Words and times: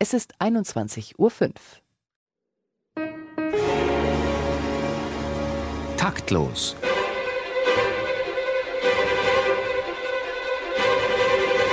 Es 0.00 0.14
ist 0.14 0.40
21.05 0.40 1.16
Uhr. 1.18 1.32
Taktlos. 5.96 6.76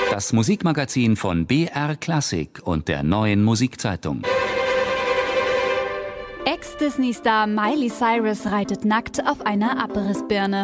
Das 0.10 0.34
Musikmagazin 0.34 1.16
von 1.16 1.46
BR 1.46 1.96
Klassik 1.98 2.62
und 2.64 2.88
der 2.88 3.04
neuen 3.04 3.44
Musikzeitung. 3.44 4.24
Ex-Disney-Star 6.46 7.46
Miley 7.46 7.92
Cyrus 7.92 8.48
reitet 8.48 8.86
nackt 8.86 9.22
auf 9.28 9.46
einer 9.46 9.84
Abrissbirne. 9.84 10.64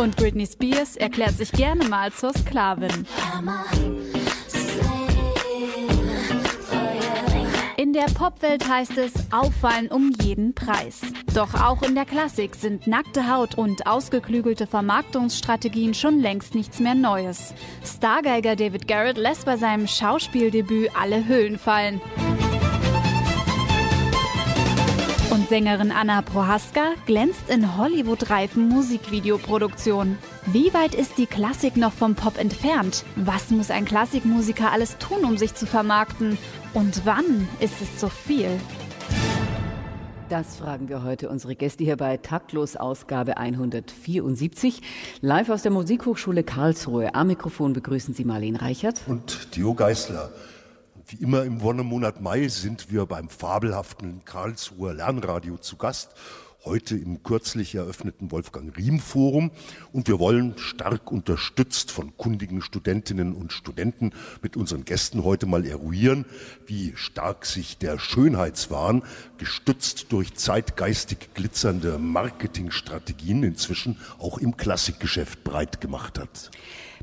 Und 0.00 0.16
Britney 0.16 0.46
Spears 0.46 0.96
erklärt 0.96 1.36
sich 1.36 1.52
gerne 1.52 1.84
mal 1.84 2.10
zur 2.10 2.32
Sklavin. 2.32 3.06
In 7.76 7.92
der 7.92 8.06
Popwelt 8.14 8.66
heißt 8.66 8.96
es 8.96 9.12
auffallen 9.30 9.88
um 9.88 10.10
jeden 10.22 10.54
Preis. 10.54 11.02
Doch 11.34 11.52
auch 11.52 11.82
in 11.82 11.94
der 11.94 12.06
Klassik 12.06 12.54
sind 12.54 12.86
nackte 12.86 13.30
Haut 13.30 13.58
und 13.58 13.86
ausgeklügelte 13.86 14.66
Vermarktungsstrategien 14.66 15.92
schon 15.92 16.18
längst 16.18 16.54
nichts 16.54 16.80
mehr 16.80 16.94
Neues. 16.94 17.52
Stargeiger 17.84 18.56
David 18.56 18.88
Garrett 18.88 19.18
lässt 19.18 19.44
bei 19.44 19.58
seinem 19.58 19.86
Schauspieldebüt 19.86 20.92
alle 20.98 21.28
Hüllen 21.28 21.58
fallen. 21.58 22.00
Sängerin 25.50 25.90
Anna 25.90 26.22
Prohaska 26.22 26.92
glänzt 27.06 27.50
in 27.50 27.76
Hollywood-reifen 27.76 28.68
Musikvideoproduktionen. 28.68 30.16
Wie 30.46 30.72
weit 30.72 30.94
ist 30.94 31.18
die 31.18 31.26
Klassik 31.26 31.76
noch 31.76 31.92
vom 31.92 32.14
Pop 32.14 32.38
entfernt? 32.38 33.04
Was 33.16 33.50
muss 33.50 33.72
ein 33.72 33.84
Klassikmusiker 33.84 34.70
alles 34.70 34.96
tun, 34.98 35.24
um 35.24 35.36
sich 35.36 35.56
zu 35.56 35.66
vermarkten? 35.66 36.38
Und 36.72 37.04
wann 37.04 37.48
ist 37.58 37.82
es 37.82 37.98
zu 37.98 38.08
viel? 38.08 38.60
Das 40.28 40.54
fragen 40.54 40.88
wir 40.88 41.02
heute 41.02 41.28
unsere 41.28 41.56
Gäste 41.56 41.82
hier 41.82 41.96
bei 41.96 42.16
Taktlos 42.16 42.76
Ausgabe 42.76 43.36
174. 43.36 44.82
Live 45.20 45.50
aus 45.50 45.62
der 45.62 45.72
Musikhochschule 45.72 46.44
Karlsruhe. 46.44 47.16
Am 47.16 47.26
Mikrofon 47.26 47.72
begrüßen 47.72 48.14
Sie 48.14 48.24
Marlene 48.24 48.62
Reichert. 48.62 49.02
Und 49.08 49.50
Theo 49.50 49.74
Geißler. 49.74 50.30
Wie 51.10 51.24
immer 51.24 51.42
im 51.42 51.60
Wonnemonat 51.60 52.20
Mai 52.20 52.46
sind 52.46 52.92
wir 52.92 53.04
beim 53.04 53.28
fabelhaften 53.28 54.24
Karlsruher 54.24 54.94
Lernradio 54.94 55.56
zu 55.56 55.74
Gast 55.74 56.14
heute 56.64 56.96
im 56.96 57.24
kürzlich 57.24 57.74
eröffneten 57.74 58.30
Wolfgang 58.30 58.76
Riem 58.76 59.00
Forum. 59.00 59.50
Und 59.92 60.06
wir 60.06 60.20
wollen 60.20 60.56
stark 60.56 61.10
unterstützt 61.10 61.90
von 61.90 62.16
kundigen 62.16 62.62
Studentinnen 62.62 63.34
und 63.34 63.52
Studenten 63.52 64.12
mit 64.40 64.56
unseren 64.56 64.84
Gästen 64.84 65.24
heute 65.24 65.46
mal 65.46 65.66
eruieren, 65.66 66.26
wie 66.68 66.92
stark 66.94 67.44
sich 67.44 67.76
der 67.78 67.98
Schönheitswahn, 67.98 69.02
gestützt 69.36 70.12
durch 70.12 70.34
zeitgeistig 70.34 71.34
glitzernde 71.34 71.98
Marketingstrategien, 71.98 73.42
inzwischen 73.42 73.98
auch 74.20 74.38
im 74.38 74.56
Klassikgeschäft 74.56 75.42
breit 75.42 75.80
gemacht 75.80 76.20
hat. 76.20 76.52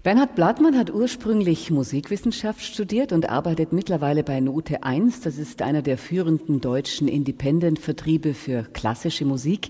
Bernhard 0.04 0.36
Blattmann 0.36 0.78
hat 0.78 0.94
ursprünglich 0.94 1.72
Musikwissenschaft 1.72 2.62
studiert 2.62 3.12
und 3.12 3.30
arbeitet 3.30 3.74
mittlerweile 3.74 4.24
bei 4.24 4.40
Note 4.40 4.84
1. 4.84 5.22
Das 5.22 5.40
ist 5.40 5.64
einer 5.64 5.82
der 5.82 5.98
führenden 5.98 6.62
deutschen 6.62 7.08
Independent-Vertriebe 7.08 8.36
für 8.36 8.64
klassische 8.74 9.26
Musik. 9.26 9.70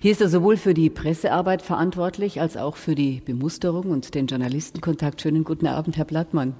Hier 0.00 0.10
ist 0.10 0.20
er 0.20 0.28
sowohl 0.28 0.56
für 0.56 0.74
die 0.74 0.90
Pressearbeit 0.90 1.62
verantwortlich 1.62 2.40
als 2.40 2.56
auch 2.56 2.76
für 2.76 2.96
die 2.96 3.22
Bemusterung 3.24 3.90
und 3.90 4.14
den 4.16 4.26
Journalistenkontakt. 4.26 5.20
Schönen 5.22 5.44
guten 5.44 5.68
Abend, 5.68 5.96
Herr 5.96 6.04
Blattmann. 6.04 6.54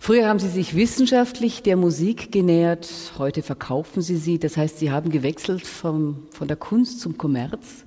Früher 0.00 0.28
haben 0.28 0.40
Sie 0.40 0.48
sich 0.48 0.74
wissenschaftlich 0.74 1.62
der 1.62 1.76
Musik 1.76 2.32
genähert, 2.32 2.88
heute 3.18 3.42
verkaufen 3.42 4.02
Sie 4.02 4.16
sie. 4.16 4.40
Das 4.40 4.56
heißt, 4.56 4.78
Sie 4.78 4.90
haben 4.90 5.10
gewechselt 5.10 5.66
vom, 5.66 6.26
von 6.30 6.48
der 6.48 6.56
Kunst 6.56 7.00
zum 7.00 7.16
Kommerz? 7.16 7.84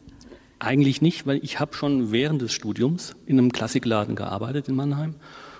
Eigentlich 0.63 1.01
nicht, 1.01 1.25
weil 1.25 1.43
ich 1.43 1.59
habe 1.59 1.73
schon 1.73 2.11
während 2.11 2.39
des 2.43 2.53
Studiums 2.53 3.15
in 3.25 3.39
einem 3.39 3.51
Klassikladen 3.51 4.15
gearbeitet 4.15 4.67
in 4.69 4.75
Mannheim 4.75 5.15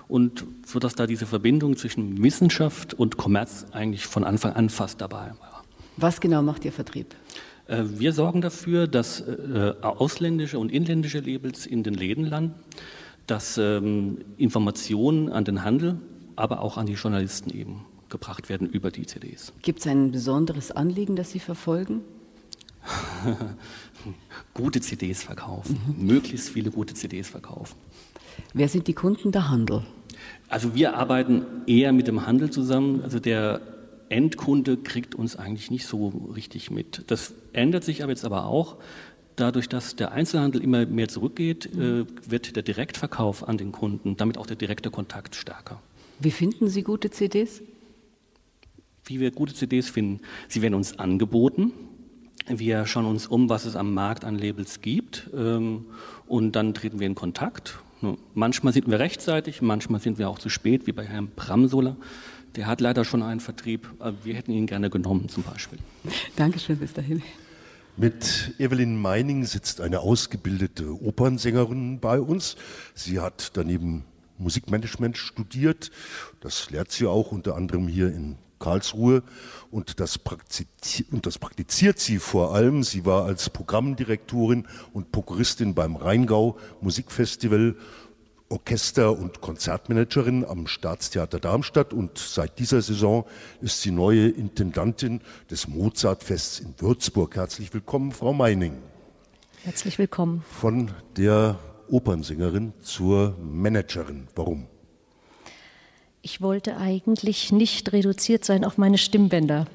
und 0.06 0.44
so 0.64 0.78
dass 0.78 0.94
da 0.94 1.08
diese 1.08 1.26
Verbindung 1.26 1.76
zwischen 1.76 2.22
Wissenschaft 2.22 2.94
und 2.94 3.16
Kommerz 3.16 3.66
eigentlich 3.72 4.06
von 4.06 4.22
Anfang 4.22 4.52
an 4.52 4.68
fast 4.68 5.00
dabei 5.00 5.32
war. 5.40 5.64
Was 5.96 6.20
genau 6.20 6.40
macht 6.42 6.64
Ihr 6.64 6.70
Vertrieb? 6.70 7.16
Äh, 7.66 7.82
wir 7.84 8.12
sorgen 8.12 8.42
dafür, 8.42 8.86
dass 8.86 9.20
äh, 9.22 9.74
ausländische 9.82 10.60
und 10.60 10.70
inländische 10.70 11.18
Labels 11.18 11.66
in 11.66 11.82
den 11.82 11.94
Läden 11.94 12.24
landen, 12.24 12.54
dass 13.26 13.58
ähm, 13.58 14.18
Informationen 14.36 15.32
an 15.32 15.44
den 15.44 15.64
Handel, 15.64 15.98
aber 16.36 16.60
auch 16.60 16.76
an 16.76 16.86
die 16.86 16.92
Journalisten 16.92 17.50
eben 17.50 17.86
gebracht 18.08 18.48
werden 18.48 18.68
über 18.68 18.92
die 18.92 19.04
CDs. 19.04 19.52
Gibt 19.62 19.80
es 19.80 19.88
ein 19.88 20.12
besonderes 20.12 20.70
Anliegen, 20.70 21.16
das 21.16 21.32
Sie 21.32 21.40
verfolgen? 21.40 22.02
gute 24.54 24.80
CDs 24.80 25.22
verkaufen, 25.22 25.78
mhm. 25.86 26.06
möglichst 26.06 26.50
viele 26.50 26.70
gute 26.70 26.94
CDs 26.94 27.28
verkaufen. 27.28 27.76
Wer 28.54 28.68
sind 28.68 28.88
die 28.88 28.94
Kunden 28.94 29.32
der 29.32 29.50
Handel? 29.50 29.82
Also 30.48 30.74
wir 30.74 30.96
arbeiten 30.96 31.44
eher 31.66 31.92
mit 31.92 32.06
dem 32.06 32.26
Handel 32.26 32.50
zusammen. 32.50 33.02
Also 33.02 33.18
der 33.18 33.60
Endkunde 34.08 34.76
kriegt 34.76 35.14
uns 35.14 35.36
eigentlich 35.36 35.70
nicht 35.70 35.86
so 35.86 36.08
richtig 36.34 36.70
mit. 36.70 37.04
Das 37.06 37.34
ändert 37.52 37.84
sich 37.84 38.02
aber 38.02 38.12
jetzt 38.12 38.24
aber 38.24 38.46
auch. 38.46 38.76
Dadurch, 39.36 39.68
dass 39.68 39.96
der 39.96 40.12
Einzelhandel 40.12 40.62
immer 40.62 40.84
mehr 40.84 41.08
zurückgeht, 41.08 41.66
äh, 41.74 42.04
wird 42.28 42.54
der 42.54 42.62
Direktverkauf 42.62 43.48
an 43.48 43.56
den 43.56 43.72
Kunden, 43.72 44.16
damit 44.18 44.36
auch 44.36 44.46
der 44.46 44.56
direkte 44.56 44.90
Kontakt 44.90 45.34
stärker. 45.34 45.80
Wie 46.20 46.30
finden 46.30 46.68
Sie 46.68 46.82
gute 46.82 47.10
CDs? 47.10 47.62
Wie 49.04 49.20
wir 49.20 49.30
gute 49.30 49.54
CDs 49.54 49.88
finden. 49.88 50.20
Sie 50.48 50.60
werden 50.60 50.74
uns 50.74 50.98
angeboten. 50.98 51.72
Wir 52.48 52.86
schauen 52.86 53.06
uns 53.06 53.26
um, 53.26 53.48
was 53.48 53.64
es 53.64 53.76
am 53.76 53.94
Markt 53.94 54.24
an 54.24 54.36
Labels 54.36 54.80
gibt 54.80 55.30
ähm, 55.34 55.86
und 56.26 56.52
dann 56.52 56.74
treten 56.74 56.98
wir 56.98 57.06
in 57.06 57.14
Kontakt. 57.14 57.78
Manchmal 58.34 58.72
sind 58.72 58.88
wir 58.88 58.98
rechtzeitig, 58.98 59.62
manchmal 59.62 60.00
sind 60.00 60.18
wir 60.18 60.28
auch 60.28 60.38
zu 60.38 60.48
spät, 60.48 60.86
wie 60.86 60.92
bei 60.92 61.04
Herrn 61.04 61.28
Bramsola. 61.36 61.96
Der 62.56 62.66
hat 62.66 62.80
leider 62.80 63.04
schon 63.04 63.22
einen 63.22 63.40
Vertrieb, 63.40 63.88
aber 63.98 64.16
wir 64.24 64.34
hätten 64.34 64.52
ihn 64.52 64.66
gerne 64.66 64.90
genommen 64.90 65.28
zum 65.28 65.44
Beispiel. 65.44 65.78
Dankeschön, 66.36 66.78
bis 66.78 66.92
dahin. 66.92 67.22
Mit 67.96 68.54
Evelyn 68.58 69.00
Meining 69.00 69.44
sitzt 69.44 69.80
eine 69.80 70.00
ausgebildete 70.00 70.92
Opernsängerin 71.02 72.00
bei 72.00 72.20
uns. 72.20 72.56
Sie 72.94 73.20
hat 73.20 73.52
daneben 73.54 74.04
Musikmanagement 74.38 75.16
studiert. 75.16 75.90
Das 76.40 76.70
lehrt 76.70 76.90
sie 76.90 77.06
auch 77.06 77.32
unter 77.32 77.54
anderem 77.54 77.88
hier 77.88 78.08
in 78.08 78.36
Karlsruhe 78.62 79.22
und 79.70 80.00
das, 80.00 80.18
und 81.10 81.26
das 81.26 81.38
praktiziert 81.38 81.98
sie 81.98 82.18
vor 82.18 82.54
allem. 82.54 82.82
Sie 82.82 83.04
war 83.04 83.24
als 83.24 83.50
Programmdirektorin 83.50 84.66
und 84.92 85.12
Prokuristin 85.12 85.74
beim 85.74 85.96
Rheingau 85.96 86.56
Musikfestival 86.80 87.76
Orchester- 88.48 89.18
und 89.18 89.40
Konzertmanagerin 89.40 90.44
am 90.44 90.66
Staatstheater 90.66 91.40
Darmstadt 91.40 91.94
und 91.94 92.18
seit 92.18 92.58
dieser 92.58 92.82
Saison 92.82 93.24
ist 93.62 93.80
sie 93.80 93.90
neue 93.90 94.28
Intendantin 94.28 95.22
des 95.50 95.68
Mozartfests 95.68 96.60
in 96.60 96.74
Würzburg. 96.78 97.34
Herzlich 97.34 97.72
willkommen, 97.72 98.12
Frau 98.12 98.34
Meining. 98.34 98.76
Herzlich 99.64 99.98
willkommen. 99.98 100.44
Von 100.60 100.90
der 101.16 101.58
Opernsängerin 101.88 102.74
zur 102.82 103.36
Managerin. 103.42 104.28
Warum? 104.34 104.66
Ich 106.24 106.40
wollte 106.40 106.76
eigentlich 106.76 107.50
nicht 107.50 107.92
reduziert 107.92 108.44
sein 108.44 108.64
auf 108.64 108.78
meine 108.78 108.96
Stimmbänder. 108.96 109.66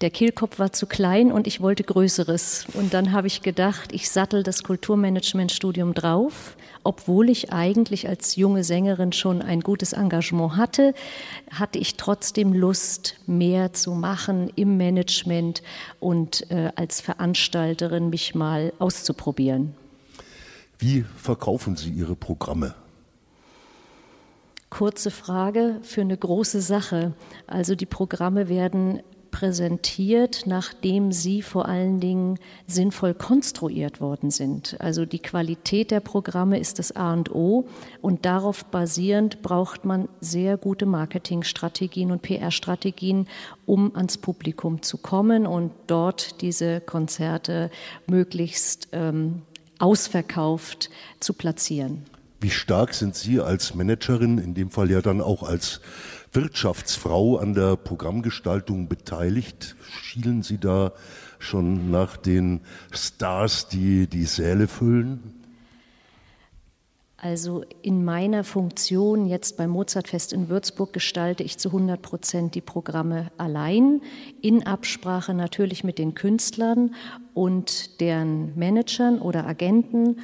Der 0.00 0.10
Kehlkopf 0.10 0.58
war 0.58 0.72
zu 0.72 0.86
klein 0.86 1.30
und 1.30 1.46
ich 1.46 1.60
wollte 1.60 1.84
Größeres. 1.84 2.66
Und 2.74 2.92
dann 2.92 3.12
habe 3.12 3.28
ich 3.28 3.40
gedacht, 3.40 3.92
ich 3.92 4.10
sattel 4.10 4.42
das 4.42 4.64
Kulturmanagementstudium 4.64 5.94
drauf, 5.94 6.56
obwohl 6.82 7.30
ich 7.30 7.52
eigentlich 7.52 8.08
als 8.08 8.34
junge 8.34 8.64
Sängerin 8.64 9.12
schon 9.12 9.42
ein 9.42 9.60
gutes 9.60 9.92
Engagement 9.92 10.56
hatte, 10.56 10.92
hatte 11.52 11.78
ich 11.78 11.96
trotzdem 11.96 12.52
Lust, 12.52 13.20
mehr 13.28 13.72
zu 13.72 13.92
machen 13.92 14.50
im 14.56 14.76
Management 14.76 15.62
und 16.00 16.50
äh, 16.50 16.72
als 16.74 17.00
Veranstalterin 17.00 18.10
mich 18.10 18.34
mal 18.34 18.72
auszuprobieren. 18.80 19.74
Wie 20.80 21.04
verkaufen 21.16 21.76
Sie 21.76 21.90
Ihre 21.90 22.16
Programme? 22.16 22.74
Kurze 24.70 25.10
Frage 25.10 25.80
für 25.82 26.00
eine 26.00 26.16
große 26.16 26.60
Sache. 26.60 27.12
Also 27.46 27.74
die 27.74 27.86
Programme 27.86 28.48
werden 28.48 29.02
präsentiert, 29.30 30.42
nachdem 30.46 31.12
sie 31.12 31.42
vor 31.42 31.66
allen 31.66 32.00
Dingen 32.00 32.38
sinnvoll 32.66 33.14
konstruiert 33.14 34.00
worden 34.00 34.30
sind. 34.30 34.76
Also 34.80 35.06
die 35.06 35.18
Qualität 35.18 35.90
der 35.90 36.00
Programme 36.00 36.58
ist 36.58 36.78
das 36.78 36.94
A 36.94 37.12
und 37.12 37.34
O 37.34 37.66
und 38.00 38.24
darauf 38.24 38.64
basierend 38.64 39.42
braucht 39.42 39.84
man 39.84 40.08
sehr 40.20 40.56
gute 40.56 40.86
Marketingstrategien 40.86 42.10
und 42.10 42.22
PR-Strategien, 42.22 43.26
um 43.66 43.94
ans 43.94 44.18
Publikum 44.18 44.82
zu 44.82 44.98
kommen 44.98 45.46
und 45.46 45.72
dort 45.86 46.40
diese 46.40 46.80
Konzerte 46.80 47.70
möglichst 48.06 48.88
ähm, 48.92 49.42
ausverkauft 49.78 50.90
zu 51.20 51.32
platzieren. 51.32 52.04
Wie 52.42 52.50
stark 52.50 52.94
sind 52.94 53.14
Sie 53.14 53.38
als 53.38 53.74
Managerin, 53.74 54.38
in 54.38 54.54
dem 54.54 54.70
Fall 54.70 54.90
ja 54.90 55.02
dann 55.02 55.20
auch 55.20 55.42
als 55.42 55.82
Wirtschaftsfrau 56.32 57.36
an 57.36 57.52
der 57.52 57.76
Programmgestaltung 57.76 58.88
beteiligt? 58.88 59.76
Schielen 59.82 60.42
Sie 60.42 60.56
da 60.56 60.92
schon 61.38 61.90
nach 61.90 62.16
den 62.16 62.60
Stars, 62.92 63.68
die 63.68 64.06
die 64.06 64.24
Säle 64.24 64.68
füllen? 64.68 65.34
Also 67.18 67.64
in 67.82 68.06
meiner 68.06 68.44
Funktion 68.44 69.26
jetzt 69.26 69.58
beim 69.58 69.68
Mozartfest 69.68 70.32
in 70.32 70.48
Würzburg 70.48 70.94
gestalte 70.94 71.42
ich 71.42 71.58
zu 71.58 71.68
100 71.68 72.00
Prozent 72.00 72.54
die 72.54 72.62
Programme 72.62 73.30
allein, 73.36 74.00
in 74.40 74.66
Absprache 74.66 75.34
natürlich 75.34 75.84
mit 75.84 75.98
den 75.98 76.14
Künstlern 76.14 76.94
und 77.34 78.00
deren 78.00 78.58
Managern 78.58 79.18
oder 79.18 79.46
Agenten 79.46 80.16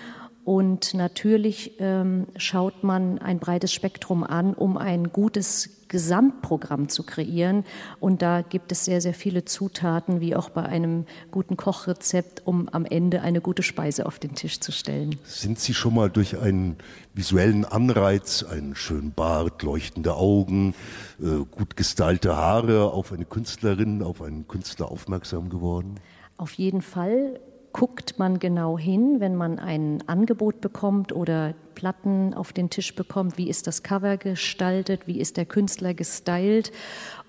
und 0.47 0.95
natürlich 0.95 1.73
ähm, 1.81 2.29
schaut 2.37 2.85
man 2.85 3.19
ein 3.19 3.41
breites 3.41 3.73
Spektrum 3.73 4.23
an, 4.23 4.55
um 4.55 4.77
ein 4.77 5.11
gutes 5.11 5.89
Gesamtprogramm 5.89 6.89
zu 6.89 7.03
kreieren. 7.03 7.65
Und 7.99 8.23
da 8.23 8.43
gibt 8.43 8.71
es 8.71 8.85
sehr, 8.85 9.01
sehr 9.01 9.13
viele 9.13 9.45
Zutaten, 9.45 10.21
wie 10.21 10.37
auch 10.37 10.51
bei 10.51 10.63
einem 10.63 11.07
guten 11.33 11.57
Kochrezept, 11.57 12.47
um 12.47 12.69
am 12.69 12.85
Ende 12.85 13.23
eine 13.23 13.41
gute 13.41 13.65
Speise 13.65 14.07
auf 14.07 14.21
den 14.21 14.37
Tisch 14.37 14.61
zu 14.61 14.71
stellen. 14.71 15.19
Sind 15.25 15.59
Sie 15.59 15.75
schon 15.75 15.95
mal 15.95 16.11
durch 16.11 16.39
einen 16.39 16.77
visuellen 17.13 17.65
Anreiz, 17.65 18.45
einen 18.45 18.77
schönen 18.77 19.11
Bart, 19.11 19.65
leuchtende 19.65 20.15
Augen, 20.15 20.77
äh, 21.21 21.45
gut 21.51 21.77
gestylte 21.77 22.37
Haare 22.37 22.93
auf 22.93 23.11
eine 23.11 23.25
Künstlerin, 23.25 24.01
auf 24.01 24.23
einen 24.23 24.47
Künstler 24.47 24.93
aufmerksam 24.93 25.49
geworden? 25.49 25.99
Auf 26.37 26.53
jeden 26.53 26.83
Fall 26.83 27.41
guckt 27.77 28.19
man 28.19 28.39
genau 28.39 28.79
hin, 28.79 29.21
wenn 29.21 29.37
man 29.37 29.59
ein 29.59 30.03
Angebot 30.07 30.63
bekommt 30.63 31.13
oder 31.13 31.53
Platten 31.75 32.33
auf 32.33 32.55
den 32.55 32.71
Tisch 32.71 32.95
bekommt, 32.95 33.37
wie 33.37 33.51
ist 33.51 33.67
das 33.67 33.83
Cover 33.83 34.17
gestaltet, 34.17 35.07
wie 35.07 35.21
ist 35.21 35.37
der 35.37 35.45
Künstler 35.45 35.93
gestylt 35.93 36.73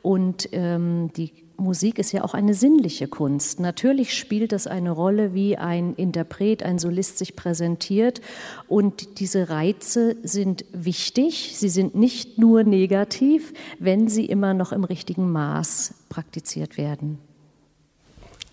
und 0.01 0.47
ähm, 0.53 1.11
die 1.17 1.33
Musik 1.57 1.99
ist 1.99 2.13
ja 2.13 2.23
auch 2.23 2.33
eine 2.33 2.53
sinnliche 2.53 3.09
Kunst. 3.09 3.59
Natürlich 3.59 4.17
spielt 4.17 4.53
das 4.53 4.67
eine 4.67 4.91
Rolle, 4.91 5.33
wie 5.33 5.57
ein 5.57 5.95
Interpret, 5.95 6.63
ein 6.63 6.79
Solist 6.79 7.17
sich 7.17 7.35
präsentiert. 7.35 8.21
Und 8.67 9.19
diese 9.19 9.49
Reize 9.49 10.15
sind 10.21 10.65
wichtig. 10.71 11.53
Sie 11.57 11.69
sind 11.69 11.95
nicht 11.95 12.37
nur 12.37 12.63
negativ, 12.63 13.53
wenn 13.79 14.07
sie 14.07 14.25
immer 14.25 14.53
noch 14.53 14.71
im 14.71 14.83
richtigen 14.83 15.31
Maß 15.31 15.95
praktiziert 16.09 16.77
werden. 16.77 17.17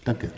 Danke. 0.06 0.30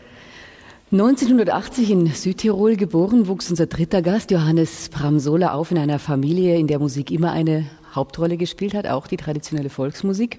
1980 0.92 1.90
in 1.90 2.06
Südtirol 2.06 2.76
geboren, 2.76 3.26
wuchs 3.26 3.50
unser 3.50 3.66
dritter 3.66 4.02
Gast 4.02 4.30
Johannes 4.30 4.88
Bramsola 4.88 5.52
auf 5.52 5.72
in 5.72 5.78
einer 5.78 5.98
Familie, 5.98 6.58
in 6.58 6.68
der 6.68 6.78
Musik 6.78 7.10
immer 7.10 7.32
eine 7.32 7.66
Hauptrolle 7.96 8.37
gespielt 8.37 8.75
hat, 8.75 8.87
auch 8.87 9.06
die 9.06 9.16
traditionelle 9.16 9.70
Volksmusik. 9.70 10.38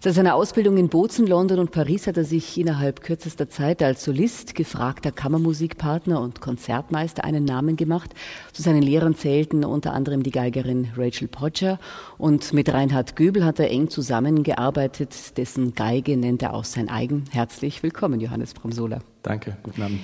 Seit 0.00 0.14
seiner 0.14 0.34
Ausbildung 0.34 0.76
in 0.76 0.88
Bozen, 0.88 1.26
London 1.26 1.58
und 1.58 1.70
Paris 1.70 2.06
hat 2.06 2.16
er 2.16 2.24
sich 2.24 2.58
innerhalb 2.58 3.02
kürzester 3.02 3.48
Zeit 3.48 3.82
als 3.82 4.04
Solist, 4.04 4.54
gefragter 4.54 5.12
Kammermusikpartner 5.12 6.20
und 6.20 6.40
Konzertmeister 6.40 7.24
einen 7.24 7.44
Namen 7.44 7.76
gemacht. 7.76 8.14
Zu 8.52 8.62
seinen 8.62 8.82
Lehrern 8.82 9.14
zählten 9.14 9.64
unter 9.64 9.92
anderem 9.92 10.22
die 10.22 10.30
Geigerin 10.30 10.88
Rachel 10.96 11.28
Podger 11.28 11.78
und 12.18 12.52
mit 12.52 12.72
Reinhard 12.72 13.16
Göbel 13.16 13.44
hat 13.44 13.60
er 13.60 13.70
eng 13.70 13.88
zusammengearbeitet, 13.90 15.36
dessen 15.36 15.74
Geige 15.74 16.16
nennt 16.16 16.42
er 16.42 16.54
auch 16.54 16.64
sein 16.64 16.88
eigen. 16.88 17.24
Herzlich 17.30 17.82
willkommen, 17.82 18.20
Johannes 18.20 18.54
Bramsola. 18.54 19.00
Danke, 19.22 19.56
guten 19.62 19.82
Abend. 19.82 20.00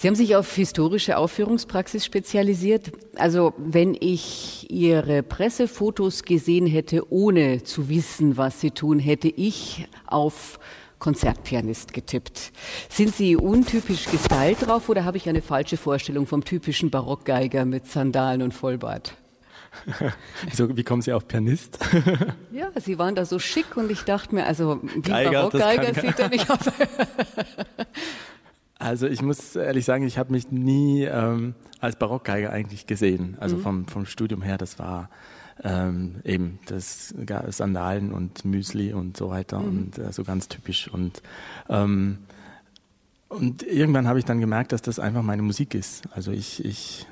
Sie 0.00 0.08
haben 0.08 0.14
sich 0.14 0.34
auf 0.34 0.50
historische 0.54 1.18
Aufführungspraxis 1.18 2.06
spezialisiert. 2.06 2.90
Also 3.16 3.52
wenn 3.58 3.94
ich 4.00 4.66
Ihre 4.70 5.22
Pressefotos 5.22 6.22
gesehen 6.22 6.66
hätte, 6.66 7.12
ohne 7.12 7.64
zu 7.64 7.90
wissen, 7.90 8.38
was 8.38 8.62
Sie 8.62 8.70
tun, 8.70 8.98
hätte 8.98 9.28
ich 9.28 9.86
auf 10.06 10.58
Konzertpianist 11.00 11.92
getippt. 11.92 12.50
Sind 12.88 13.14
Sie 13.14 13.36
untypisch 13.36 14.06
gestylt 14.06 14.66
drauf 14.66 14.88
oder 14.88 15.04
habe 15.04 15.18
ich 15.18 15.28
eine 15.28 15.42
falsche 15.42 15.76
Vorstellung 15.76 16.26
vom 16.26 16.46
typischen 16.46 16.88
Barockgeiger 16.88 17.66
mit 17.66 17.86
Sandalen 17.86 18.40
und 18.40 18.54
Vollbart? 18.54 19.18
so, 20.54 20.74
wie 20.74 20.82
kommen 20.82 21.02
Sie 21.02 21.12
auf 21.12 21.28
Pianist? 21.28 21.78
ja, 22.52 22.70
Sie 22.76 22.98
waren 22.98 23.14
da 23.14 23.26
so 23.26 23.38
schick 23.38 23.76
und 23.76 23.90
ich 23.90 24.00
dachte 24.04 24.34
mir, 24.34 24.46
also 24.46 24.80
wie 24.82 25.02
Geiger, 25.02 25.30
Barockgeiger 25.30 25.92
sieht 26.00 26.18
er 26.18 26.30
nicht 26.30 26.50
aus. 26.50 26.60
Also 28.80 29.06
ich 29.06 29.20
muss 29.20 29.56
ehrlich 29.56 29.84
sagen, 29.84 30.06
ich 30.06 30.16
habe 30.16 30.32
mich 30.32 30.50
nie 30.50 31.04
ähm, 31.04 31.54
als 31.80 31.96
Barockgeiger 31.96 32.50
eigentlich 32.50 32.86
gesehen. 32.86 33.36
Also 33.38 33.58
mhm. 33.58 33.60
vom, 33.60 33.86
vom 33.86 34.06
Studium 34.06 34.40
her, 34.40 34.56
das 34.56 34.78
war 34.78 35.10
ähm, 35.62 36.16
eben 36.24 36.58
das 36.64 37.14
Sandalen 37.48 38.10
und 38.10 38.46
Müsli 38.46 38.94
und 38.94 39.18
so 39.18 39.28
weiter 39.28 39.58
mhm. 39.58 39.68
und 39.68 39.98
äh, 39.98 40.10
so 40.12 40.24
ganz 40.24 40.48
typisch. 40.48 40.88
Und, 40.88 41.22
ähm, 41.68 42.20
und 43.28 43.62
irgendwann 43.62 44.08
habe 44.08 44.18
ich 44.18 44.24
dann 44.24 44.40
gemerkt, 44.40 44.72
dass 44.72 44.80
das 44.80 44.98
einfach 44.98 45.22
meine 45.22 45.42
Musik 45.42 45.74
ist. 45.74 46.08
Also 46.12 46.32
ich, 46.32 46.64
ich 46.64 47.06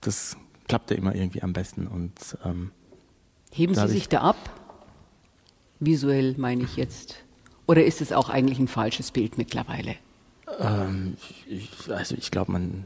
das 0.00 0.36
klappte 0.66 0.94
immer 0.94 1.14
irgendwie 1.14 1.44
am 1.44 1.52
besten. 1.52 1.86
Und, 1.86 2.36
ähm, 2.44 2.72
Heben 3.52 3.76
Sie 3.76 3.88
sich 3.88 4.08
da 4.08 4.22
ab? 4.22 4.36
Visuell 5.78 6.34
meine 6.36 6.64
ich 6.64 6.76
jetzt. 6.76 7.22
Oder 7.66 7.84
ist 7.84 8.00
es 8.00 8.12
auch 8.12 8.28
eigentlich 8.28 8.58
ein 8.58 8.66
falsches 8.66 9.12
Bild 9.12 9.38
mittlerweile? 9.38 9.94
Ähm, 10.60 11.16
ich, 11.46 11.70
also 11.90 12.14
ich 12.16 12.30
glaube, 12.30 12.52
man, 12.52 12.84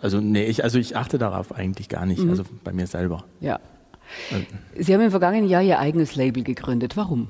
also 0.00 0.20
nee, 0.20 0.44
ich, 0.44 0.64
also 0.64 0.78
ich 0.78 0.96
achte 0.96 1.18
darauf 1.18 1.54
eigentlich 1.54 1.88
gar 1.88 2.06
nicht, 2.06 2.22
mhm. 2.22 2.30
also 2.30 2.44
bei 2.62 2.72
mir 2.72 2.86
selber. 2.86 3.24
Ja. 3.40 3.60
Also 4.30 4.44
Sie 4.78 4.94
haben 4.94 5.00
im 5.00 5.10
vergangenen 5.10 5.48
Jahr 5.48 5.62
Ihr 5.62 5.78
eigenes 5.78 6.14
Label 6.16 6.42
gegründet. 6.42 6.96
Warum? 6.96 7.28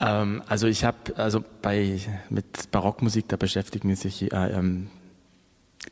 Ähm, 0.00 0.42
also 0.46 0.66
ich 0.66 0.84
habe, 0.84 1.16
also 1.16 1.44
bei 1.62 1.98
mit 2.28 2.70
Barockmusik, 2.70 3.28
da 3.28 3.36
beschäftigen 3.36 3.94
sich 3.96 4.32
äh, 4.32 4.52
ähm, 4.52 4.88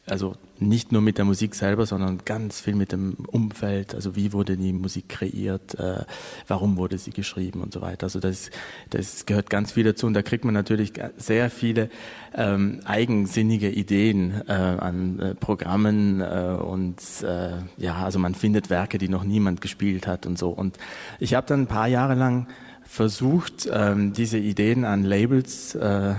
also 0.06 0.34
nicht 0.58 0.92
nur 0.92 1.02
mit 1.02 1.18
der 1.18 1.24
Musik 1.24 1.54
selber, 1.54 1.86
sondern 1.86 2.18
ganz 2.24 2.60
viel 2.60 2.74
mit 2.74 2.92
dem 2.92 3.14
Umfeld. 3.26 3.94
Also 3.94 4.16
wie 4.16 4.32
wurde 4.32 4.56
die 4.56 4.72
Musik 4.72 5.08
kreiert, 5.08 5.78
äh, 5.78 6.04
warum 6.48 6.76
wurde 6.76 6.98
sie 6.98 7.12
geschrieben 7.12 7.60
und 7.60 7.72
so 7.72 7.80
weiter. 7.80 8.04
Also 8.04 8.20
das, 8.20 8.50
das 8.90 9.24
gehört 9.26 9.50
ganz 9.50 9.72
viel 9.72 9.84
dazu 9.84 10.06
und 10.06 10.14
da 10.14 10.22
kriegt 10.22 10.44
man 10.44 10.54
natürlich 10.54 10.92
sehr 11.16 11.50
viele 11.50 11.90
ähm, 12.34 12.80
eigensinnige 12.84 13.70
Ideen 13.70 14.42
äh, 14.48 14.52
an 14.52 15.18
äh, 15.18 15.34
Programmen 15.34 16.20
äh, 16.20 16.56
und 16.60 17.00
äh, 17.22 17.52
ja, 17.76 18.04
also 18.04 18.18
man 18.18 18.34
findet 18.34 18.68
Werke, 18.68 18.98
die 18.98 19.08
noch 19.08 19.24
niemand 19.24 19.60
gespielt 19.60 20.06
hat 20.06 20.26
und 20.26 20.38
so. 20.38 20.50
Und 20.50 20.76
ich 21.18 21.34
habe 21.34 21.46
dann 21.46 21.62
ein 21.62 21.66
paar 21.68 21.88
Jahre 21.88 22.14
lang 22.14 22.48
versucht, 22.82 23.68
ähm, 23.72 24.12
diese 24.12 24.38
Ideen 24.38 24.84
an 24.84 25.04
Labels 25.04 25.74
äh, 25.76 26.14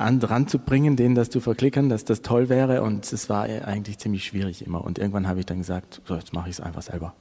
an, 0.00 0.18
ranzubringen, 0.18 0.96
denen 0.96 1.14
das 1.14 1.30
zu 1.30 1.40
verklickern, 1.40 1.88
dass 1.88 2.04
das 2.04 2.22
toll 2.22 2.48
wäre. 2.48 2.82
Und 2.82 3.12
es 3.12 3.28
war 3.28 3.44
eigentlich 3.44 3.98
ziemlich 3.98 4.24
schwierig 4.24 4.66
immer. 4.66 4.84
Und 4.84 4.98
irgendwann 4.98 5.28
habe 5.28 5.40
ich 5.40 5.46
dann 5.46 5.58
gesagt, 5.58 6.00
so, 6.06 6.14
jetzt 6.14 6.32
mache 6.32 6.48
ich 6.48 6.56
es 6.56 6.60
einfach 6.60 6.82
selber. 6.82 7.14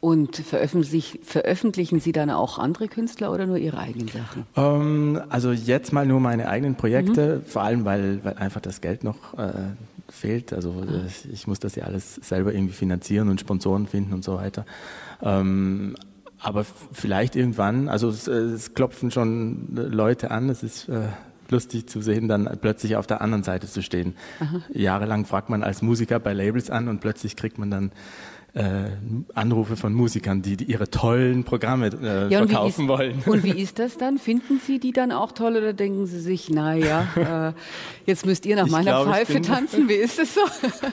Und 0.00 0.36
veröffentlich, 0.36 1.20
veröffentlichen 1.24 1.98
Sie 1.98 2.12
dann 2.12 2.30
auch 2.30 2.58
andere 2.58 2.86
Künstler 2.86 3.32
oder 3.32 3.46
nur 3.46 3.58
Ihre 3.58 3.78
eigenen 3.78 4.08
Sachen? 4.08 4.46
Ähm, 4.56 5.20
also 5.28 5.50
jetzt 5.50 5.92
mal 5.92 6.06
nur 6.06 6.20
meine 6.20 6.48
eigenen 6.48 6.76
Projekte, 6.76 7.38
mhm. 7.38 7.44
vor 7.44 7.62
allem 7.62 7.84
weil, 7.84 8.24
weil 8.24 8.34
einfach 8.34 8.60
das 8.60 8.80
Geld 8.80 9.02
noch 9.02 9.36
äh, 9.36 9.52
fehlt. 10.08 10.52
Also 10.52 10.84
ah. 10.86 11.02
ich 11.32 11.46
muss 11.48 11.58
das 11.58 11.74
ja 11.74 11.84
alles 11.84 12.14
selber 12.14 12.54
irgendwie 12.54 12.74
finanzieren 12.74 13.28
und 13.28 13.40
Sponsoren 13.40 13.88
finden 13.88 14.14
und 14.14 14.22
so 14.22 14.36
weiter. 14.36 14.64
Ähm, 15.20 15.96
aber 16.40 16.64
vielleicht 16.92 17.34
irgendwann, 17.34 17.88
also 17.88 18.08
es, 18.08 18.28
es, 18.28 18.74
klopfen 18.74 19.10
schon 19.10 19.74
Leute 19.74 20.30
an, 20.30 20.48
es 20.48 20.62
ist 20.62 20.88
äh, 20.88 21.08
lustig 21.50 21.88
zu 21.88 22.00
sehen, 22.00 22.28
dann 22.28 22.48
plötzlich 22.60 22.96
auf 22.96 23.06
der 23.06 23.20
anderen 23.20 23.42
Seite 23.42 23.66
zu 23.66 23.82
stehen. 23.82 24.14
Aha. 24.40 24.62
Jahrelang 24.72 25.24
fragt 25.24 25.50
man 25.50 25.62
als 25.62 25.82
Musiker 25.82 26.20
bei 26.20 26.32
Labels 26.32 26.70
an 26.70 26.88
und 26.88 27.00
plötzlich 27.00 27.36
kriegt 27.36 27.58
man 27.58 27.70
dann 27.70 27.92
äh, 28.54 28.90
Anrufe 29.34 29.76
von 29.76 29.92
Musikern, 29.92 30.42
die, 30.42 30.56
die 30.56 30.64
ihre 30.64 30.90
tollen 30.90 31.44
Programme 31.44 31.88
äh, 31.88 32.32
ja, 32.32 32.38
verkaufen 32.38 32.84
ist, 32.84 32.88
wollen. 32.88 33.22
Und 33.26 33.44
wie 33.44 33.50
ist 33.62 33.78
das 33.78 33.98
dann? 33.98 34.18
Finden 34.18 34.58
Sie 34.58 34.78
die 34.78 34.92
dann 34.92 35.12
auch 35.12 35.32
toll 35.32 35.56
oder 35.56 35.72
denken 35.72 36.06
Sie 36.06 36.20
sich, 36.20 36.50
naja, 36.50 37.06
äh, 37.16 37.52
jetzt 38.06 38.26
müsst 38.26 38.46
ihr 38.46 38.56
nach 38.56 38.66
ich 38.66 38.72
meiner 38.72 39.02
glaub, 39.02 39.06
Pfeife 39.08 39.40
tanzen? 39.42 39.88
Wie 39.88 39.94
ist 39.94 40.18
es 40.18 40.34
so? 40.34 40.40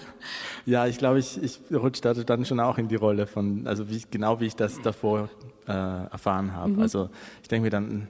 ja, 0.66 0.86
ich 0.86 0.98
glaube, 0.98 1.20
ich, 1.20 1.42
ich 1.42 1.60
rutsche 1.74 2.02
da 2.02 2.14
dann 2.14 2.46
schon 2.46 2.60
auch 2.60 2.78
in 2.78 2.88
die 2.88 2.96
Rolle 2.96 3.26
von, 3.26 3.66
also 3.68 3.90
wie, 3.90 4.02
genau 4.12 4.40
wie 4.42 4.46
ich 4.46 4.56
das 4.56 4.82
davor 4.82 5.30
äh, 5.68 5.72
erfahren 5.72 6.54
habe. 6.54 6.74
Mhm. 6.74 6.82
Also 6.82 7.10
ich 7.42 7.48
denke 7.48 7.66
mir 7.66 7.72
dann, 7.72 8.08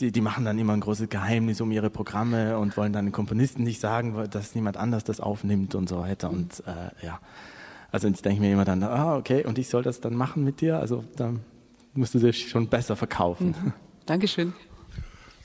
die, 0.00 0.12
die 0.12 0.20
machen 0.20 0.44
dann 0.44 0.58
immer 0.58 0.72
ein 0.72 0.80
großes 0.80 1.08
Geheimnis 1.08 1.60
um 1.60 1.72
ihre 1.72 1.90
Programme 1.90 2.58
und 2.58 2.76
wollen 2.76 2.92
dann 2.92 3.06
den 3.06 3.12
Komponisten 3.12 3.64
nicht 3.64 3.80
sagen, 3.80 4.28
dass 4.30 4.54
niemand 4.54 4.76
anders 4.76 5.04
das 5.04 5.20
aufnimmt 5.20 5.74
und 5.74 5.88
so 5.88 5.98
weiter. 5.98 6.30
Und 6.30 6.62
äh, 6.66 7.04
ja, 7.04 7.20
also 7.90 8.08
ich 8.08 8.22
denke 8.22 8.40
mir 8.40 8.52
immer 8.52 8.64
dann, 8.64 8.82
ah, 8.82 9.16
okay, 9.16 9.44
und 9.44 9.58
ich 9.58 9.68
soll 9.68 9.82
das 9.82 10.00
dann 10.00 10.14
machen 10.14 10.44
mit 10.44 10.60
dir? 10.60 10.78
Also 10.78 11.04
da 11.16 11.32
musst 11.94 12.14
du 12.14 12.18
dich 12.18 12.48
schon 12.48 12.68
besser 12.68 12.96
verkaufen. 12.96 13.54
Mhm. 13.62 13.72
Dankeschön. 14.06 14.52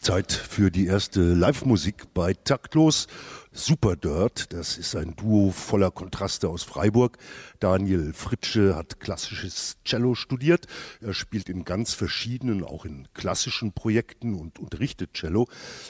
Zeit 0.01 0.31
für 0.33 0.69
die 0.69 0.85
erste 0.85 1.21
Live-Musik 1.21 2.13
bei 2.13 2.33
Taktlos. 2.33 3.07
Super 3.55 3.95
Dirt. 3.95 4.51
Das 4.51 4.79
ist 4.79 4.95
ein 4.95 5.15
Duo 5.15 5.51
voller 5.51 5.91
Kontraste 5.91 6.49
aus 6.49 6.63
Freiburg. 6.63 7.19
Daniel 7.59 8.11
Fritsche 8.11 8.75
hat 8.75 8.99
klassisches 8.99 9.77
Cello 9.85 10.15
studiert. 10.15 10.65
Er 11.01 11.13
spielt 11.13 11.49
in 11.49 11.63
ganz 11.63 11.93
verschiedenen, 11.93 12.63
auch 12.63 12.83
in 12.83 13.07
klassischen 13.13 13.71
Projekten 13.71 14.33
und 14.33 14.57
unterrichtet 14.57 15.13
Cello. 15.13 15.47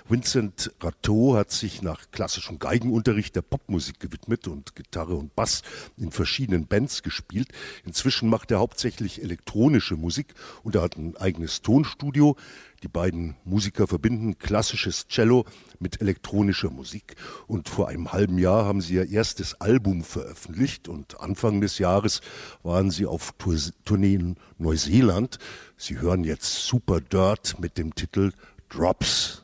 Vincent 0.10 0.74
Rateau 0.82 1.36
hat 1.38 1.52
sich 1.52 1.82
nach 1.82 2.12
klassischem 2.12 2.60
Geigenunterricht 2.60 3.34
der 3.38 3.44
Popmusik 3.44 4.02
gewidmet 4.02 4.50
und 4.50 4.76
Gitarre 4.76 5.16
und 5.16 5.34
Bass 5.34 5.62
in 5.96 6.12
verschiedenen 6.12 6.68
Bands 6.68 7.02
gespielt. 7.02 7.48
Inzwischen 7.86 8.28
macht 8.28 8.52
er 8.52 8.60
hauptsächlich 8.60 9.22
elektronische 9.24 9.96
Musik 9.96 10.34
und 10.64 10.76
er 10.76 10.82
hat 10.82 10.98
ein 10.98 11.16
eigenes 11.16 11.62
Tonstudio. 11.62 12.36
Die 12.84 12.90
beiden 12.90 13.38
Musiker 13.46 13.88
verbinden 13.88 14.38
klassisches 14.38 15.08
Cello 15.08 15.46
mit 15.80 16.02
elektronischer 16.02 16.70
Musik. 16.70 17.16
Und 17.48 17.70
vor 17.70 17.88
einem 17.88 18.12
halben 18.12 18.38
Jahr 18.38 18.66
haben 18.66 18.82
sie 18.82 18.96
ihr 18.96 19.10
erstes 19.10 19.62
Album 19.62 20.04
veröffentlicht 20.04 20.90
und 20.90 21.22
Anfang 21.22 21.62
des 21.62 21.80
Jahres 21.80 22.20
waren 22.62 22.92
sie 22.92 23.06
auf 23.06 23.34
Tournee 23.86 24.16
in 24.16 24.36
Neuseeland. 24.58 25.40
Sie 25.78 26.00
hören 26.00 26.26
jetzt 26.26 26.68
Super 26.68 27.00
Dirt 27.00 27.58
mit 27.58 27.78
dem 27.78 27.96
Titel 27.96 28.34
Drops. 28.68 29.43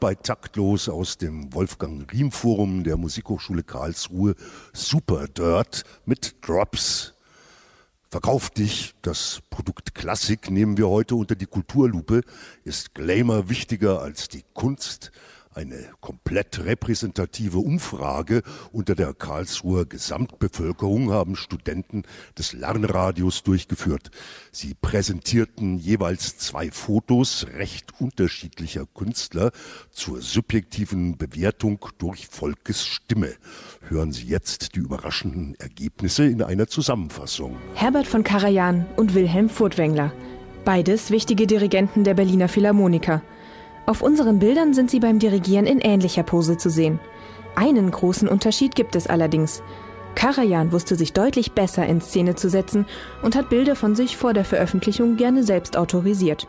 Bei 0.00 0.14
Taktlos 0.14 0.88
aus 0.88 1.18
dem 1.18 1.52
Wolfgang 1.54 2.10
Riem 2.12 2.30
Forum 2.30 2.84
der 2.84 2.96
Musikhochschule 2.96 3.62
Karlsruhe 3.62 4.34
Super 4.72 5.26
Dirt 5.28 5.84
mit 6.04 6.36
Drops. 6.46 7.14
Verkauf 8.10 8.50
dich, 8.50 8.94
das 9.02 9.40
Produkt 9.50 9.94
Klassik 9.94 10.50
nehmen 10.50 10.78
wir 10.78 10.88
heute 10.88 11.14
unter 11.14 11.34
die 11.34 11.46
Kulturlupe. 11.46 12.22
Ist 12.64 12.94
Glamour 12.94 13.48
wichtiger 13.48 14.00
als 14.00 14.28
die 14.28 14.44
Kunst? 14.54 15.10
Eine 15.58 15.88
komplett 16.00 16.64
repräsentative 16.64 17.58
Umfrage 17.58 18.42
unter 18.70 18.94
der 18.94 19.12
Karlsruher 19.12 19.86
Gesamtbevölkerung 19.86 21.10
haben 21.10 21.34
Studenten 21.34 22.04
des 22.38 22.52
Lernradios 22.52 23.42
durchgeführt. 23.42 24.12
Sie 24.52 24.74
präsentierten 24.74 25.76
jeweils 25.78 26.38
zwei 26.38 26.70
Fotos 26.70 27.48
recht 27.54 28.00
unterschiedlicher 28.00 28.86
Künstler 28.94 29.50
zur 29.90 30.22
subjektiven 30.22 31.18
Bewertung 31.18 31.84
durch 31.98 32.28
Volkes 32.28 32.86
Stimme. 32.86 33.34
Hören 33.88 34.12
Sie 34.12 34.26
jetzt 34.26 34.76
die 34.76 34.80
überraschenden 34.80 35.56
Ergebnisse 35.56 36.24
in 36.24 36.40
einer 36.40 36.68
Zusammenfassung. 36.68 37.56
Herbert 37.74 38.06
von 38.06 38.22
Karajan 38.22 38.86
und 38.94 39.14
Wilhelm 39.14 39.48
Furtwängler. 39.48 40.12
Beides 40.64 41.10
wichtige 41.10 41.48
Dirigenten 41.48 42.04
der 42.04 42.14
Berliner 42.14 42.48
Philharmoniker. 42.48 43.22
Auf 43.88 44.02
unseren 44.02 44.38
Bildern 44.38 44.74
sind 44.74 44.90
sie 44.90 45.00
beim 45.00 45.18
Dirigieren 45.18 45.64
in 45.64 45.80
ähnlicher 45.80 46.22
Pose 46.22 46.58
zu 46.58 46.68
sehen. 46.68 47.00
Einen 47.54 47.90
großen 47.90 48.28
Unterschied 48.28 48.74
gibt 48.74 48.94
es 48.94 49.06
allerdings. 49.06 49.62
Karajan 50.14 50.72
wusste 50.72 50.94
sich 50.94 51.14
deutlich 51.14 51.52
besser 51.52 51.86
in 51.86 52.02
Szene 52.02 52.34
zu 52.34 52.50
setzen 52.50 52.84
und 53.22 53.34
hat 53.34 53.48
Bilder 53.48 53.76
von 53.76 53.94
sich 53.94 54.18
vor 54.18 54.34
der 54.34 54.44
Veröffentlichung 54.44 55.16
gerne 55.16 55.42
selbst 55.42 55.78
autorisiert. 55.78 56.48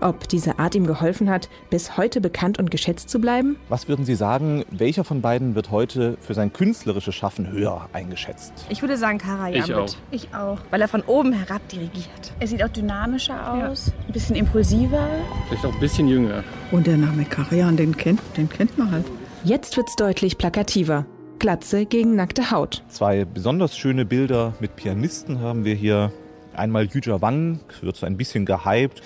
Ob 0.00 0.28
diese 0.28 0.58
Art 0.58 0.74
ihm 0.74 0.86
geholfen 0.86 1.30
hat, 1.30 1.48
bis 1.70 1.96
heute 1.96 2.20
bekannt 2.20 2.58
und 2.58 2.70
geschätzt 2.70 3.08
zu 3.08 3.20
bleiben? 3.20 3.56
Was 3.68 3.88
würden 3.88 4.04
Sie 4.04 4.14
sagen, 4.14 4.64
welcher 4.70 5.04
von 5.04 5.20
beiden 5.20 5.54
wird 5.54 5.70
heute 5.70 6.16
für 6.20 6.34
sein 6.34 6.52
künstlerisches 6.52 7.14
Schaffen 7.14 7.50
höher 7.50 7.88
eingeschätzt? 7.92 8.52
Ich 8.68 8.82
würde 8.82 8.96
sagen 8.96 9.18
Karajan. 9.18 9.64
Ich 9.64 9.74
auch. 9.74 9.96
Ich 10.10 10.34
auch, 10.34 10.58
weil 10.70 10.80
er 10.80 10.88
von 10.88 11.02
oben 11.02 11.32
herab 11.32 11.66
dirigiert. 11.68 12.32
Er 12.40 12.46
sieht 12.46 12.62
auch 12.62 12.68
dynamischer 12.68 13.68
aus, 13.68 13.86
ja. 13.86 13.92
ein 14.06 14.12
bisschen 14.12 14.36
impulsiver. 14.36 15.08
Vielleicht 15.48 15.64
auch 15.64 15.72
ein 15.72 15.80
bisschen 15.80 16.08
jünger. 16.08 16.44
Und 16.70 16.86
der 16.86 16.96
Name 16.96 17.24
Karajan, 17.24 17.76
den 17.76 17.96
kennt, 17.96 18.20
den 18.36 18.48
kennt 18.48 18.76
man 18.76 18.90
halt. 18.90 19.06
Jetzt 19.44 19.76
wird's 19.76 19.96
deutlich 19.96 20.38
plakativer. 20.38 21.06
Glatze 21.38 21.84
gegen 21.86 22.16
nackte 22.16 22.50
Haut. 22.50 22.82
Zwei 22.88 23.24
besonders 23.24 23.76
schöne 23.76 24.04
Bilder 24.04 24.54
mit 24.60 24.76
Pianisten 24.76 25.40
haben 25.40 25.64
wir 25.64 25.74
hier. 25.74 26.12
Einmal 26.54 26.86
Yuja 26.86 27.20
Wang, 27.20 27.60
wird 27.80 27.96
so 27.96 28.06
ein 28.06 28.16
bisschen 28.16 28.46
gehypt 28.46 29.02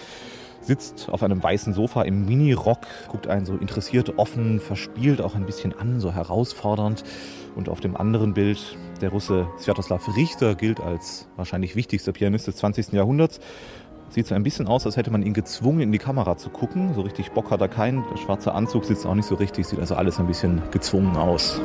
sitzt 0.68 1.08
auf 1.08 1.22
einem 1.22 1.42
weißen 1.42 1.72
Sofa 1.72 2.02
im 2.02 2.26
Mini-Rock, 2.26 2.86
guckt 3.08 3.26
einen 3.26 3.46
so 3.46 3.54
interessiert, 3.54 4.18
offen, 4.18 4.60
verspielt 4.60 5.22
auch 5.22 5.34
ein 5.34 5.46
bisschen 5.46 5.76
an, 5.76 5.98
so 5.98 6.12
herausfordernd. 6.12 7.02
Und 7.56 7.70
auf 7.70 7.80
dem 7.80 7.96
anderen 7.96 8.34
Bild 8.34 8.76
der 9.00 9.08
Russe 9.08 9.48
Sviatoslav 9.58 10.14
Richter 10.14 10.54
gilt 10.54 10.80
als 10.80 11.26
wahrscheinlich 11.36 11.74
wichtigster 11.74 12.12
Pianist 12.12 12.46
des 12.46 12.56
20. 12.56 12.92
Jahrhunderts. 12.92 13.40
Sieht 14.10 14.26
so 14.26 14.34
ein 14.34 14.42
bisschen 14.42 14.68
aus, 14.68 14.84
als 14.86 14.96
hätte 14.96 15.10
man 15.10 15.22
ihn 15.22 15.32
gezwungen, 15.32 15.80
in 15.80 15.92
die 15.92 15.98
Kamera 15.98 16.36
zu 16.36 16.50
gucken. 16.50 16.94
So 16.94 17.00
richtig 17.00 17.32
Bock 17.32 17.50
hat 17.50 17.62
er 17.62 17.68
keinen. 17.68 18.04
Der 18.10 18.18
schwarze 18.18 18.52
Anzug 18.52 18.84
sitzt 18.84 19.06
auch 19.06 19.14
nicht 19.14 19.26
so 19.26 19.34
richtig, 19.36 19.66
sieht 19.66 19.80
also 19.80 19.94
alles 19.96 20.18
ein 20.18 20.26
bisschen 20.26 20.62
gezwungen 20.70 21.16
aus. 21.16 21.60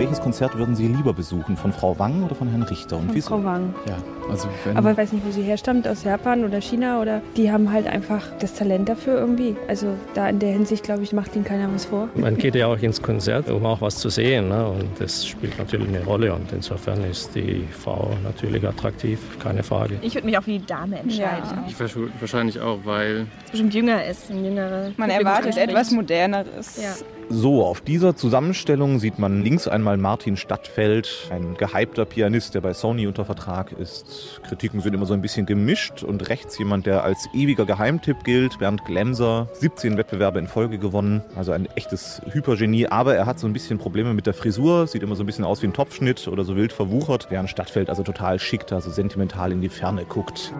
Welches 0.00 0.22
Konzert 0.22 0.56
würden 0.56 0.74
Sie 0.74 0.88
lieber 0.88 1.12
besuchen? 1.12 1.58
Von 1.58 1.74
Frau 1.74 1.98
Wang 1.98 2.24
oder 2.24 2.34
von 2.34 2.48
Herrn 2.48 2.62
Richter? 2.62 2.96
Und 2.96 3.08
von 3.08 3.14
wieso? 3.14 3.28
Frau 3.28 3.44
Wang. 3.44 3.74
Ja, 3.86 3.98
also 4.30 4.48
Aber 4.74 4.92
ich 4.92 4.96
weiß 4.96 5.12
nicht, 5.12 5.26
wo 5.26 5.30
sie 5.30 5.42
herstammt, 5.42 5.86
aus 5.86 6.04
Japan 6.04 6.42
oder 6.42 6.58
China 6.62 7.02
oder 7.02 7.20
die 7.36 7.52
haben 7.52 7.70
halt 7.70 7.86
einfach 7.86 8.24
das 8.38 8.54
Talent 8.54 8.88
dafür 8.88 9.18
irgendwie. 9.18 9.56
Also 9.68 9.88
da 10.14 10.30
in 10.30 10.38
der 10.38 10.52
Hinsicht, 10.52 10.84
glaube 10.84 11.02
ich, 11.02 11.12
macht 11.12 11.36
ihnen 11.36 11.44
keiner 11.44 11.68
was 11.74 11.84
vor. 11.84 12.08
Man 12.14 12.38
geht 12.38 12.54
ja 12.54 12.68
auch 12.68 12.78
ins 12.78 13.02
Konzert, 13.02 13.50
um 13.50 13.66
auch 13.66 13.82
was 13.82 13.96
zu 13.96 14.08
sehen. 14.08 14.48
Ne? 14.48 14.68
Und 14.68 14.88
das 14.98 15.26
spielt 15.26 15.58
natürlich 15.58 15.88
eine 15.88 16.02
Rolle. 16.02 16.32
Und 16.32 16.50
insofern 16.50 17.04
ist 17.04 17.34
die 17.34 17.68
Frau 17.70 18.14
natürlich 18.24 18.66
attraktiv, 18.66 19.18
keine 19.38 19.62
Frage. 19.62 19.98
Ich 20.00 20.14
würde 20.14 20.26
mich 20.26 20.38
auch 20.38 20.44
für 20.44 20.52
die 20.52 20.64
Dame 20.64 20.98
entscheiden. 20.98 21.44
Ja. 21.44 21.64
Ich 21.68 21.76
wahrscheinlich 22.22 22.58
auch, 22.58 22.78
weil 22.84 23.26
es 23.44 23.50
bestimmt 23.50 23.74
jünger 23.74 24.02
ist, 24.06 24.30
ein 24.30 24.42
jüngerer. 24.46 24.92
Man 24.96 25.10
erwartet 25.10 25.58
etwas 25.58 25.90
Moderneres. 25.90 26.82
Ja. 26.82 26.94
So, 27.32 27.64
auf 27.64 27.80
dieser 27.80 28.16
Zusammenstellung 28.16 28.98
sieht 28.98 29.20
man 29.20 29.42
links 29.42 29.68
einmal 29.68 29.96
Martin 29.96 30.36
Stadtfeld, 30.36 31.30
ein 31.30 31.54
gehypter 31.56 32.04
Pianist, 32.04 32.56
der 32.56 32.60
bei 32.60 32.72
Sony 32.72 33.06
unter 33.06 33.24
Vertrag 33.24 33.70
ist. 33.70 34.40
Kritiken 34.42 34.80
sind 34.80 34.94
immer 34.94 35.06
so 35.06 35.14
ein 35.14 35.22
bisschen 35.22 35.46
gemischt 35.46 36.02
und 36.02 36.28
rechts 36.28 36.58
jemand, 36.58 36.86
der 36.86 37.04
als 37.04 37.28
ewiger 37.32 37.66
Geheimtipp 37.66 38.24
gilt, 38.24 38.58
Bernd 38.58 38.84
Glemser, 38.84 39.48
17 39.52 39.96
Wettbewerbe 39.96 40.40
in 40.40 40.48
Folge 40.48 40.78
gewonnen, 40.78 41.22
also 41.36 41.52
ein 41.52 41.68
echtes 41.76 42.20
Hypergenie, 42.32 42.88
aber 42.88 43.14
er 43.14 43.26
hat 43.26 43.38
so 43.38 43.46
ein 43.46 43.52
bisschen 43.52 43.78
Probleme 43.78 44.12
mit 44.12 44.26
der 44.26 44.34
Frisur, 44.34 44.88
sieht 44.88 45.04
immer 45.04 45.14
so 45.14 45.22
ein 45.22 45.26
bisschen 45.26 45.44
aus 45.44 45.62
wie 45.62 45.68
ein 45.68 45.72
Topfschnitt 45.72 46.26
oder 46.26 46.42
so 46.42 46.56
wild 46.56 46.72
verwuchert, 46.72 47.28
während 47.30 47.48
Stadtfeld 47.48 47.90
also 47.90 48.02
total 48.02 48.40
schick 48.40 48.66
da 48.66 48.80
so 48.80 48.90
sentimental 48.90 49.52
in 49.52 49.60
die 49.60 49.68
Ferne 49.68 50.04
guckt. 50.04 50.52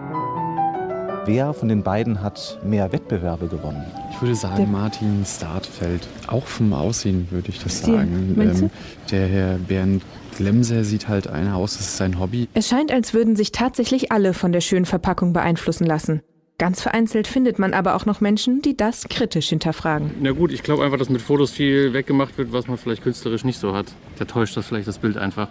Wer 1.25 1.53
von 1.53 1.69
den 1.69 1.83
beiden 1.83 2.21
hat 2.21 2.57
mehr 2.63 2.91
Wettbewerbe 2.91 3.47
gewonnen? 3.47 3.85
Ich 4.11 4.21
würde 4.21 4.33
sagen, 4.33 4.57
der 4.57 4.67
Martin 4.67 5.23
Startfeld. 5.23 6.07
Auch 6.27 6.45
vom 6.45 6.73
Aussehen 6.73 7.27
würde 7.29 7.49
ich 7.49 7.59
das 7.59 7.81
sagen. 7.81 8.35
Ähm, 8.39 8.69
der 9.11 9.27
Herr 9.27 9.57
Bernd 9.59 10.03
Glemser 10.37 10.83
sieht 10.83 11.07
halt 11.07 11.27
einer 11.27 11.57
aus, 11.57 11.77
das 11.77 11.87
ist 11.87 11.97
sein 11.97 12.19
Hobby. 12.19 12.47
Es 12.55 12.67
scheint, 12.67 12.91
als 12.91 13.13
würden 13.13 13.35
sich 13.35 13.51
tatsächlich 13.51 14.11
alle 14.11 14.33
von 14.33 14.51
der 14.51 14.61
schönen 14.61 14.85
Verpackung 14.85 15.31
beeinflussen 15.31 15.85
lassen. 15.85 16.21
Ganz 16.57 16.81
vereinzelt 16.81 17.27
findet 17.27 17.59
man 17.59 17.73
aber 17.73 17.95
auch 17.95 18.05
noch 18.05 18.21
Menschen, 18.21 18.61
die 18.61 18.75
das 18.75 19.07
kritisch 19.07 19.49
hinterfragen. 19.49 20.11
Na 20.21 20.31
gut, 20.31 20.51
ich 20.51 20.63
glaube 20.63 20.83
einfach, 20.83 20.97
dass 20.97 21.09
mit 21.09 21.21
Fotos 21.21 21.51
viel 21.51 21.93
weggemacht 21.93 22.37
wird, 22.37 22.51
was 22.51 22.67
man 22.67 22.77
vielleicht 22.77 23.03
künstlerisch 23.03 23.43
nicht 23.43 23.59
so 23.59 23.73
hat. 23.73 23.87
Da 24.17 24.25
täuscht 24.25 24.57
das 24.57 24.67
vielleicht 24.67 24.87
das 24.87 24.97
Bild 24.97 25.17
einfach. 25.17 25.49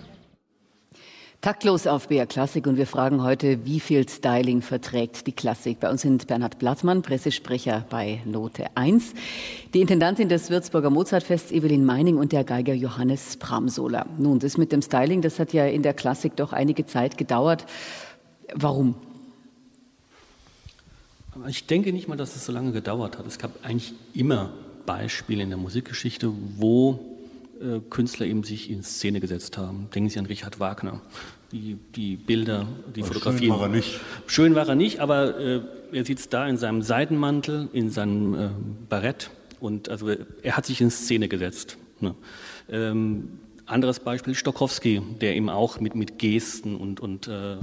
Taktlos 1.41 1.87
auf 1.87 2.09
BR 2.09 2.27
Klassik 2.27 2.67
und 2.67 2.77
wir 2.77 2.87
fragen 2.87 3.23
heute, 3.23 3.65
wie 3.65 3.81
viel 3.81 4.07
Styling 4.07 4.61
verträgt 4.61 5.27
die 5.27 5.33
Klassik? 5.33 5.81
Bei 5.81 5.89
uns 5.89 6.03
sind 6.03 6.27
Bernhard 6.27 6.59
Blattmann, 6.59 7.01
Pressesprecher 7.01 7.87
bei 7.89 8.21
Note 8.27 8.67
1, 8.75 9.15
die 9.73 9.81
Intendantin 9.81 10.29
des 10.29 10.51
Würzburger 10.51 10.91
Mozartfests 10.91 11.51
Evelyn 11.51 11.87
Meining 11.87 12.19
und 12.19 12.33
der 12.33 12.45
Geiger 12.45 12.75
Johannes 12.75 13.39
Bramsola. 13.39 14.05
Nun, 14.19 14.39
das 14.39 14.59
mit 14.59 14.71
dem 14.71 14.83
Styling, 14.83 15.23
das 15.23 15.39
hat 15.39 15.55
ja 15.55 15.65
in 15.65 15.83
der 15.83 15.95
Klassik 15.95 16.37
doch 16.37 16.53
einige 16.53 16.85
Zeit 16.85 17.17
gedauert. 17.17 17.65
Warum? 18.53 18.97
Ich 21.49 21.67
denke 21.67 21.95
nicht 21.95 22.07
mal, 22.07 22.17
dass 22.17 22.37
es 22.37 22.45
so 22.45 22.53
lange 22.53 22.73
gedauert 22.73 23.17
hat. 23.17 23.27
Es 23.27 23.39
gab 23.39 23.65
eigentlich 23.65 23.95
immer 24.13 24.53
Beispiele 24.85 25.43
in 25.43 25.49
der 25.49 25.59
Musikgeschichte, 25.59 26.31
wo 26.59 27.10
äh, 27.61 27.81
Künstler 27.91 28.27
eben 28.27 28.43
sich 28.43 28.71
in 28.71 28.83
Szene 28.83 29.21
gesetzt 29.21 29.59
haben. 29.59 29.89
Denken 29.95 30.09
Sie 30.09 30.19
an 30.19 30.27
Richard 30.27 30.61
Wagner. 30.61 31.01
Die, 31.53 31.77
die 31.97 32.17
Bilder, 32.17 32.67
die 32.95 33.03
aber 33.03 33.13
Fotografien. 33.13 33.51
Schön 33.51 33.59
war 33.59 33.63
er 33.63 33.69
nicht. 33.69 34.01
Schön 34.27 34.55
war 34.55 34.69
er 34.69 34.75
nicht, 34.77 35.01
aber 35.01 35.39
äh, 35.39 35.61
er 35.93 36.05
sitzt 36.05 36.33
da 36.33 36.47
in 36.47 36.57
seinem 36.57 36.83
Seidenmantel, 36.83 37.69
in 37.73 37.91
seinem 37.91 38.35
äh, 38.35 38.49
Barett 38.89 39.31
und 39.59 39.89
also 39.89 40.09
er 40.43 40.57
hat 40.57 40.67
sich 40.67 40.81
in 40.81 40.91
Szene 40.91 41.29
gesetzt. 41.29 41.77
Ne? 42.01 42.15
Ähm, 42.71 43.41
anderes 43.67 44.01
Beispiel 44.01 44.35
Stokowski, 44.35 45.03
der 45.21 45.37
eben 45.37 45.49
auch 45.49 45.81
mit, 45.81 45.95
mit 45.95 46.19
Gesten 46.19 46.77
und, 46.77 47.01
und 47.01 47.29
äh, 47.29 47.55
äh, 47.55 47.59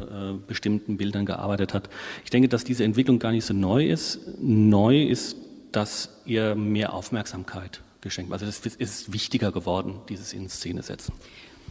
bestimmten 0.45 0.97
Bildern 0.97 1.25
gearbeitet 1.25 1.73
hat. 1.73 1.89
Ich 2.23 2.29
denke, 2.29 2.49
dass 2.49 2.63
diese 2.63 2.83
Entwicklung 2.83 3.19
gar 3.19 3.31
nicht 3.31 3.45
so 3.45 3.53
neu 3.53 3.85
ist. 3.85 4.19
Neu 4.39 5.03
ist, 5.03 5.37
dass 5.71 6.21
ihr 6.25 6.55
mehr 6.55 6.93
Aufmerksamkeit 6.93 7.81
geschenkt. 8.01 8.31
Also 8.31 8.45
es 8.45 8.59
ist 8.65 9.13
wichtiger 9.13 9.51
geworden, 9.51 9.95
dieses 10.09 10.33
in 10.33 10.49
Szene 10.49 10.83
setzen. 10.83 11.13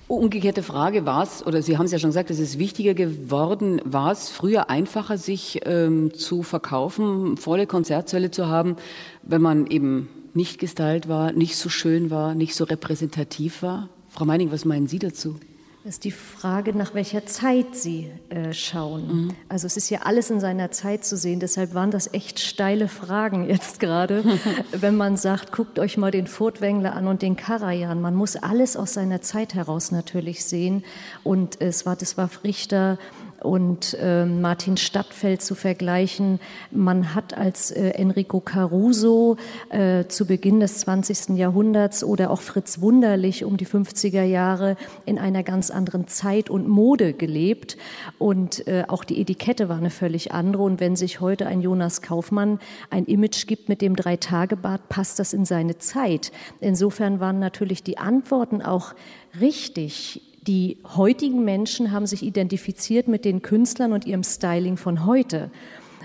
Umgekehrte 0.09 0.63
Frage, 0.63 1.05
war 1.05 1.25
es, 1.25 1.45
oder 1.45 1.63
Sie 1.63 1.79
haben 1.79 1.87
es 1.87 1.93
ja 1.93 1.99
schon 1.99 2.11
gesagt, 2.11 2.31
es 2.31 2.39
ist 2.39 2.61
wichtiger 2.61 2.95
geworden, 2.95 3.81
war 3.85 4.13
es 4.13 4.29
früher 4.29 4.71
einfacher, 4.71 5.19
sich 5.19 5.63
ähm, 5.65 6.15
zu 6.15 6.45
verkaufen, 6.45 7.37
volle 7.37 7.67
Konzertsäle 7.67 8.31
zu 8.31 8.47
haben, 8.47 8.77
wenn 9.23 9.43
man 9.43 9.67
eben 9.67 10.09
nicht 10.33 10.61
gestylt 10.61 11.09
war, 11.09 11.33
nicht 11.33 11.57
so 11.57 11.69
schön 11.69 12.11
war, 12.11 12.37
nicht 12.37 12.55
so 12.55 12.65
repräsentativ 12.65 13.63
war? 13.63 13.89
Frau 14.09 14.25
Meining, 14.25 14.53
was 14.53 14.65
meinen 14.65 14.87
Sie 14.87 15.01
dazu? 15.01 15.41
Das 15.87 15.95
ist 15.95 16.05
die 16.05 16.11
Frage, 16.11 16.77
nach 16.77 16.95
welcher 16.95 17.27
Zeit 17.27 17.77
Sie 17.77 18.11
äh, 18.29 18.53
schauen. 18.53 19.07
Mhm. 19.07 19.35
Also 19.49 19.69
es 19.69 19.77
ist 19.77 19.89
ja 19.89 20.01
alles 20.03 20.31
in 20.31 20.41
seiner 20.41 20.73
Zeit 20.73 21.05
zu 21.05 21.17
sehen. 21.17 21.39
Deshalb 21.39 21.75
waren 21.75 21.93
das 21.93 22.13
echt 22.13 22.41
steile 22.41 22.89
Fragen 22.89 23.49
jetzt 23.49 23.79
gerade, 23.79 24.25
wenn 24.73 24.97
man 24.97 25.17
sagt, 25.17 25.53
guckt 25.53 25.79
euch 25.79 25.97
mal 25.97 26.11
den 26.11 26.27
Furtwängler 26.27 26.93
an 26.97 27.07
und 27.07 27.23
den 27.23 27.37
Karajan. 27.37 28.01
Man 28.01 28.17
muss 28.17 28.35
alles 28.35 28.77
aus 28.77 28.95
seiner 28.95 29.21
Zeit 29.21 29.55
heraus 29.55 29.93
natürlich 29.93 30.45
sehen. 30.45 30.83
Und 31.23 31.61
es 31.61 31.87
war, 31.87 31.95
das 31.95 32.17
war 32.17 32.31
Richter 32.43 32.99
und 33.47 33.97
äh, 34.01 34.27
Martin 34.27 34.77
Stadtfeld 34.77 35.41
zu 35.41 35.55
vergleichen. 35.55 36.41
Man 36.71 37.15
hat 37.15 37.39
als 37.39 37.71
äh, 37.71 37.91
Enrico 37.91 38.41
Caruso 38.41 39.37
äh, 39.71 40.07
zu 40.07 40.27
Beginn 40.27 40.61
des 40.61 40.81
20. 40.81 41.37
Jahrhunderts 41.37 42.03
oder 42.03 42.31
auch 42.31 42.41
Fritz 42.41 42.81
Wunderlich 42.81 43.45
um 43.45 43.57
die 43.57 43.67
50er 43.67 44.25
Jahre 44.25 44.77
in 45.05 45.19
einer 45.19 45.45
ganz 45.45 45.71
anderen 45.71 46.09
Zeit 46.09 46.51
und 46.51 46.69
Mode 46.69 47.13
gelebt 47.13 47.77
und 48.19 48.67
äh, 48.67 48.85
auch 48.89 49.05
die 49.05 49.21
Etikette 49.21 49.69
war 49.69 49.79
eine 49.79 49.91
völlig 49.91 50.33
andere 50.33 50.65
und 50.65 50.81
wenn 50.81 50.97
sich 50.97 51.21
heute 51.21 51.47
ein 51.47 51.61
Jonas 51.61 52.03
Kaufmann 52.03 52.59
ein 52.91 53.05
Image 53.05 53.47
gibt 53.47 53.69
mit 53.69 53.81
dem 53.81 53.95
Drei-Tage-Bart, 53.95 54.89
passt 54.89 55.19
das 55.21 55.33
in 55.33 55.45
seine 55.45 55.79
Zeit. 55.79 56.33
Insofern 56.61 57.21
waren 57.21 57.39
natürlich 57.39 57.85
die 57.85 57.99
Antworten 57.99 58.61
auch 58.61 58.95
richtig 59.41 60.23
die 60.47 60.79
heutigen 60.97 61.45
Menschen 61.45 61.93
haben 61.93 62.07
sich 62.07 62.23
identifiziert 62.23 63.09
mit 63.09 63.25
den 63.25 63.43
Künstlern 63.43 63.93
und 63.93 64.07
ihrem 64.07 64.23
Styling 64.23 64.77
von 64.77 65.07
heute. 65.07 65.51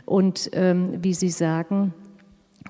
Und 0.06 0.50
ähm, 0.54 1.04
wie 1.04 1.14
Sie 1.14 1.30
sagen, 1.30 1.94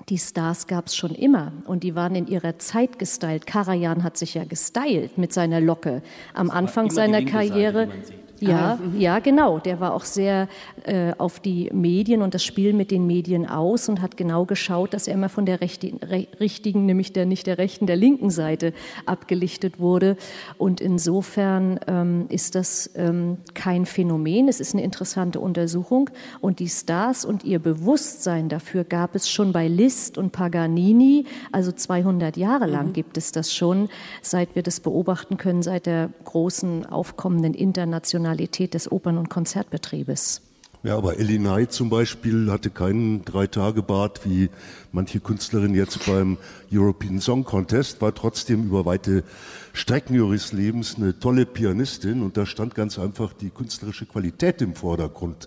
die 0.08 0.18
Stars 0.18 0.66
gab 0.66 0.86
es 0.86 0.96
schon 0.96 1.14
immer 1.14 1.52
und 1.66 1.82
die 1.82 1.94
waren 1.94 2.14
in 2.14 2.26
ihrer 2.26 2.58
Zeit 2.58 2.98
gestylt. 2.98 3.46
Karajan 3.46 4.02
hat 4.02 4.16
sich 4.16 4.34
ja 4.34 4.44
gestylt 4.44 5.18
mit 5.18 5.32
seiner 5.32 5.60
Locke 5.60 6.02
am 6.34 6.50
Anfang 6.50 6.90
seiner 6.90 7.22
Karriere. 7.24 7.88
Seite, 7.88 8.21
ja, 8.48 8.78
ah, 8.80 8.96
ja, 8.98 9.18
genau. 9.20 9.58
Der 9.58 9.80
war 9.80 9.94
auch 9.94 10.04
sehr 10.04 10.48
äh, 10.84 11.12
auf 11.18 11.40
die 11.40 11.70
Medien 11.72 12.22
und 12.22 12.34
das 12.34 12.44
Spiel 12.44 12.72
mit 12.72 12.90
den 12.90 13.06
Medien 13.06 13.48
aus 13.48 13.88
und 13.88 14.02
hat 14.02 14.16
genau 14.16 14.44
geschaut, 14.44 14.94
dass 14.94 15.06
er 15.06 15.14
immer 15.14 15.28
von 15.28 15.46
der 15.46 15.60
rechten, 15.60 15.98
re, 15.98 16.26
richtigen, 16.40 16.86
nämlich 16.86 17.12
der 17.12 17.26
nicht 17.26 17.46
der 17.46 17.58
rechten, 17.58 17.86
der 17.86 17.96
linken 17.96 18.30
Seite 18.30 18.72
abgelichtet 19.06 19.78
wurde. 19.78 20.16
Und 20.58 20.80
insofern 20.80 21.78
ähm, 21.86 22.26
ist 22.28 22.54
das 22.54 22.90
ähm, 22.94 23.38
kein 23.54 23.86
Phänomen. 23.86 24.48
Es 24.48 24.60
ist 24.60 24.74
eine 24.74 24.82
interessante 24.82 25.38
Untersuchung. 25.40 26.10
Und 26.40 26.58
die 26.58 26.68
Stars 26.68 27.24
und 27.24 27.44
ihr 27.44 27.58
Bewusstsein 27.58 28.48
dafür 28.48 28.84
gab 28.84 29.14
es 29.14 29.30
schon 29.30 29.52
bei 29.52 29.68
Liszt 29.68 30.18
und 30.18 30.32
Paganini. 30.32 31.26
Also 31.52 31.70
200 31.70 32.36
Jahre 32.36 32.66
lang 32.66 32.88
mhm. 32.88 32.92
gibt 32.92 33.16
es 33.16 33.32
das 33.32 33.54
schon, 33.54 33.88
seit 34.20 34.54
wir 34.54 34.62
das 34.62 34.80
beobachten 34.80 35.36
können, 35.36 35.62
seit 35.62 35.86
der 35.86 36.10
großen 36.24 36.86
aufkommenden 36.86 37.54
internationalen 37.54 38.31
Professionalität 38.32 38.74
des 38.74 38.90
Opern- 38.90 39.18
und 39.18 39.28
Konzertbetriebes. 39.28 40.40
Ja, 40.84 40.96
aber 40.96 41.18
Ellie 41.18 41.38
Knight 41.38 41.72
zum 41.72 41.90
Beispiel 41.90 42.50
hatte 42.50 42.70
keinen 42.70 43.24
Drei-Tage-Bart 43.24 44.22
wie 44.24 44.50
manche 44.90 45.20
Künstlerin 45.20 45.74
jetzt 45.74 46.04
beim 46.06 46.38
European 46.72 47.20
Song 47.20 47.44
Contest, 47.44 48.00
war 48.00 48.12
trotzdem 48.14 48.64
über 48.64 48.84
weite 48.84 49.22
Strecken 49.74 50.14
ihres 50.14 50.52
Lebens 50.52 50.96
eine 50.96 51.18
tolle 51.18 51.46
Pianistin 51.46 52.22
und 52.22 52.36
da 52.36 52.46
stand 52.46 52.74
ganz 52.74 52.98
einfach 52.98 53.32
die 53.32 53.50
künstlerische 53.50 54.06
Qualität 54.06 54.60
im 54.60 54.74
Vordergrund. 54.74 55.46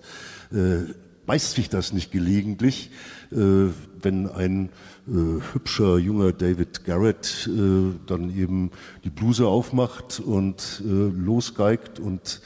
Äh, 0.54 0.93
beißt 1.26 1.56
sich 1.56 1.69
das 1.69 1.91
nicht 1.91 2.12
gelegentlich, 2.12 2.91
äh, 3.32 3.69
wenn 4.02 4.30
ein 4.30 4.69
äh, 5.08 5.41
hübscher 5.54 5.98
junger 5.98 6.32
David 6.32 6.86
Garrett 6.86 7.50
äh, 7.52 7.93
dann 8.06 8.36
eben 8.36 8.71
die 9.04 9.10
Bluse 9.10 9.48
aufmacht 9.48 10.19
und 10.19 10.82
äh, 10.86 10.89
losgeigt 10.89 12.00
und 12.00 12.41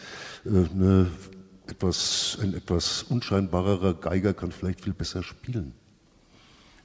eine 0.45 1.07
etwas, 1.67 2.37
ein 2.41 2.53
etwas 2.53 3.03
unscheinbarerer 3.03 3.93
Geiger 3.93 4.33
kann 4.33 4.51
vielleicht 4.51 4.81
viel 4.81 4.93
besser 4.93 5.23
spielen. 5.23 5.73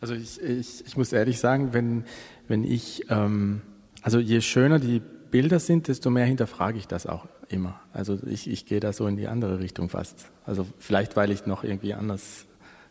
Also 0.01 0.14
ich, 0.14 0.40
ich, 0.43 0.85
ich 0.87 0.97
muss 0.97 1.12
ehrlich 1.12 1.38
sagen, 1.40 1.73
wenn, 1.73 2.05
wenn 2.47 2.64
ich, 2.64 3.07
ähm, 3.09 3.62
also 4.03 4.19
je 4.19 4.40
schöner 4.40 4.79
die 4.79 5.01
Bilder 5.31 5.59
sind, 5.59 5.88
desto 5.88 6.11
mehr 6.11 6.27
hinterfrage 6.27 6.79
ich 6.79 6.87
das 6.87 7.07
auch 7.07 7.27
immer. 7.49 7.81
Also 7.93 8.19
ich, 8.27 8.49
ich 8.49 8.67
gehe 8.67 8.81
da 8.81 8.93
so 8.93 9.07
in 9.07 9.17
die 9.17 9.29
andere 9.29 9.61
Richtung 9.61 9.88
fast. 9.88 10.27
Also 10.45 10.67
vielleicht, 10.79 11.17
weil 11.17 11.31
ich 11.31 11.47
noch 11.47 11.64
irgendwie 11.64 11.95
anders 11.95 12.47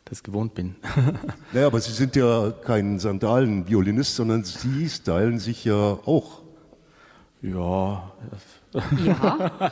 das 0.05 0.23
gewohnt 0.23 0.53
bin. 0.53 0.75
naja, 1.53 1.67
aber 1.67 1.79
Sie 1.79 1.93
sind 1.93 2.15
ja 2.15 2.51
kein 2.51 2.99
Sandalen-Violinist, 2.99 4.15
sondern 4.15 4.43
Sie 4.43 4.89
stylen 4.89 5.39
sich 5.39 5.63
ja 5.63 5.75
auch. 5.75 6.41
Ja. 7.41 8.11
Ja. 9.05 9.71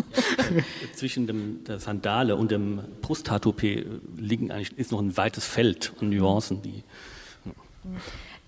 Zwischen 0.94 1.26
dem, 1.26 1.64
der 1.64 1.78
Sandale 1.78 2.36
und 2.36 2.50
dem 2.50 2.80
Brusthaartoupet 3.00 3.86
liegen 4.16 4.50
eigentlich, 4.50 4.76
ist 4.78 4.92
noch 4.92 5.00
ein 5.00 5.16
weites 5.16 5.46
Feld 5.46 5.92
an 6.00 6.10
Nuancen, 6.10 6.62
die. 6.62 6.82
Ja. 7.44 7.52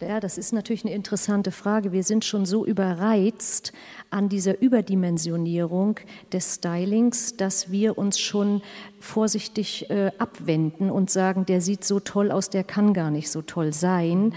Ja, 0.00 0.18
das 0.18 0.38
ist 0.38 0.52
natürlich 0.52 0.84
eine 0.84 0.92
interessante 0.92 1.52
Frage. 1.52 1.92
Wir 1.92 2.02
sind 2.02 2.24
schon 2.24 2.46
so 2.46 2.66
überreizt 2.66 3.72
an 4.10 4.28
dieser 4.28 4.60
Überdimensionierung 4.60 6.00
des 6.32 6.56
Stylings, 6.56 7.36
dass 7.36 7.70
wir 7.70 7.96
uns 7.96 8.18
schon 8.18 8.60
vorsichtig 8.98 9.88
äh, 9.90 10.10
abwenden 10.18 10.90
und 10.90 11.10
sagen, 11.10 11.46
der 11.46 11.60
sieht 11.60 11.84
so 11.84 12.00
toll 12.00 12.32
aus, 12.32 12.50
der 12.50 12.64
kann 12.64 12.92
gar 12.92 13.12
nicht 13.12 13.30
so 13.30 13.40
toll 13.40 13.72
sein. 13.72 14.34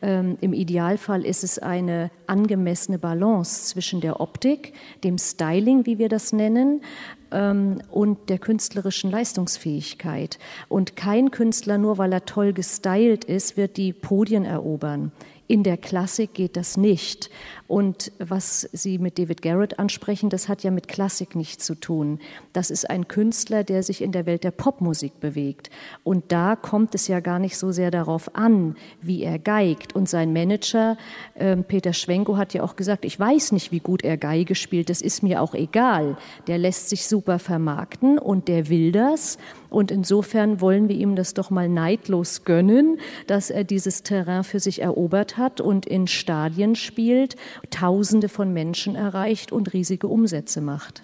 Ähm, 0.00 0.38
Im 0.40 0.52
Idealfall 0.52 1.26
ist 1.26 1.42
es 1.42 1.58
eine 1.58 2.12
angemessene 2.28 3.00
Balance 3.00 3.64
zwischen 3.64 4.00
der 4.00 4.20
Optik, 4.20 4.74
dem 5.02 5.18
Styling, 5.18 5.86
wie 5.86 5.98
wir 5.98 6.08
das 6.08 6.32
nennen, 6.32 6.82
und 7.30 8.18
der 8.28 8.38
künstlerischen 8.38 9.10
Leistungsfähigkeit. 9.10 10.38
Und 10.68 10.96
kein 10.96 11.30
Künstler, 11.30 11.78
nur 11.78 11.98
weil 11.98 12.12
er 12.12 12.24
toll 12.24 12.52
gestylt 12.52 13.24
ist, 13.24 13.56
wird 13.56 13.76
die 13.76 13.92
Podien 13.92 14.44
erobern. 14.44 15.12
In 15.46 15.64
der 15.64 15.76
Klassik 15.76 16.34
geht 16.34 16.56
das 16.56 16.76
nicht. 16.76 17.28
Und 17.70 18.10
was 18.18 18.68
Sie 18.72 18.98
mit 18.98 19.16
David 19.16 19.42
Garrett 19.42 19.78
ansprechen, 19.78 20.28
das 20.28 20.48
hat 20.48 20.64
ja 20.64 20.72
mit 20.72 20.88
Klassik 20.88 21.36
nichts 21.36 21.64
zu 21.64 21.76
tun. 21.76 22.18
Das 22.52 22.68
ist 22.68 22.90
ein 22.90 23.06
Künstler, 23.06 23.62
der 23.62 23.84
sich 23.84 24.02
in 24.02 24.10
der 24.10 24.26
Welt 24.26 24.42
der 24.42 24.50
Popmusik 24.50 25.20
bewegt. 25.20 25.70
Und 26.02 26.32
da 26.32 26.56
kommt 26.56 26.96
es 26.96 27.06
ja 27.06 27.20
gar 27.20 27.38
nicht 27.38 27.56
so 27.56 27.70
sehr 27.70 27.92
darauf 27.92 28.34
an, 28.34 28.74
wie 29.00 29.22
er 29.22 29.38
geigt. 29.38 29.94
Und 29.94 30.08
sein 30.08 30.32
Manager, 30.32 30.96
äh, 31.36 31.56
Peter 31.58 31.92
Schwenko, 31.92 32.36
hat 32.36 32.54
ja 32.54 32.64
auch 32.64 32.74
gesagt, 32.74 33.04
ich 33.04 33.20
weiß 33.20 33.52
nicht, 33.52 33.70
wie 33.70 33.78
gut 33.78 34.02
er 34.02 34.16
Geige 34.16 34.56
spielt, 34.56 34.90
das 34.90 35.00
ist 35.00 35.22
mir 35.22 35.40
auch 35.40 35.54
egal. 35.54 36.16
Der 36.48 36.58
lässt 36.58 36.88
sich 36.88 37.06
super 37.06 37.38
vermarkten 37.38 38.18
und 38.18 38.48
der 38.48 38.68
will 38.68 38.90
das. 38.90 39.38
Und 39.68 39.92
insofern 39.92 40.60
wollen 40.60 40.88
wir 40.88 40.96
ihm 40.96 41.14
das 41.14 41.32
doch 41.34 41.50
mal 41.50 41.68
neidlos 41.68 42.44
gönnen, 42.44 42.98
dass 43.28 43.50
er 43.50 43.62
dieses 43.62 44.02
Terrain 44.02 44.42
für 44.42 44.58
sich 44.58 44.82
erobert 44.82 45.36
hat 45.36 45.60
und 45.60 45.86
in 45.86 46.08
Stadien 46.08 46.74
spielt, 46.74 47.36
Tausende 47.70 48.28
von 48.28 48.52
Menschen 48.52 48.96
erreicht 48.96 49.52
und 49.52 49.72
riesige 49.72 50.06
Umsätze 50.06 50.60
macht. 50.60 51.02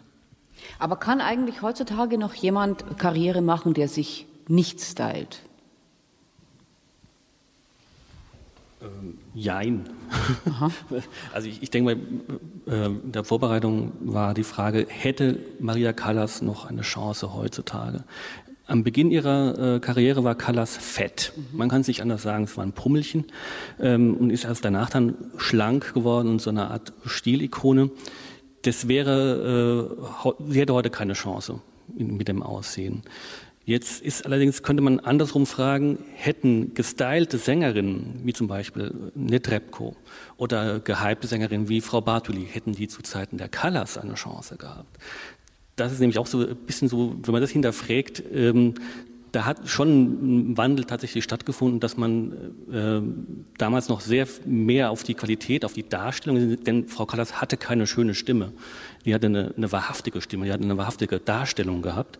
Aber 0.78 0.96
kann 0.96 1.20
eigentlich 1.20 1.62
heutzutage 1.62 2.18
noch 2.18 2.34
jemand 2.34 2.98
Karriere 2.98 3.42
machen, 3.42 3.74
der 3.74 3.88
sich 3.88 4.26
nicht 4.48 4.80
stylt? 4.80 5.42
Ähm, 8.82 9.18
jein. 9.34 9.88
also 11.32 11.48
ich, 11.48 11.62
ich, 11.62 11.70
denke 11.70 11.94
mal, 11.94 12.72
äh, 12.72 12.86
in 12.86 13.12
der 13.12 13.24
Vorbereitung 13.24 13.92
war 14.00 14.34
die 14.34 14.44
Frage, 14.44 14.86
hätte 14.88 15.38
Maria 15.60 15.92
Callas 15.92 16.42
noch 16.42 16.66
eine 16.66 16.82
Chance 16.82 17.34
heutzutage? 17.34 18.04
Am 18.68 18.82
Beginn 18.82 19.10
ihrer 19.10 19.76
äh, 19.76 19.80
Karriere 19.80 20.24
war 20.24 20.34
Callas 20.34 20.76
fett. 20.76 21.32
Mhm. 21.36 21.58
Man 21.58 21.68
kann 21.68 21.82
es 21.82 21.88
nicht 21.88 22.02
anders 22.02 22.22
sagen, 22.22 22.44
es 22.44 22.56
war 22.56 22.64
ein 22.64 22.72
Pummelchen 22.72 23.26
ähm, 23.80 24.16
und 24.16 24.30
ist 24.30 24.44
erst 24.44 24.64
danach 24.64 24.90
dann 24.90 25.14
schlank 25.36 25.94
geworden 25.94 26.28
und 26.28 26.40
so 26.40 26.50
eine 26.50 26.70
Art 26.70 26.92
Stilikone. 27.04 27.90
Das 28.62 28.88
wäre, 28.88 29.96
äh, 30.24 30.52
sie 30.52 30.60
hätte 30.60 30.74
heute 30.74 30.90
keine 30.90 31.12
Chance 31.12 31.60
mit 31.94 32.26
dem 32.26 32.42
Aussehen. 32.42 33.02
Jetzt 33.66 34.00
ist 34.00 34.24
allerdings, 34.24 34.62
könnte 34.62 34.80
man 34.80 35.00
andersrum 35.00 35.44
fragen, 35.44 35.98
hätten 36.14 36.74
gestylte 36.74 37.36
Sängerinnen, 37.36 38.20
wie 38.22 38.32
zum 38.32 38.46
Beispiel 38.46 39.10
Netrebko 39.16 39.96
oder 40.36 40.78
gehypte 40.78 41.26
Sängerinnen 41.26 41.68
wie 41.68 41.80
Frau 41.80 42.00
Bartoli, 42.00 42.46
hätten 42.48 42.74
die 42.74 42.86
zu 42.86 43.02
Zeiten 43.02 43.38
der 43.38 43.48
Callas 43.48 43.98
eine 43.98 44.14
Chance 44.14 44.56
gehabt? 44.56 44.98
Das 45.76 45.92
ist 45.92 46.00
nämlich 46.00 46.18
auch 46.18 46.26
so 46.26 46.40
ein 46.40 46.56
bisschen 46.56 46.88
so, 46.88 47.14
wenn 47.22 47.32
man 47.32 47.42
das 47.42 47.50
hinterfragt, 47.50 48.22
ähm, 48.32 48.74
da 49.32 49.44
hat 49.44 49.68
schon 49.68 50.52
ein 50.52 50.56
Wandel 50.56 50.86
tatsächlich 50.86 51.22
stattgefunden, 51.22 51.78
dass 51.78 51.98
man 51.98 52.32
äh, 52.72 53.02
damals 53.58 53.90
noch 53.90 54.00
sehr 54.00 54.26
mehr 54.46 54.90
auf 54.90 55.02
die 55.02 55.12
Qualität, 55.12 55.66
auf 55.66 55.74
die 55.74 55.86
Darstellung, 55.86 56.56
denn 56.64 56.88
Frau 56.88 57.04
Callas 57.04 57.38
hatte 57.38 57.58
keine 57.58 57.86
schöne 57.86 58.14
Stimme. 58.14 58.52
Die 59.04 59.14
hatte 59.14 59.26
eine, 59.26 59.52
eine 59.54 59.70
wahrhaftige 59.70 60.22
Stimme, 60.22 60.46
die 60.46 60.52
hatte 60.52 60.64
eine 60.64 60.78
wahrhaftige 60.78 61.20
Darstellung 61.20 61.82
gehabt. 61.82 62.18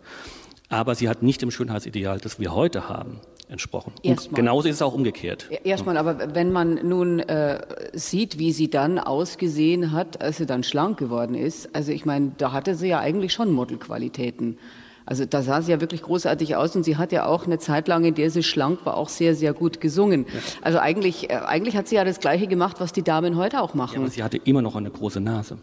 Aber 0.69 0.93
sie 0.93 1.09
hat 1.09 1.23
nicht 1.23 1.41
dem 1.41 1.49
Schönheitsideal, 1.49 2.19
das 2.19 2.39
wir 2.39 2.53
heute 2.53 2.87
haben, 2.87 3.21
entsprochen. 3.49 3.93
Und 4.03 4.35
genauso 4.35 4.67
ist 4.67 4.75
es 4.75 4.81
auch 4.81 4.93
umgekehrt. 4.93 5.49
Erstmal, 5.63 5.97
aber 5.97 6.35
wenn 6.35 6.51
man 6.51 6.87
nun 6.87 7.19
äh, 7.19 7.61
sieht, 7.93 8.39
wie 8.39 8.51
sie 8.51 8.69
dann 8.69 8.99
ausgesehen 8.99 9.91
hat, 9.91 10.21
als 10.21 10.37
sie 10.37 10.45
dann 10.45 10.63
schlank 10.63 10.97
geworden 10.97 11.35
ist, 11.35 11.73
also 11.75 11.91
ich 11.91 12.05
meine, 12.05 12.33
da 12.37 12.51
hatte 12.51 12.75
sie 12.75 12.87
ja 12.87 12.99
eigentlich 12.99 13.33
schon 13.33 13.51
Modelqualitäten. 13.51 14.57
Also 15.05 15.23
da 15.23 15.41
sah 15.41 15.61
sie 15.61 15.71
ja 15.71 15.79
wirklich 15.79 16.01
großartig 16.01 16.57
aus 16.57 16.75
und 16.75 16.83
sie 16.83 16.97
hat 16.97 17.13
ja 17.13 17.25
auch 17.25 17.45
eine 17.45 17.59
Zeit 17.59 17.87
lang, 17.87 18.03
in 18.03 18.15
der 18.15 18.29
sie 18.29 18.43
schlank 18.43 18.85
war, 18.85 18.97
auch 18.97 19.07
sehr, 19.07 19.35
sehr 19.35 19.53
gut 19.53 19.79
gesungen. 19.79 20.25
Ja. 20.25 20.39
Also 20.61 20.79
eigentlich, 20.79 21.29
äh, 21.29 21.35
eigentlich 21.35 21.77
hat 21.77 21.87
sie 21.87 21.95
ja 21.95 22.03
das 22.03 22.19
Gleiche 22.19 22.47
gemacht, 22.47 22.77
was 22.79 22.91
die 22.91 23.03
Damen 23.03 23.37
heute 23.37 23.61
auch 23.61 23.73
machen. 23.73 23.93
Ja, 23.95 24.01
aber 24.01 24.09
sie 24.09 24.21
hatte 24.21 24.37
immer 24.43 24.61
noch 24.61 24.75
eine 24.75 24.91
große 24.91 25.21
Nase. 25.21 25.59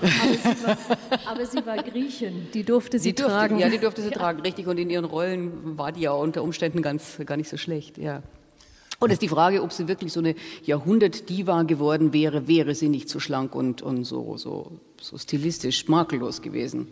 Aber 0.00 0.06
sie, 0.36 0.64
war, 0.64 0.78
aber 1.26 1.46
sie 1.46 1.66
war 1.66 1.76
Griechin, 1.82 2.48
die 2.52 2.64
durfte 2.64 2.98
sie, 2.98 3.10
sie 3.10 3.14
durfte, 3.14 3.32
tragen. 3.32 3.58
Ja, 3.58 3.68
die 3.68 3.78
durfte 3.78 4.02
sie 4.02 4.10
ja. 4.10 4.16
tragen, 4.16 4.40
richtig. 4.40 4.66
Und 4.66 4.78
in 4.78 4.90
ihren 4.90 5.04
Rollen 5.04 5.78
war 5.78 5.92
die 5.92 6.02
ja 6.02 6.12
unter 6.12 6.42
Umständen 6.42 6.82
ganz, 6.82 7.18
gar 7.24 7.36
nicht 7.36 7.48
so 7.48 7.56
schlecht, 7.56 7.98
ja. 7.98 8.22
Und 8.98 9.10
es 9.10 9.14
ist 9.14 9.22
die 9.22 9.28
Frage, 9.28 9.62
ob 9.62 9.72
sie 9.72 9.88
wirklich 9.88 10.12
so 10.12 10.20
eine 10.20 10.34
Jahrhundert-Diva 10.64 11.64
geworden 11.64 12.12
wäre, 12.14 12.48
wäre 12.48 12.74
sie 12.74 12.88
nicht 12.88 13.10
so 13.10 13.20
schlank 13.20 13.54
und, 13.54 13.82
und 13.82 14.04
so, 14.04 14.38
so, 14.38 14.80
so 14.98 15.18
stilistisch 15.18 15.86
makellos 15.88 16.40
gewesen. 16.40 16.88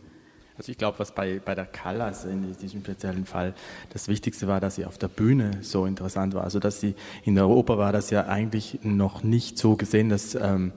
Also 0.57 0.71
ich 0.71 0.79
glaube, 0.79 0.99
was 1.01 1.12
bei, 1.12 1.40
bei 1.45 1.55
der 1.55 1.64
Callas 1.64 2.25
in 2.25 2.55
diesem 2.57 2.81
speziellen 2.81 3.25
Fall 3.25 3.55
das 3.93 4.07
Wichtigste 4.07 4.47
war, 4.47 4.61
dass 4.61 4.77
sie 4.77 4.85
auf 4.85 4.99
der 4.99 5.09
Bühne 5.09 5.59
so 5.62 5.85
interessant 5.85 6.35
war. 6.35 6.45
Also 6.45 6.61
dass 6.61 6.81
sie 6.81 6.95
in 7.25 7.35
der 7.35 7.49
Oper 7.49 7.77
war 7.77 7.93
das 7.93 8.11
ja 8.11 8.27
eigentlich 8.27 8.79
noch 8.83 9.25
nicht 9.25 9.59
so 9.59 9.75
gesehen, 9.75 10.11
dass, 10.11 10.37
ähm, 10.37 10.73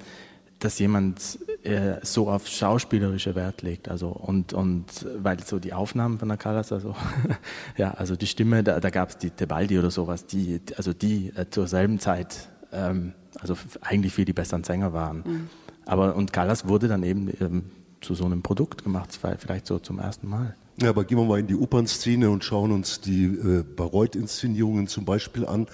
dass 0.59 0.79
jemand 0.79 1.39
äh, 1.63 1.95
so 2.01 2.29
auf 2.29 2.47
schauspielerische 2.47 3.35
Wert 3.35 3.61
legt. 3.61 3.89
Also 3.89 4.09
und, 4.09 4.53
und 4.53 4.85
weil 5.17 5.39
so 5.43 5.59
die 5.59 5.73
Aufnahmen 5.73 6.17
von 6.19 6.27
der 6.27 6.37
Callas, 6.37 6.71
also 6.71 6.95
ja, 7.77 7.91
also 7.91 8.15
die 8.15 8.27
Stimme, 8.27 8.63
da, 8.63 8.79
da 8.79 8.89
gab 8.89 9.09
es 9.09 9.17
die 9.17 9.29
Tebaldi 9.29 9.77
oder 9.77 9.91
sowas, 9.91 10.25
die, 10.25 10.61
also 10.75 10.93
die 10.93 11.31
äh, 11.35 11.49
zur 11.49 11.67
selben 11.67 11.99
Zeit 11.99 12.49
ähm, 12.71 13.13
also 13.39 13.55
eigentlich 13.81 14.13
viel 14.13 14.25
die 14.25 14.33
besseren 14.33 14.63
Sänger 14.63 14.93
waren. 14.93 15.23
Mhm. 15.25 15.49
Aber 15.85 16.15
und 16.15 16.33
Callas 16.33 16.67
wurde 16.67 16.87
dann 16.87 17.03
eben 17.03 17.31
ähm, 17.39 17.63
zu 18.01 18.13
so 18.13 18.25
einem 18.25 18.41
Produkt 18.41 18.83
gemacht, 18.83 19.17
vielleicht 19.37 19.67
so 19.67 19.79
zum 19.79 19.99
ersten 19.99 20.27
Mal. 20.27 20.55
Ja, 20.79 20.89
aber 20.89 21.05
gehen 21.05 21.17
wir 21.17 21.25
mal 21.25 21.39
in 21.39 21.47
die 21.47 21.55
Opernszene 21.55 22.29
und 22.29 22.43
schauen 22.43 22.71
uns 22.71 23.01
die 23.01 23.25
äh, 23.25 23.63
Bayreuth-Inszenierungen 23.63 24.87
zum 24.87 25.05
Beispiel 25.05 25.45
an. 25.45 25.67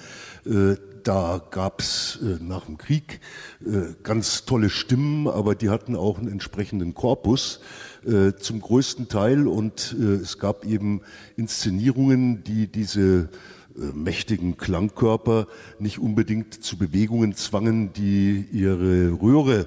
Äh, 0.46 0.76
da 1.04 1.42
gab 1.52 1.82
es 1.82 2.20
äh, 2.22 2.44
nach 2.44 2.66
dem 2.66 2.78
Krieg 2.78 3.20
äh, 3.66 3.94
ganz 4.04 4.46
tolle 4.46 4.70
Stimmen, 4.70 5.28
aber 5.28 5.56
die 5.56 5.70
hatten 5.70 5.96
auch 5.96 6.18
einen 6.18 6.28
entsprechenden 6.28 6.94
Korpus 6.94 7.60
äh, 8.06 8.34
zum 8.34 8.62
größten 8.62 9.08
Teil 9.08 9.48
und 9.48 9.96
äh, 10.00 10.16
es 10.16 10.40
gab 10.40 10.66
eben 10.66 11.02
Inszenierungen, 11.36 12.44
die 12.44 12.68
diese 12.68 13.30
mächtigen 13.76 14.56
Klangkörper 14.56 15.48
nicht 15.80 15.98
unbedingt 15.98 16.64
zu 16.64 16.78
Bewegungen 16.78 17.34
zwangen, 17.34 17.92
die 17.92 18.46
ihre 18.52 19.20
Röhre 19.20 19.66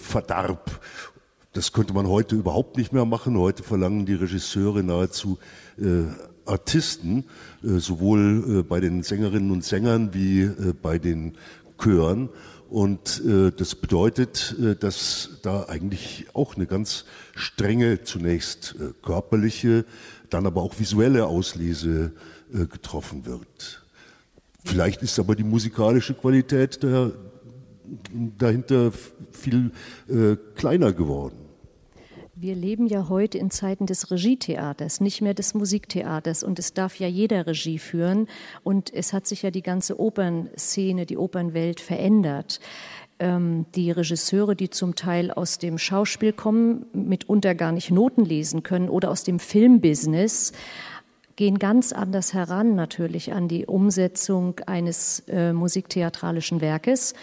verdarb. 0.00 0.80
Das 1.56 1.72
könnte 1.72 1.94
man 1.94 2.06
heute 2.06 2.36
überhaupt 2.36 2.76
nicht 2.76 2.92
mehr 2.92 3.06
machen. 3.06 3.38
Heute 3.38 3.62
verlangen 3.62 4.04
die 4.04 4.12
Regisseure 4.12 4.82
nahezu 4.82 5.38
äh, 5.78 6.04
Artisten, 6.46 7.24
äh, 7.62 7.78
sowohl 7.78 8.60
äh, 8.60 8.62
bei 8.62 8.80
den 8.80 9.02
Sängerinnen 9.02 9.50
und 9.50 9.64
Sängern 9.64 10.14
wie 10.14 10.42
äh, 10.42 10.74
bei 10.80 10.98
den 10.98 11.34
Chören. 11.78 12.30
Und 12.68 13.22
das 13.24 13.76
bedeutet, 13.76 14.56
dass 14.80 15.38
da 15.42 15.66
eigentlich 15.68 16.26
auch 16.32 16.56
eine 16.56 16.66
ganz 16.66 17.04
strenge, 17.36 18.02
zunächst 18.02 18.74
körperliche, 19.02 19.84
dann 20.30 20.46
aber 20.46 20.62
auch 20.62 20.80
visuelle 20.80 21.26
Auslese 21.26 22.10
getroffen 22.50 23.24
wird. 23.24 23.84
Vielleicht 24.64 25.02
ist 25.02 25.20
aber 25.20 25.36
die 25.36 25.44
musikalische 25.44 26.14
Qualität 26.14 26.80
dahinter 28.36 28.90
viel 29.30 29.70
kleiner 30.56 30.92
geworden. 30.92 31.45
Wir 32.38 32.54
leben 32.54 32.86
ja 32.86 33.08
heute 33.08 33.38
in 33.38 33.50
Zeiten 33.50 33.86
des 33.86 34.10
Regietheaters, 34.10 35.00
nicht 35.00 35.22
mehr 35.22 35.32
des 35.32 35.54
Musiktheaters. 35.54 36.42
Und 36.42 36.58
es 36.58 36.74
darf 36.74 36.96
ja 36.96 37.08
jeder 37.08 37.46
Regie 37.46 37.78
führen. 37.78 38.28
Und 38.62 38.92
es 38.92 39.14
hat 39.14 39.26
sich 39.26 39.40
ja 39.40 39.50
die 39.50 39.62
ganze 39.62 39.98
Opernszene, 39.98 41.06
die 41.06 41.16
Opernwelt 41.16 41.80
verändert. 41.80 42.60
Ähm, 43.18 43.64
die 43.74 43.90
Regisseure, 43.90 44.54
die 44.54 44.68
zum 44.68 44.96
Teil 44.96 45.30
aus 45.30 45.56
dem 45.56 45.78
Schauspiel 45.78 46.34
kommen, 46.34 46.84
mitunter 46.92 47.54
gar 47.54 47.72
nicht 47.72 47.90
Noten 47.90 48.26
lesen 48.26 48.62
können 48.62 48.90
oder 48.90 49.10
aus 49.10 49.24
dem 49.24 49.38
Filmbusiness, 49.38 50.52
gehen 51.36 51.58
ganz 51.58 51.92
anders 51.92 52.34
heran 52.34 52.74
natürlich 52.74 53.32
an 53.32 53.48
die 53.48 53.64
Umsetzung 53.64 54.60
eines 54.66 55.20
äh, 55.28 55.54
musiktheatralischen 55.54 56.60
Werkes 56.60 57.14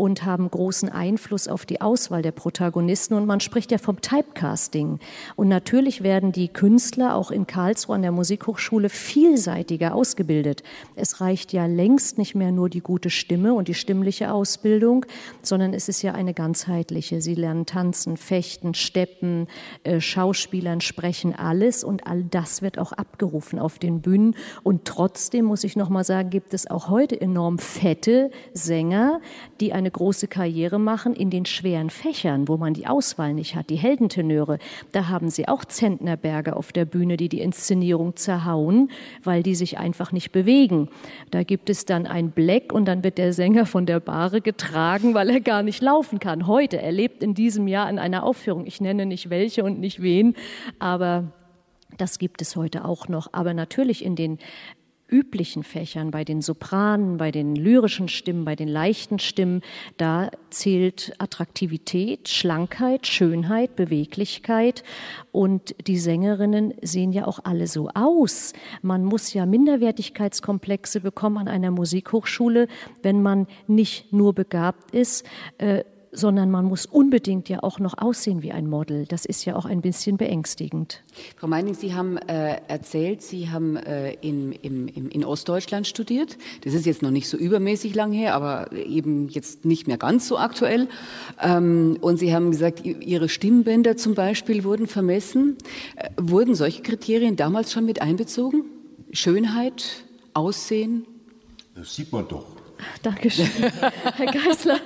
und 0.00 0.24
haben 0.24 0.50
großen 0.50 0.88
Einfluss 0.88 1.46
auf 1.46 1.66
die 1.66 1.82
Auswahl 1.82 2.22
der 2.22 2.32
Protagonisten. 2.32 3.12
Und 3.12 3.26
man 3.26 3.40
spricht 3.40 3.70
ja 3.70 3.76
vom 3.76 4.00
Typecasting. 4.00 4.98
Und 5.36 5.48
natürlich 5.48 6.02
werden 6.02 6.32
die 6.32 6.48
Künstler 6.48 7.14
auch 7.14 7.30
in 7.30 7.46
Karlsruhe 7.46 7.96
an 7.96 8.00
der 8.00 8.10
Musikhochschule 8.10 8.88
vielseitiger 8.88 9.94
ausgebildet. 9.94 10.62
Es 10.96 11.20
reicht 11.20 11.52
ja 11.52 11.66
längst 11.66 12.16
nicht 12.16 12.34
mehr 12.34 12.50
nur 12.50 12.70
die 12.70 12.80
gute 12.80 13.10
Stimme 13.10 13.52
und 13.52 13.68
die 13.68 13.74
stimmliche 13.74 14.32
Ausbildung, 14.32 15.04
sondern 15.42 15.74
es 15.74 15.90
ist 15.90 16.00
ja 16.00 16.12
eine 16.12 16.32
ganzheitliche. 16.32 17.20
Sie 17.20 17.34
lernen 17.34 17.66
tanzen, 17.66 18.16
fechten, 18.16 18.72
steppen, 18.72 19.48
äh, 19.84 20.00
Schauspielern 20.00 20.80
sprechen 20.80 21.34
alles 21.34 21.84
und 21.84 22.06
all 22.06 22.22
das 22.22 22.62
wird 22.62 22.78
auch 22.78 22.92
abgerufen 22.92 23.58
auf 23.58 23.78
den 23.78 24.00
Bühnen. 24.00 24.34
Und 24.62 24.86
trotzdem 24.86 25.44
muss 25.44 25.62
ich 25.62 25.76
noch 25.76 25.90
mal 25.90 26.04
sagen, 26.04 26.30
gibt 26.30 26.54
es 26.54 26.70
auch 26.70 26.88
heute 26.88 27.20
enorm 27.20 27.58
fette 27.58 28.30
Sänger, 28.54 29.20
die 29.60 29.74
eine 29.74 29.89
große 29.90 30.28
Karriere 30.28 30.78
machen 30.78 31.14
in 31.14 31.30
den 31.30 31.46
schweren 31.46 31.90
Fächern, 31.90 32.48
wo 32.48 32.56
man 32.56 32.74
die 32.74 32.86
Auswahl 32.86 33.34
nicht 33.34 33.56
hat, 33.56 33.70
die 33.70 33.76
Heldentenöre. 33.76 34.58
Da 34.92 35.08
haben 35.08 35.30
sie 35.30 35.48
auch 35.48 35.64
Zentnerberge 35.64 36.56
auf 36.56 36.72
der 36.72 36.84
Bühne, 36.84 37.16
die 37.16 37.28
die 37.28 37.40
Inszenierung 37.40 38.16
zerhauen, 38.16 38.90
weil 39.22 39.42
die 39.42 39.54
sich 39.54 39.78
einfach 39.78 40.12
nicht 40.12 40.32
bewegen. 40.32 40.88
Da 41.30 41.42
gibt 41.42 41.70
es 41.70 41.84
dann 41.84 42.06
ein 42.06 42.30
Black 42.30 42.72
und 42.72 42.86
dann 42.86 43.04
wird 43.04 43.18
der 43.18 43.32
Sänger 43.32 43.66
von 43.66 43.86
der 43.86 44.00
Bahre 44.00 44.40
getragen, 44.40 45.14
weil 45.14 45.30
er 45.30 45.40
gar 45.40 45.62
nicht 45.62 45.82
laufen 45.82 46.18
kann. 46.18 46.46
Heute, 46.46 46.80
er 46.80 46.92
lebt 46.92 47.22
in 47.22 47.34
diesem 47.34 47.68
Jahr 47.68 47.90
in 47.90 47.98
einer 47.98 48.22
Aufführung. 48.22 48.66
Ich 48.66 48.80
nenne 48.80 49.06
nicht 49.06 49.30
welche 49.30 49.64
und 49.64 49.80
nicht 49.80 50.02
wen, 50.02 50.34
aber 50.78 51.32
das 51.96 52.18
gibt 52.18 52.40
es 52.42 52.56
heute 52.56 52.84
auch 52.84 53.08
noch. 53.08 53.28
Aber 53.32 53.54
natürlich 53.54 54.04
in 54.04 54.16
den 54.16 54.38
üblichen 55.10 55.62
Fächern, 55.62 56.10
bei 56.10 56.24
den 56.24 56.42
Sopranen, 56.42 57.16
bei 57.16 57.30
den 57.30 57.56
lyrischen 57.56 58.08
Stimmen, 58.08 58.44
bei 58.44 58.56
den 58.56 58.68
leichten 58.68 59.18
Stimmen, 59.18 59.62
da 59.96 60.30
zählt 60.50 61.12
Attraktivität, 61.18 62.28
Schlankheit, 62.28 63.06
Schönheit, 63.06 63.76
Beweglichkeit. 63.76 64.84
Und 65.32 65.74
die 65.86 65.98
Sängerinnen 65.98 66.74
sehen 66.82 67.12
ja 67.12 67.26
auch 67.26 67.40
alle 67.44 67.66
so 67.66 67.88
aus. 67.94 68.52
Man 68.82 69.04
muss 69.04 69.32
ja 69.32 69.46
Minderwertigkeitskomplexe 69.46 71.00
bekommen 71.00 71.38
an 71.38 71.48
einer 71.48 71.70
Musikhochschule, 71.70 72.68
wenn 73.02 73.22
man 73.22 73.46
nicht 73.66 74.12
nur 74.12 74.34
begabt 74.34 74.92
ist, 74.92 75.26
äh, 75.58 75.84
sondern 76.12 76.50
man 76.50 76.64
muss 76.64 76.86
unbedingt 76.86 77.48
ja 77.48 77.62
auch 77.62 77.78
noch 77.78 77.96
aussehen 77.98 78.42
wie 78.42 78.52
ein 78.52 78.66
Model. 78.66 79.06
Das 79.06 79.24
ist 79.24 79.44
ja 79.44 79.56
auch 79.56 79.64
ein 79.64 79.80
bisschen 79.80 80.16
beängstigend. 80.16 81.02
Frau 81.36 81.46
Meining, 81.46 81.74
Sie 81.74 81.94
haben 81.94 82.16
äh, 82.16 82.60
erzählt, 82.68 83.22
Sie 83.22 83.50
haben 83.50 83.76
äh, 83.76 84.14
in, 84.14 84.52
im, 84.52 84.88
im, 84.88 85.08
in 85.08 85.24
Ostdeutschland 85.24 85.86
studiert. 85.86 86.36
Das 86.62 86.74
ist 86.74 86.86
jetzt 86.86 87.02
noch 87.02 87.10
nicht 87.10 87.28
so 87.28 87.36
übermäßig 87.36 87.94
lang 87.94 88.12
her, 88.12 88.34
aber 88.34 88.72
eben 88.72 89.28
jetzt 89.28 89.64
nicht 89.64 89.86
mehr 89.86 89.98
ganz 89.98 90.26
so 90.26 90.38
aktuell. 90.38 90.88
Ähm, 91.40 91.96
und 92.00 92.18
Sie 92.18 92.34
haben 92.34 92.50
gesagt, 92.50 92.84
Ihre 92.84 93.28
Stimmbänder 93.28 93.96
zum 93.96 94.14
Beispiel 94.14 94.64
wurden 94.64 94.86
vermessen. 94.86 95.56
Äh, 95.96 96.10
wurden 96.20 96.54
solche 96.54 96.82
Kriterien 96.82 97.36
damals 97.36 97.72
schon 97.72 97.84
mit 97.84 98.02
einbezogen? 98.02 98.64
Schönheit, 99.12 100.04
Aussehen? 100.34 101.06
Das 101.74 101.94
sieht 101.94 102.12
man 102.12 102.26
doch. 102.28 102.59
Dankeschön, 103.02 103.46
Herr 104.16 104.26
Geisler. 104.26 104.80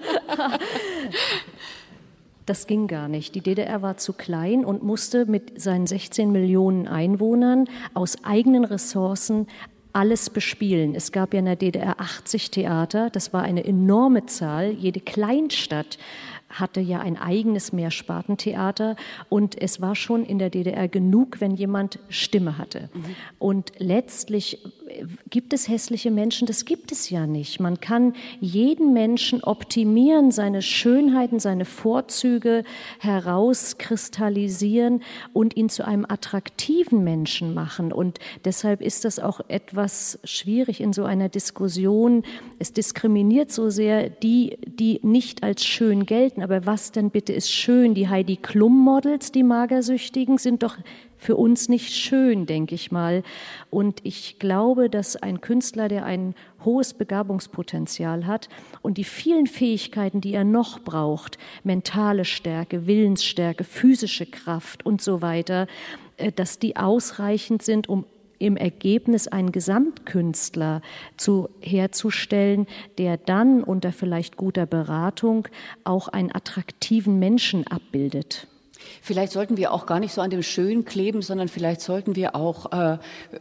Das 2.47 2.67
ging 2.67 2.87
gar 2.87 3.09
nicht. 3.09 3.35
Die 3.35 3.41
DDR 3.41 3.81
war 3.81 3.97
zu 3.97 4.13
klein 4.13 4.65
und 4.65 4.83
musste 4.83 5.25
mit 5.27 5.61
seinen 5.61 5.87
16 5.87 6.31
Millionen 6.31 6.87
Einwohnern 6.87 7.69
aus 7.95 8.23
eigenen 8.25 8.65
Ressourcen 8.65 9.47
alles 9.95 10.29
bespielen. 10.29 10.95
Es 10.95 11.13
gab 11.13 11.33
ja 11.33 11.39
in 11.39 11.47
der 11.47 11.57
DDR 11.57 12.01
80 12.01 12.51
Theater, 12.51 13.11
das 13.11 13.33
war 13.33 13.43
eine 13.43 13.65
enorme 13.65 14.27
Zahl. 14.27 14.73
Jede 14.73 15.01
Kleinstadt 15.01 15.99
hatte 16.51 16.81
ja 16.81 17.01
ein 17.01 17.17
eigenes 17.17 17.73
Mehrspartentheater 17.73 18.97
und 19.29 19.61
es 19.61 19.81
war 19.81 19.95
schon 19.95 20.25
in 20.25 20.39
der 20.39 20.51
DDR 20.51 20.89
genug, 20.89 21.41
wenn 21.41 21.53
jemand 21.53 21.99
Stimme 22.09 22.59
hatte. 22.59 22.91
Mhm. 22.93 23.05
Und 23.39 23.73
letztlich 23.79 24.59
gibt 25.31 25.53
es 25.53 25.69
hässliche 25.69 26.11
Menschen? 26.11 26.47
Das 26.47 26.65
gibt 26.65 26.93
es 26.93 27.11
ja 27.11 27.27
nicht. 27.27 27.61
Man 27.61 27.81
kann 27.81 28.15
jeden 28.41 28.93
Menschen 28.93 29.43
optimieren, 29.43 30.31
seine 30.31 30.63
Schönheiten, 30.63 31.41
seine 31.41 31.65
Vorzüge 31.65 32.65
herauskristallisieren 32.99 35.03
und 35.33 35.57
ihn 35.57 35.69
zu 35.69 35.87
einem 35.87 36.05
attraktiven 36.09 37.05
Menschen 37.05 37.55
machen. 37.55 37.93
Und 37.93 38.19
deshalb 38.45 38.81
ist 38.81 39.05
das 39.05 39.19
auch 39.19 39.41
etwas 39.49 40.19
schwierig 40.25 40.81
in 40.81 40.93
so 40.93 41.05
einer 41.05 41.29
Diskussion. 41.29 42.23
Es 42.59 42.73
diskriminiert 42.73 43.53
so 43.53 43.71
sehr 43.71 44.11
die, 44.11 44.59
die 44.67 45.01
nicht 45.03 45.43
als 45.43 45.65
schön 45.65 46.07
gelten. 46.07 46.43
Aber 46.43 46.67
was 46.67 46.93
denn 46.93 47.11
bitte 47.11 47.33
ist 47.33 47.51
schön? 47.51 47.95
Die 47.95 48.09
Heidi 48.09 48.37
Klum 48.37 48.79
Models, 48.79 49.33
die 49.33 49.43
Magersüchtigen, 49.43 50.39
sind 50.39 50.63
doch 50.63 50.77
für 51.25 51.37
uns 51.37 51.71
nicht 51.71 51.95
schön, 51.95 52.45
denke 52.45 52.75
ich 52.75 52.93
mal. 52.93 53.23
Und 53.71 54.01
ich 54.03 54.39
glaube, 54.39 54.91
dass 54.91 55.17
ein 55.17 55.41
Künstler, 55.41 55.89
der 55.89 56.05
ein 56.05 56.35
hohes 56.65 56.93
Begabungspotenzial 56.93 58.27
hat 58.27 58.51
und 58.83 58.99
die 58.99 59.05
vielen 59.05 59.47
Fähigkeiten, 59.47 60.21
die 60.21 60.35
er 60.35 60.45
noch 60.45 60.81
braucht, 60.81 61.39
mentale 61.63 62.27
Stärke, 62.27 62.87
Willensstärke, 62.87 63.65
physische 63.65 64.27
Kraft 64.27 64.85
und 64.85 65.01
so 65.01 65.23
weiter, 65.23 65.67
äh, 66.19 66.31
dass 66.31 66.59
die 66.59 66.77
ausreichend 66.77 67.63
sind, 67.63 67.89
um 67.89 68.05
im 68.39 68.59
Ergebnis 68.59 69.27
einen 69.27 69.53
Gesamtkünstler 69.53 70.83
zu, 71.17 71.49
herzustellen, 71.61 72.67
der 72.99 73.17
dann 73.17 73.63
unter 73.63 73.93
vielleicht 73.93 74.37
guter 74.37 74.67
Beratung 74.67 75.49
auch 75.85 76.09
einen 76.09 76.35
attraktiven 76.35 77.19
Menschen 77.19 77.67
abbildet. 77.67 78.47
Vielleicht 79.07 79.33
sollten 79.33 79.59
wir 79.59 79.71
auch 79.71 79.85
gar 79.85 80.01
nicht 80.01 80.15
so 80.15 80.23
an 80.23 80.31
dem 80.31 80.43
Schön 80.43 80.87
kleben, 80.87 81.21
sondern 81.21 81.49
vielleicht 81.49 81.83
sollten 81.83 82.17
wir 82.17 82.35
auch 82.35 82.73
äh, 82.73 82.97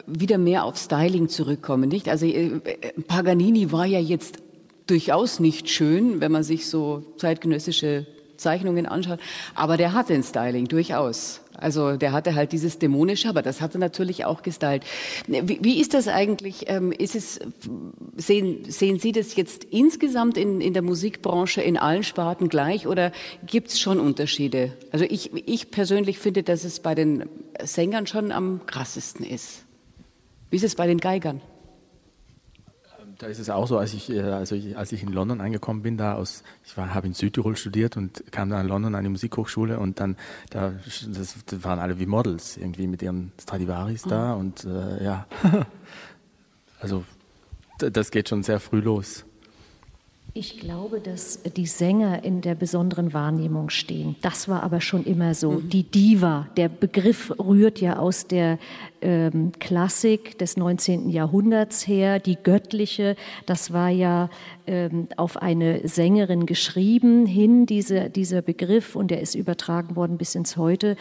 wieder 0.05 0.37
mehr 0.37 0.65
auf 0.65 0.75
Styling 0.75 1.29
zurückkommen, 1.29 1.87
nicht? 1.87 2.09
Also 2.09 2.25
äh, 2.25 2.59
Paganini 3.07 3.71
war 3.71 3.85
ja 3.85 3.99
jetzt 4.01 4.39
durchaus 4.87 5.39
nicht 5.39 5.69
schön, 5.69 6.19
wenn 6.19 6.33
man 6.33 6.43
sich 6.43 6.67
so 6.67 7.05
zeitgenössische 7.15 8.05
Zeichnungen 8.37 8.85
anschaut, 8.85 9.19
aber 9.55 9.77
der 9.77 9.93
hatte 9.93 10.13
ein 10.13 10.23
Styling 10.23 10.67
durchaus. 10.67 11.41
Also 11.55 11.97
der 11.97 12.11
hatte 12.11 12.35
halt 12.35 12.51
dieses 12.51 12.79
Dämonische, 12.79 13.29
aber 13.29 13.41
das 13.41 13.61
hat 13.61 13.75
er 13.75 13.79
natürlich 13.79 14.25
auch 14.25 14.41
gestylt. 14.41 14.83
Wie, 15.27 15.59
wie 15.61 15.79
ist 15.79 15.93
das 15.93 16.07
eigentlich? 16.07 16.65
Ähm, 16.67 16.91
ist 16.91 17.15
es, 17.15 17.39
sehen, 18.17 18.65
sehen 18.67 18.99
Sie 18.99 19.11
das 19.11 19.35
jetzt 19.35 19.63
insgesamt 19.65 20.37
in, 20.37 20.61
in 20.61 20.73
der 20.73 20.81
Musikbranche 20.81 21.61
in 21.61 21.77
allen 21.77 22.03
Sparten 22.03 22.49
gleich 22.49 22.87
oder 22.87 23.11
gibt 23.45 23.69
es 23.69 23.79
schon 23.79 23.99
Unterschiede? 23.99 24.73
Also 24.91 25.05
ich, 25.07 25.31
ich 25.47 25.69
persönlich 25.71 26.17
finde, 26.17 26.43
dass 26.43 26.63
es 26.63 26.79
bei 26.79 26.95
den 26.95 27.29
Sängern 27.61 28.07
schon 28.07 28.31
am 28.31 28.61
krassesten 28.65 29.25
ist. 29.25 29.63
Wie 30.49 30.55
ist 30.55 30.63
es 30.63 30.75
bei 30.75 30.87
den 30.87 30.99
Geigern? 30.99 31.39
Da 33.17 33.27
ist 33.27 33.39
es 33.39 33.49
auch 33.49 33.67
so, 33.67 33.77
als 33.77 33.93
ich, 33.93 34.09
äh, 34.09 34.21
also 34.21 34.55
ich, 34.55 34.77
als 34.77 34.91
ich 34.91 35.03
in 35.03 35.09
London 35.09 35.41
angekommen 35.41 35.81
bin, 35.81 35.97
da 35.97 36.15
aus, 36.15 36.43
ich 36.65 36.75
war, 36.77 36.93
habe 36.93 37.07
in 37.07 37.13
Südtirol 37.13 37.55
studiert 37.55 37.97
und 37.97 38.23
kam 38.31 38.49
dann 38.49 38.61
in 38.61 38.67
London 38.67 38.95
an 38.95 39.03
die 39.03 39.09
Musikhochschule 39.09 39.79
und 39.79 39.99
dann, 39.99 40.17
da, 40.49 40.73
das, 41.07 41.37
das 41.45 41.63
waren 41.63 41.79
alle 41.79 41.99
wie 41.99 42.05
Models, 42.05 42.57
irgendwie 42.57 42.87
mit 42.87 43.01
ihren 43.01 43.31
Stradivaris 43.41 44.03
da 44.03 44.35
mhm. 44.35 44.39
und 44.39 44.65
äh, 44.65 45.03
ja, 45.03 45.27
also 46.79 47.03
das 47.77 48.11
geht 48.11 48.29
schon 48.29 48.43
sehr 48.43 48.59
früh 48.59 48.79
los. 48.79 49.25
Ich 50.35 50.59
glaube, 50.59 50.99
dass 50.99 51.43
die 51.43 51.67
Sänger 51.67 52.23
in 52.23 52.41
der 52.41 52.55
besonderen 52.55 53.13
Wahrnehmung 53.13 53.69
stehen. 53.69 54.15
Das 54.23 54.49
war 54.49 54.63
aber 54.63 54.81
schon 54.81 55.03
immer 55.03 55.35
so. 55.35 55.51
Mhm. 55.51 55.69
Die 55.69 55.83
Diva, 55.83 56.47
der 56.57 56.69
Begriff 56.69 57.31
rührt 57.37 57.79
ja 57.79 57.97
aus 57.97 58.25
der 58.25 58.57
ähm, 59.03 59.51
Klassik 59.59 60.39
des 60.39 60.57
19. 60.57 61.09
Jahrhunderts 61.09 61.87
her. 61.87 62.17
Die 62.17 62.35
göttliche, 62.35 63.15
das 63.45 63.73
war 63.73 63.89
ja 63.89 64.31
ähm, 64.67 65.07
auf 65.17 65.37
eine 65.37 65.87
Sängerin 65.87 66.45
geschrieben 66.45 67.25
hin, 67.25 67.65
diese, 67.65 68.09
dieser 68.09 68.41
Begriff, 68.41 68.95
und 68.95 69.11
der 69.11 69.21
ist 69.21 69.35
übertragen 69.35 69.95
worden 69.95 70.17
bis 70.17 70.35
ins 70.35 70.57
Heute 70.57 70.95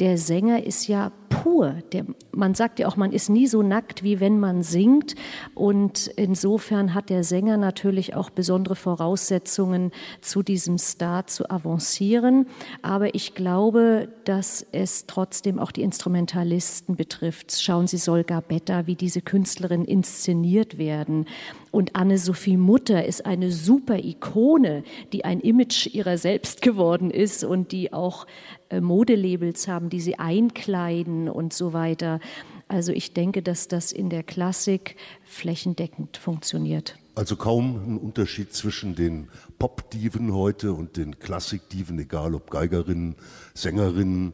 der 0.00 0.18
Sänger 0.18 0.64
ist 0.64 0.88
ja 0.88 1.12
pur. 1.28 1.76
Der, 1.92 2.04
man 2.32 2.54
sagt 2.54 2.80
ja 2.80 2.88
auch, 2.88 2.96
man 2.96 3.12
ist 3.12 3.28
nie 3.28 3.46
so 3.46 3.62
nackt, 3.62 4.02
wie 4.02 4.18
wenn 4.18 4.40
man 4.40 4.64
singt. 4.64 5.14
Und 5.54 6.08
insofern 6.16 6.94
hat 6.94 7.10
der 7.10 7.22
Sänger 7.22 7.56
natürlich 7.56 8.16
auch 8.16 8.30
besondere 8.30 8.74
Voraussetzungen, 8.74 9.92
zu 10.20 10.42
diesem 10.42 10.78
Star 10.78 11.28
zu 11.28 11.48
avancieren. 11.48 12.46
Aber 12.82 13.14
ich 13.14 13.34
glaube, 13.34 14.08
dass 14.24 14.66
es 14.72 15.06
trotzdem 15.06 15.60
auch 15.60 15.70
die 15.70 15.82
Instrumentalisten 15.82 16.96
betrifft. 16.96 17.52
Schauen 17.60 17.86
Sie 17.86 17.98
Solga 17.98 18.40
Betta, 18.40 18.88
wie 18.88 18.96
diese 18.96 19.20
Künstlerinnen 19.20 19.86
inszeniert 19.86 20.76
werden. 20.76 21.26
Und 21.74 21.96
Anne-Sophie 21.96 22.56
Mutter 22.56 23.04
ist 23.04 23.26
eine 23.26 23.50
super 23.50 23.98
Ikone, 23.98 24.84
die 25.12 25.24
ein 25.24 25.40
Image 25.40 25.88
ihrer 25.88 26.18
selbst 26.18 26.62
geworden 26.62 27.10
ist 27.10 27.42
und 27.42 27.72
die 27.72 27.92
auch 27.92 28.28
äh, 28.68 28.80
Modelabels 28.80 29.66
haben, 29.66 29.90
die 29.90 30.00
sie 30.00 30.16
einkleiden 30.16 31.28
und 31.28 31.52
so 31.52 31.72
weiter. 31.72 32.20
Also 32.68 32.92
ich 32.92 33.12
denke, 33.12 33.42
dass 33.42 33.66
das 33.66 33.90
in 33.90 34.08
der 34.08 34.22
Klassik 34.22 34.94
flächendeckend 35.24 36.16
funktioniert. 36.16 36.96
Also 37.16 37.34
kaum 37.34 37.94
ein 37.94 37.98
Unterschied 37.98 38.52
zwischen 38.54 38.94
den 38.94 39.26
Pop-Diven 39.58 40.32
heute 40.32 40.74
und 40.74 40.96
den 40.96 41.18
Klassik-Diven, 41.18 41.98
egal 41.98 42.36
ob 42.36 42.52
Geigerinnen, 42.52 43.16
Sängerinnen. 43.52 44.32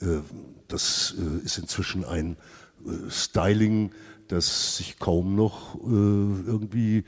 Äh, 0.00 0.06
das 0.66 1.14
äh, 1.16 1.44
ist 1.44 1.56
inzwischen 1.56 2.04
ein 2.04 2.36
Styling, 3.10 3.92
das 4.30 4.76
sich 4.76 4.98
kaum 4.98 5.34
noch 5.34 5.74
äh, 5.76 5.88
irgendwie 5.88 7.04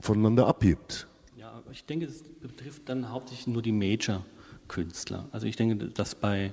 voneinander 0.00 0.46
abhebt. 0.46 1.06
Ja, 1.36 1.62
ich 1.72 1.84
denke, 1.84 2.06
das 2.06 2.22
betrifft 2.40 2.88
dann 2.88 3.10
hauptsächlich 3.10 3.46
nur 3.46 3.62
die 3.62 3.72
Major-Künstler. 3.72 5.28
Also 5.32 5.46
ich 5.46 5.56
denke, 5.56 5.88
dass 5.88 6.14
bei, 6.14 6.52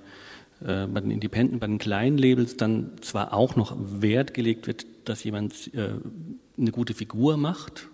äh, 0.65 0.87
bei 0.87 1.01
den 1.01 1.11
Independent, 1.11 1.59
bei 1.59 1.67
den 1.67 1.77
kleinen 1.77 2.17
Labels 2.17 2.57
dann 2.57 2.91
zwar 3.01 3.33
auch 3.33 3.55
noch 3.55 3.75
Wert 3.77 4.33
gelegt 4.33 4.67
wird, 4.67 4.85
dass 5.05 5.23
jemand 5.23 5.73
äh, 5.73 5.89
eine 6.57 6.71
gute 6.71 6.93
Figur 6.93 7.37
macht, 7.37 7.89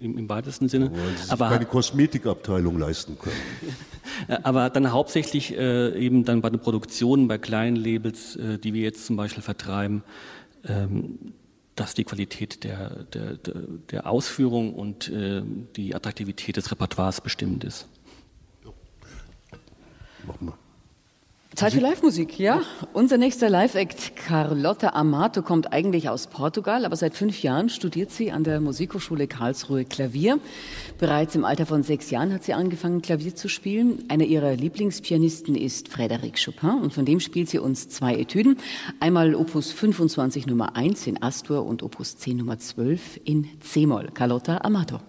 im, 0.00 0.18
im 0.18 0.28
weitesten 0.28 0.68
Sinne. 0.68 0.90
Sich 1.16 1.30
aber 1.30 1.48
keine 1.48 1.66
Kosmetikabteilung 1.66 2.78
leisten 2.78 3.16
können. 3.18 3.36
aber 4.42 4.70
dann 4.70 4.90
hauptsächlich 4.92 5.56
äh, 5.56 5.96
eben 5.98 6.24
dann 6.24 6.40
bei 6.40 6.50
den 6.50 6.60
Produktionen, 6.60 7.28
bei 7.28 7.38
kleinen 7.38 7.76
Labels, 7.76 8.36
äh, 8.36 8.58
die 8.58 8.74
wir 8.74 8.82
jetzt 8.82 9.06
zum 9.06 9.16
Beispiel 9.16 9.42
vertreiben, 9.42 10.02
ähm, 10.64 11.18
dass 11.76 11.94
die 11.94 12.04
Qualität 12.04 12.64
der, 12.64 13.04
der, 13.04 13.36
der 13.90 14.06
Ausführung 14.06 14.74
und 14.74 15.08
äh, 15.08 15.42
die 15.76 15.94
Attraktivität 15.94 16.56
des 16.56 16.70
Repertoires 16.70 17.20
bestimmt 17.20 17.64
ist. 17.64 17.86
Wir. 20.40 20.65
Zeit 21.56 21.72
für 21.72 21.80
Live-Musik, 21.80 22.38
ja. 22.38 22.60
Unser 22.92 23.16
nächster 23.16 23.48
Live-Act, 23.48 24.14
Carlotta 24.14 24.90
Amato, 24.90 25.40
kommt 25.40 25.72
eigentlich 25.72 26.10
aus 26.10 26.26
Portugal, 26.26 26.84
aber 26.84 26.96
seit 26.96 27.14
fünf 27.14 27.42
Jahren 27.42 27.70
studiert 27.70 28.10
sie 28.10 28.30
an 28.30 28.44
der 28.44 28.60
Musikhochschule 28.60 29.26
Karlsruhe 29.26 29.86
Klavier. 29.86 30.38
Bereits 30.98 31.34
im 31.34 31.46
Alter 31.46 31.64
von 31.64 31.82
sechs 31.82 32.10
Jahren 32.10 32.30
hat 32.34 32.44
sie 32.44 32.52
angefangen, 32.52 33.00
Klavier 33.00 33.34
zu 33.34 33.48
spielen. 33.48 34.04
Einer 34.08 34.24
ihrer 34.24 34.54
Lieblingspianisten 34.54 35.54
ist 35.54 35.88
Frédéric 35.88 36.44
Chopin 36.44 36.78
und 36.82 36.92
von 36.92 37.06
dem 37.06 37.20
spielt 37.20 37.48
sie 37.48 37.58
uns 37.58 37.88
zwei 37.88 38.16
Etüden. 38.16 38.58
Einmal 39.00 39.34
Opus 39.34 39.72
25 39.72 40.46
Nummer 40.46 40.76
1 40.76 41.06
in 41.06 41.22
Astur 41.22 41.64
und 41.64 41.82
Opus 41.82 42.18
10 42.18 42.36
Nummer 42.36 42.58
12 42.58 43.20
in 43.24 43.48
C-Moll. 43.60 44.10
Carlotta 44.12 44.58
Amato. 44.58 45.00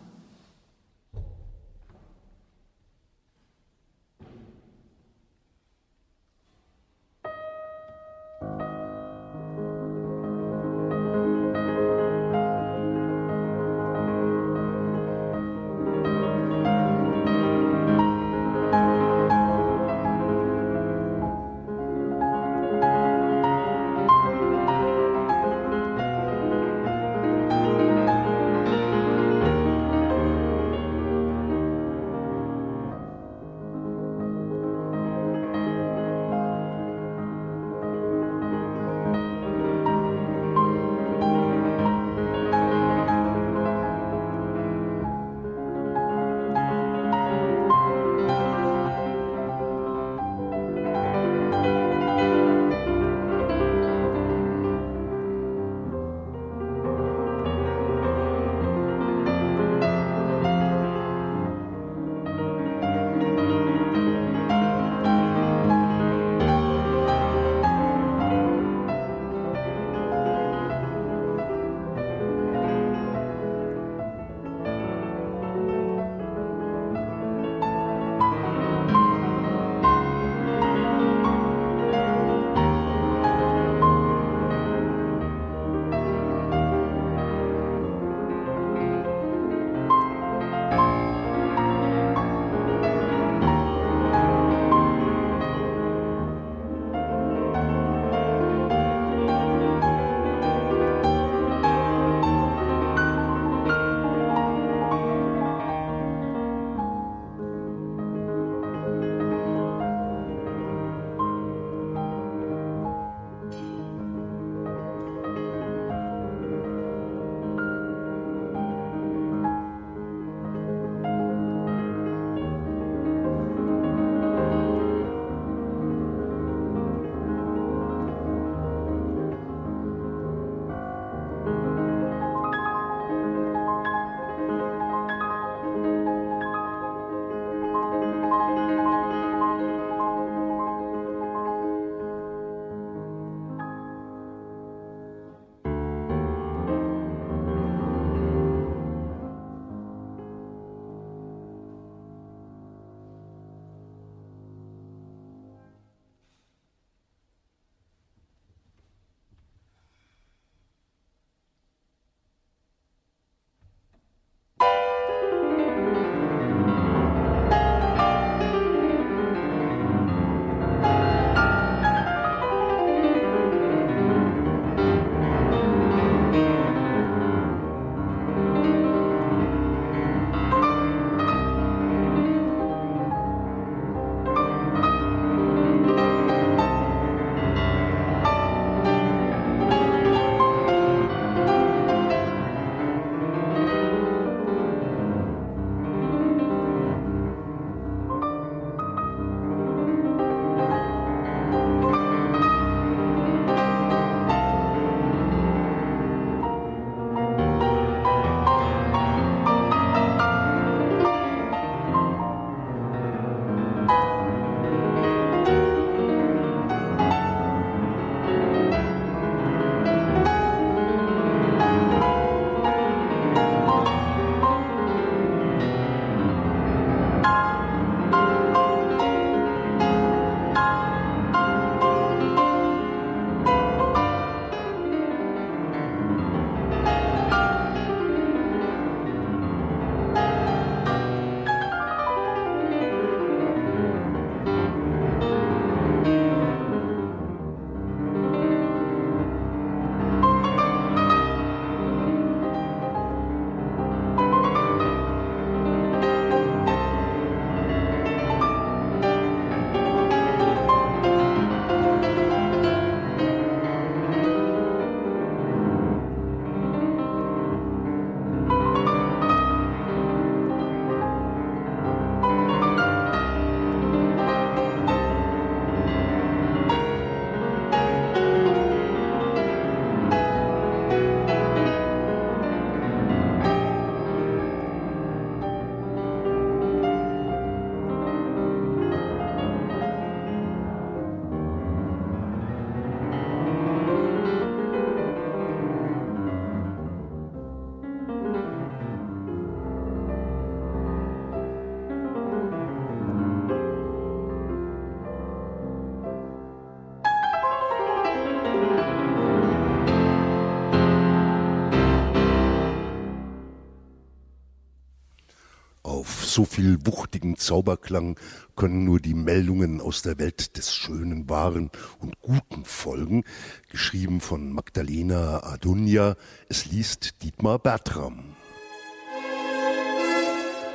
So 316.37 316.45
viel 316.45 316.77
wuchtigen 316.85 317.35
Zauberklang 317.35 318.15
können 318.55 318.83
nur 318.83 318.99
die 318.99 319.15
Meldungen 319.15 319.81
aus 319.81 320.03
der 320.03 320.19
Welt 320.19 320.55
des 320.55 320.75
Schönen, 320.75 321.27
Wahren 321.31 321.71
und 321.97 322.13
Guten 322.21 322.63
folgen, 322.63 323.23
geschrieben 323.71 324.21
von 324.21 324.51
Magdalena 324.51 325.41
Adunia. 325.41 326.15
Es 326.47 326.67
liest 326.67 327.23
Dietmar 327.23 327.57
Bertram. 327.57 328.35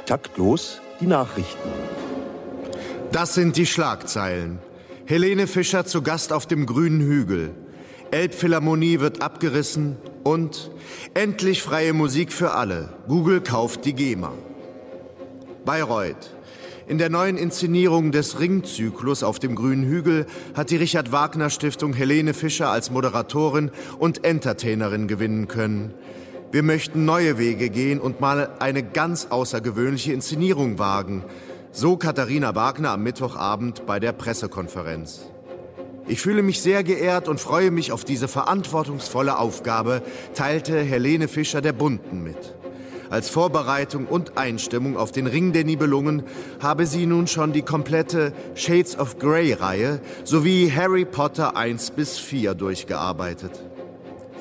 Taktlos 0.04 0.80
die 1.00 1.06
Nachrichten. 1.06 1.70
Das 3.12 3.34
sind 3.34 3.56
die 3.56 3.66
Schlagzeilen. 3.66 4.58
Helene 5.06 5.46
Fischer 5.46 5.86
zu 5.86 6.02
Gast 6.02 6.32
auf 6.32 6.46
dem 6.46 6.66
grünen 6.66 7.02
Hügel. 7.02 7.54
Elbphilharmonie 8.10 8.98
wird 8.98 9.22
abgerissen 9.22 9.96
und 10.24 10.72
endlich 11.14 11.62
freie 11.62 11.92
Musik 11.92 12.32
für 12.32 12.50
alle. 12.50 12.92
Google 13.06 13.40
kauft 13.40 13.84
die 13.84 13.92
GEMA. 13.92 14.32
Bayreuth. 15.64 16.34
In 16.86 16.98
der 16.98 17.10
neuen 17.10 17.36
Inszenierung 17.36 18.12
des 18.12 18.40
Ringzyklus 18.40 19.22
auf 19.22 19.38
dem 19.38 19.54
grünen 19.54 19.84
Hügel 19.84 20.26
hat 20.54 20.70
die 20.70 20.76
Richard 20.76 21.12
Wagner 21.12 21.48
Stiftung 21.48 21.92
Helene 21.94 22.34
Fischer 22.34 22.70
als 22.70 22.90
Moderatorin 22.90 23.70
und 23.98 24.24
Entertainerin 24.24 25.06
gewinnen 25.06 25.48
können. 25.48 25.94
Wir 26.50 26.62
möchten 26.62 27.04
neue 27.04 27.38
Wege 27.38 27.70
gehen 27.70 28.00
und 28.00 28.20
mal 28.20 28.50
eine 28.58 28.82
ganz 28.82 29.28
außergewöhnliche 29.30 30.12
Inszenierung 30.12 30.78
wagen. 30.78 31.24
So 31.70 31.96
Katharina 31.96 32.54
Wagner 32.54 32.90
am 32.90 33.02
Mittwochabend 33.02 33.86
bei 33.86 33.98
der 33.98 34.12
Pressekonferenz. 34.12 35.22
Ich 36.08 36.20
fühle 36.20 36.42
mich 36.42 36.60
sehr 36.60 36.82
geehrt 36.82 37.28
und 37.28 37.40
freue 37.40 37.70
mich 37.70 37.92
auf 37.92 38.04
diese 38.04 38.28
verantwortungsvolle 38.28 39.38
Aufgabe, 39.38 40.02
teilte 40.34 40.78
Helene 40.82 41.28
Fischer 41.28 41.62
der 41.62 41.72
Bunden 41.72 42.22
mit. 42.22 42.54
Als 43.12 43.28
Vorbereitung 43.28 44.06
und 44.06 44.38
Einstimmung 44.38 44.96
auf 44.96 45.12
den 45.12 45.26
Ring 45.26 45.52
der 45.52 45.64
Nibelungen 45.64 46.22
habe 46.62 46.86
sie 46.86 47.04
nun 47.04 47.26
schon 47.26 47.52
die 47.52 47.60
komplette 47.60 48.32
Shades 48.54 48.98
of 48.98 49.18
Grey-Reihe 49.18 50.00
sowie 50.24 50.72
Harry 50.74 51.04
Potter 51.04 51.54
1 51.54 51.90
bis 51.90 52.18
4 52.18 52.54
durchgearbeitet. 52.54 53.62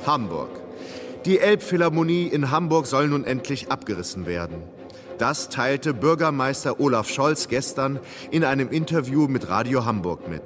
Hamburg. 0.05 0.51
Die 1.25 1.39
Elbphilharmonie 1.39 2.27
in 2.27 2.49
Hamburg 2.49 2.87
soll 2.87 3.09
nun 3.09 3.25
endlich 3.25 3.69
abgerissen 3.69 4.25
werden. 4.25 4.63
Das 5.17 5.49
teilte 5.49 5.93
Bürgermeister 5.93 6.79
Olaf 6.79 7.09
Scholz 7.09 7.49
gestern 7.49 7.99
in 8.31 8.45
einem 8.45 8.69
Interview 8.69 9.27
mit 9.27 9.49
Radio 9.49 9.83
Hamburg 9.83 10.29
mit. 10.29 10.43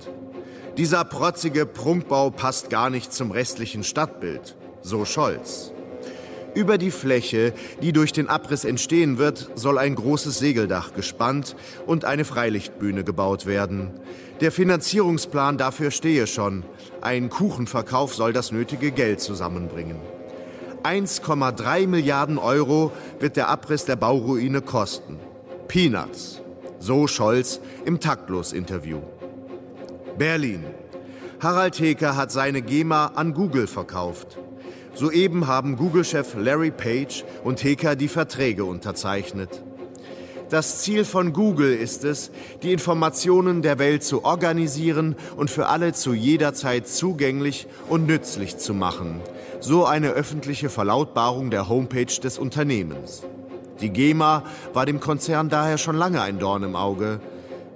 Dieser 0.78 1.06
protzige 1.06 1.68
Prunkbau 1.68 2.32
passt 2.32 2.72
gar 2.72 2.90
nicht 2.90 3.14
zum 3.14 3.30
restlichen 3.30 3.84
Stadtbild, 3.84 4.56
so 4.82 5.06
Scholz. 5.06 5.75
Über 6.56 6.78
die 6.78 6.92
Fläche, 6.92 7.54
die 7.82 7.92
durch 7.92 8.14
den 8.14 8.30
Abriss 8.30 8.64
entstehen 8.64 9.18
wird, 9.18 9.52
soll 9.56 9.78
ein 9.78 9.94
großes 9.94 10.40
Segeldach 10.40 10.94
gespannt 10.94 11.56
und 11.86 12.06
eine 12.06 12.24
Freilichtbühne 12.24 13.04
gebaut 13.04 13.46
werden. 13.46 13.92
Der 14.40 14.54
Finanzierungsplan 14.54 15.58
dafür 15.58 15.92
stehe 15.92 16.28
schon. 16.28 16.64
Ein 17.02 17.30
Kuchenverkauf 17.30 18.16
soll 18.16 18.32
das 18.32 18.54
nötige 18.54 18.92
Geld 18.92 19.20
zusammenbringen. 19.20 19.98
1,3 20.84 21.88
Milliarden 21.88 22.38
Euro 22.38 22.92
wird 23.20 23.36
der 23.36 23.50
Abriss 23.50 23.84
der 23.84 23.98
Bauruine 23.98 24.62
kosten. 24.62 25.20
Peanuts. 25.68 26.42
So 26.80 27.08
Scholz 27.08 27.60
im 27.84 28.00
Taktlos-Interview. 28.00 29.00
Berlin. 30.18 30.64
Harald 31.42 31.80
Heker 31.80 32.16
hat 32.16 32.32
seine 32.32 32.62
GEMA 32.62 33.08
an 33.16 33.34
Google 33.34 33.68
verkauft. 33.68 34.38
Soeben 34.96 35.48
haben 35.48 35.76
Google-Chef 35.76 36.36
Larry 36.36 36.72
Page 36.72 37.26
und 37.44 37.62
Heker 37.62 37.98
die 37.98 38.08
Verträge 38.08 38.64
unterzeichnet. 38.64 39.62
Das 40.50 40.80
Ziel 40.82 41.04
von 41.04 41.34
Google 41.34 41.74
ist 41.74 42.06
es, 42.06 42.32
die 42.64 42.72
Informationen 42.72 43.62
der 43.62 43.78
Welt 43.78 44.04
zu 44.04 44.24
organisieren 44.24 45.18
und 45.36 45.50
für 45.50 45.68
alle 45.68 45.92
zu 45.92 46.14
jeder 46.14 46.54
Zeit 46.54 46.88
zugänglich 46.88 47.68
und 47.90 48.08
nützlich 48.08 48.58
zu 48.58 48.74
machen. 48.74 49.20
So 49.60 49.86
eine 49.86 50.12
öffentliche 50.12 50.70
Verlautbarung 50.70 51.50
der 51.50 51.68
Homepage 51.68 52.06
des 52.06 52.38
Unternehmens. 52.38 53.24
Die 53.82 53.90
GEMA 53.90 54.44
war 54.74 54.86
dem 54.86 55.02
Konzern 55.02 55.50
daher 55.50 55.78
schon 55.78 55.98
lange 55.98 56.22
ein 56.22 56.40
Dorn 56.40 56.64
im 56.64 56.78
Auge. 56.78 57.20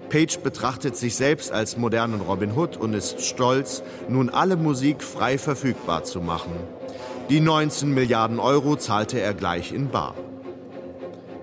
Page 0.09 0.37
betrachtet 0.39 0.95
sich 0.95 1.15
selbst 1.15 1.51
als 1.51 1.75
modernen 1.75 2.21
Robin 2.21 2.55
Hood 2.55 2.77
und 2.77 2.93
ist 2.93 3.21
stolz, 3.21 3.83
nun 4.07 4.29
alle 4.29 4.55
Musik 4.55 5.03
frei 5.03 5.37
verfügbar 5.37 6.05
zu 6.05 6.21
machen. 6.21 6.53
Die 7.29 7.41
19 7.41 7.93
Milliarden 7.93 8.39
Euro 8.39 8.75
zahlte 8.75 9.21
er 9.21 9.35
gleich 9.35 9.71
in 9.71 9.89
Bar. 9.89 10.15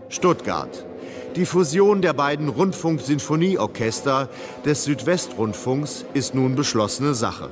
Stuttgart. 0.09 0.85
Die 1.37 1.47
Fusion 1.47 2.03
der 2.03 2.13
beiden 2.13 2.49
Rundfunk-Sinfonieorchester 2.49 4.29
des 4.65 4.83
Südwestrundfunks 4.83 6.05
ist 6.13 6.35
nun 6.35 6.57
beschlossene 6.57 7.15
Sache. 7.15 7.51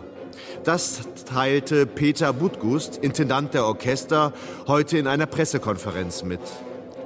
Das 0.65 1.03
teilte 1.33 1.87
Peter 1.87 2.33
Budgust, 2.33 2.97
Intendant 2.97 3.55
der 3.55 3.67
Orchester, 3.67 4.33
heute 4.67 4.99
in 4.99 5.07
einer 5.07 5.27
Pressekonferenz 5.27 6.25
mit. 6.25 6.41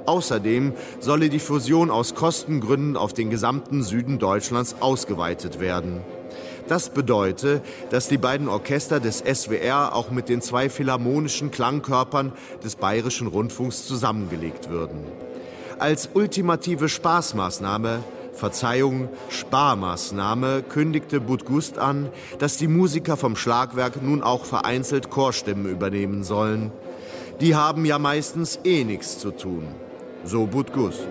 Außerdem 0.07 0.73
solle 0.99 1.29
die 1.29 1.37
Fusion 1.37 1.91
aus 1.91 2.15
Kostengründen 2.15 2.97
auf 2.97 3.13
den 3.13 3.29
gesamten 3.29 3.83
Süden 3.83 4.17
Deutschlands 4.17 4.77
ausgeweitet 4.79 5.59
werden. 5.59 6.01
Das 6.69 6.91
bedeutet, 6.91 7.63
dass 7.89 8.07
die 8.07 8.19
beiden 8.19 8.47
Orchester 8.47 8.99
des 8.99 9.23
SWR 9.25 9.95
auch 9.95 10.11
mit 10.11 10.29
den 10.29 10.39
zwei 10.41 10.69
philharmonischen 10.69 11.49
Klangkörpern 11.49 12.31
des 12.63 12.75
Bayerischen 12.75 13.25
Rundfunks 13.25 13.87
zusammengelegt 13.87 14.69
würden. 14.69 15.03
Als 15.79 16.11
ultimative 16.13 16.87
Spaßmaßnahme 16.87 18.03
Verzeihung, 18.33 19.09
Sparmaßnahme 19.29 20.61
kündigte 20.61 21.19
Budgust 21.19 21.79
an, 21.79 22.09
dass 22.37 22.57
die 22.57 22.67
Musiker 22.67 23.17
vom 23.17 23.35
Schlagwerk 23.35 24.01
nun 24.01 24.23
auch 24.23 24.45
vereinzelt 24.45 25.09
Chorstimmen 25.09 25.65
übernehmen 25.65 26.23
sollen. 26.23 26.71
Die 27.41 27.55
haben 27.55 27.83
ja 27.83 27.99
meistens 27.99 28.59
eh 28.63 28.83
nichts 28.83 29.17
zu 29.17 29.31
tun. 29.31 29.67
So 30.23 30.45
Budgust. 30.45 31.07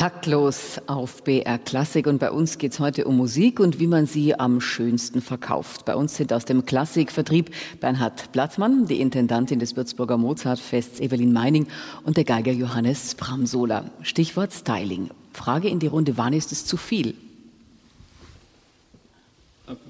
Taktlos 0.00 0.80
auf 0.86 1.24
BR 1.24 1.58
Klassik 1.58 2.06
und 2.06 2.20
bei 2.20 2.30
uns 2.30 2.56
geht 2.56 2.72
es 2.72 2.80
heute 2.80 3.04
um 3.04 3.18
Musik 3.18 3.60
und 3.60 3.80
wie 3.80 3.86
man 3.86 4.06
sie 4.06 4.34
am 4.34 4.62
schönsten 4.62 5.20
verkauft. 5.20 5.84
Bei 5.84 5.94
uns 5.94 6.16
sind 6.16 6.32
aus 6.32 6.46
dem 6.46 6.64
Klassikvertrieb 6.64 7.50
Bernhard 7.80 8.32
Blattmann, 8.32 8.86
die 8.86 8.98
Intendantin 8.98 9.58
des 9.58 9.76
Würzburger 9.76 10.16
Mozartfests 10.16 11.00
Evelyn 11.00 11.34
Meining 11.34 11.66
und 12.02 12.16
der 12.16 12.24
Geiger 12.24 12.50
Johannes 12.50 13.14
Bramsola. 13.14 13.90
Stichwort 14.00 14.54
Styling. 14.54 15.10
Frage 15.34 15.68
in 15.68 15.80
die 15.80 15.88
Runde, 15.88 16.16
wann 16.16 16.32
ist 16.32 16.50
es 16.50 16.64
zu 16.64 16.78
viel? 16.78 17.14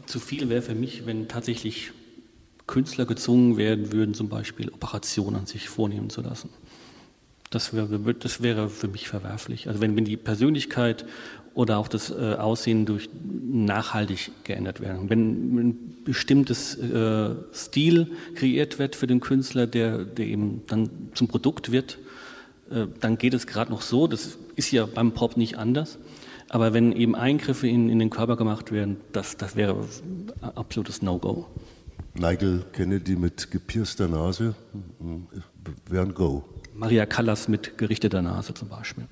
Zu 0.06 0.18
viel 0.18 0.48
wäre 0.48 0.62
für 0.62 0.74
mich, 0.74 1.06
wenn 1.06 1.28
tatsächlich 1.28 1.92
Künstler 2.66 3.06
gezwungen 3.06 3.56
werden 3.58 3.92
würden, 3.92 4.14
zum 4.14 4.28
Beispiel 4.28 4.70
Operationen 4.70 5.36
an 5.36 5.46
sich 5.46 5.68
vornehmen 5.68 6.10
zu 6.10 6.20
lassen. 6.20 6.50
Das 7.50 7.74
wäre, 7.74 8.14
das 8.14 8.42
wäre 8.42 8.68
für 8.68 8.88
mich 8.88 9.08
verwerflich. 9.08 9.68
Also 9.68 9.80
wenn, 9.80 9.96
wenn 9.96 10.04
die 10.04 10.16
Persönlichkeit 10.16 11.04
oder 11.54 11.78
auch 11.78 11.88
das 11.88 12.10
äh, 12.10 12.36
Aussehen 12.38 12.86
durch 12.86 13.08
nachhaltig 13.22 14.30
geändert 14.44 14.80
werden. 14.80 15.10
Wenn 15.10 15.58
ein 15.58 15.96
bestimmtes 16.04 16.76
äh, 16.76 17.34
Stil 17.52 18.12
kreiert 18.34 18.78
wird 18.78 18.94
für 18.94 19.06
den 19.06 19.20
Künstler, 19.20 19.66
der, 19.66 20.04
der 20.04 20.26
eben 20.26 20.62
dann 20.68 20.90
zum 21.14 21.28
Produkt 21.28 21.72
wird, 21.72 21.98
äh, 22.70 22.86
dann 23.00 23.18
geht 23.18 23.34
es 23.34 23.46
gerade 23.46 23.70
noch 23.70 23.82
so. 23.82 24.06
Das 24.06 24.38
ist 24.56 24.70
ja 24.70 24.86
beim 24.86 25.12
Pop 25.12 25.36
nicht 25.36 25.58
anders. 25.58 25.98
Aber 26.48 26.72
wenn 26.72 26.92
eben 26.92 27.14
Eingriffe 27.14 27.68
in, 27.68 27.88
in 27.90 27.98
den 27.98 28.10
Körper 28.10 28.36
gemacht 28.36 28.72
werden, 28.72 28.96
das, 29.12 29.36
das 29.36 29.54
wäre 29.54 29.84
absolutes 30.40 31.02
No-Go. 31.02 31.46
Nigel 32.14 32.64
Kennedy 32.72 33.14
mit 33.16 33.50
gepierster 33.50 34.08
Nase 34.08 34.54
wäre 35.88 36.06
ein 36.06 36.14
Go. 36.14 36.44
Maria 36.80 37.04
Callas 37.04 37.46
mit 37.46 37.76
gerichteter 37.76 38.22
Nase 38.22 38.54
zum 38.54 38.68
Beispiel. 38.68 39.04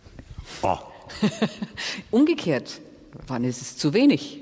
Oh. 0.62 0.78
Umgekehrt, 2.10 2.80
wann 3.26 3.44
ist 3.44 3.60
es 3.60 3.76
zu 3.76 3.92
wenig? 3.92 4.40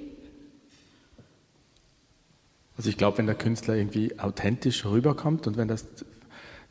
Also 2.77 2.89
ich 2.89 2.97
glaube, 2.97 3.19
wenn 3.19 3.27
der 3.27 3.35
Künstler 3.35 3.75
irgendwie 3.75 4.17
authentisch 4.21 4.85
rüberkommt 4.85 5.49
und 5.49 5.57
wenn 5.57 5.67
das, 5.67 5.87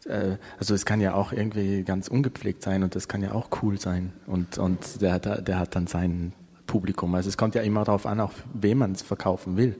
äh, 0.05 0.37
also 0.57 0.73
es 0.73 0.85
kann 0.85 1.01
ja 1.01 1.13
auch 1.13 1.33
irgendwie 1.33 1.83
ganz 1.83 2.07
ungepflegt 2.07 2.63
sein 2.63 2.83
und 2.83 2.95
das 2.95 3.09
kann 3.09 3.21
ja 3.21 3.33
auch 3.33 3.49
cool 3.61 3.77
sein 3.77 4.13
und, 4.25 4.57
und 4.57 5.01
der, 5.01 5.11
hat, 5.11 5.47
der 5.47 5.59
hat 5.59 5.75
dann 5.75 5.87
sein 5.87 6.31
Publikum. 6.67 7.13
Also 7.15 7.27
es 7.27 7.37
kommt 7.37 7.55
ja 7.55 7.63
immer 7.63 7.83
darauf 7.83 8.05
an, 8.05 8.21
auch 8.21 8.31
wem 8.53 8.77
man 8.77 8.93
es 8.93 9.01
verkaufen 9.01 9.57
will. 9.57 9.75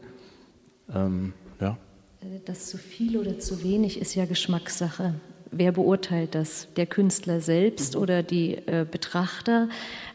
Ähm, 0.93 1.33
ja. 1.61 1.77
Das 2.43 2.67
zu 2.67 2.77
viel 2.77 3.17
oder 3.17 3.39
zu 3.39 3.63
wenig 3.63 4.01
ist 4.01 4.13
ja 4.15 4.25
Geschmackssache. 4.25 5.15
Wer 5.51 5.71
beurteilt 5.71 6.35
das? 6.35 6.67
Der 6.75 6.85
Künstler 6.85 7.39
selbst 7.39 7.95
oder 7.95 8.23
die 8.23 8.55
äh, 8.65 8.85
Betrachter? 8.89 9.69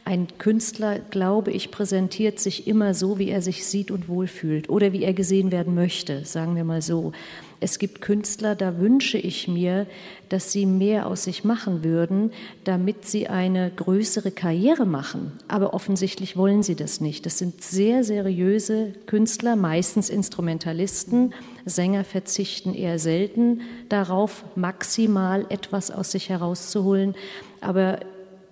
Ein 0.05 0.27
Künstler, 0.39 0.99
glaube 0.99 1.51
ich, 1.53 1.71
präsentiert 1.71 2.39
sich 2.39 2.67
immer 2.67 2.95
so, 2.95 3.19
wie 3.19 3.29
er 3.29 3.43
sich 3.43 3.65
sieht 3.67 3.91
und 3.91 4.09
wohlfühlt 4.09 4.69
oder 4.69 4.93
wie 4.93 5.05
er 5.05 5.15
gesehen 5.15 5.53
werden 5.53 5.75
möchte, 5.75 6.25
sagen 6.25 6.57
wir 6.57 6.65
mal 6.65 6.83
so. 6.83 7.13
Es 7.61 7.79
gibt 7.79 8.01
Künstler, 8.01 8.55
da 8.55 8.79
wünsche 8.79 9.19
ich 9.19 9.47
mir, 9.47 9.87
dass 10.31 10.51
sie 10.51 10.65
mehr 10.65 11.07
aus 11.07 11.25
sich 11.25 11.45
machen 11.45 11.85
würden, 11.85 12.33
damit 12.65 13.05
sie 13.05 13.29
eine 13.29 13.71
größere 13.71 14.31
Karriere 14.31 14.87
machen. 14.87 15.33
Aber 15.47 15.75
offensichtlich 15.75 16.39
wollen 16.39 16.63
sie 16.63 16.75
das 16.75 17.03
nicht. 17.03 17.27
Das 17.27 17.37
sind 17.37 17.63
sehr 17.63 18.03
seriöse 18.03 18.95
Künstler, 19.05 19.57
meistens 19.57 20.09
Instrumentalisten. 20.09 21.35
Sänger 21.65 22.05
verzichten 22.05 22.75
eher 22.75 22.99
selten 22.99 23.63
darauf, 23.89 24.45
maximal 24.57 25.47
etwas 25.49 25.91
aus 25.91 26.13
sich 26.13 26.29
herauszuholen. 26.29 27.15
Aber 27.61 28.01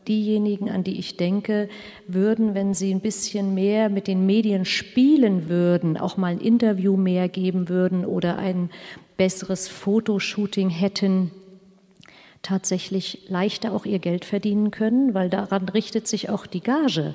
diejenigen, 0.09 0.71
an 0.71 0.85
die 0.85 0.99
ich 0.99 1.17
denke, 1.17 1.69
würden, 2.07 2.55
wenn 2.55 2.75
sie 2.75 2.93
ein 2.93 3.01
bisschen 3.01 3.55
mehr 3.55 3.89
mit 3.89 4.07
den 4.07 4.27
Medien 4.27 4.65
spielen 4.65 5.49
würden, 5.49 5.97
auch 5.97 6.17
mal 6.17 6.29
ein 6.29 6.41
Interview 6.41 6.97
mehr 6.97 7.29
geben 7.29 7.69
würden 7.69 8.05
oder 8.05 8.39
ein 8.39 8.71
besseres 9.17 9.69
Fotoshooting 9.69 10.71
hätten, 10.71 11.31
tatsächlich 12.43 13.27
leichter 13.29 13.73
auch 13.73 13.85
ihr 13.85 13.99
Geld 13.99 14.25
verdienen 14.25 14.71
können, 14.71 15.15
weil 15.15 15.29
daran 15.29 15.69
richtet 15.69 16.07
sich 16.07 16.31
auch 16.31 16.47
die 16.47 16.63
Gage, 16.63 17.15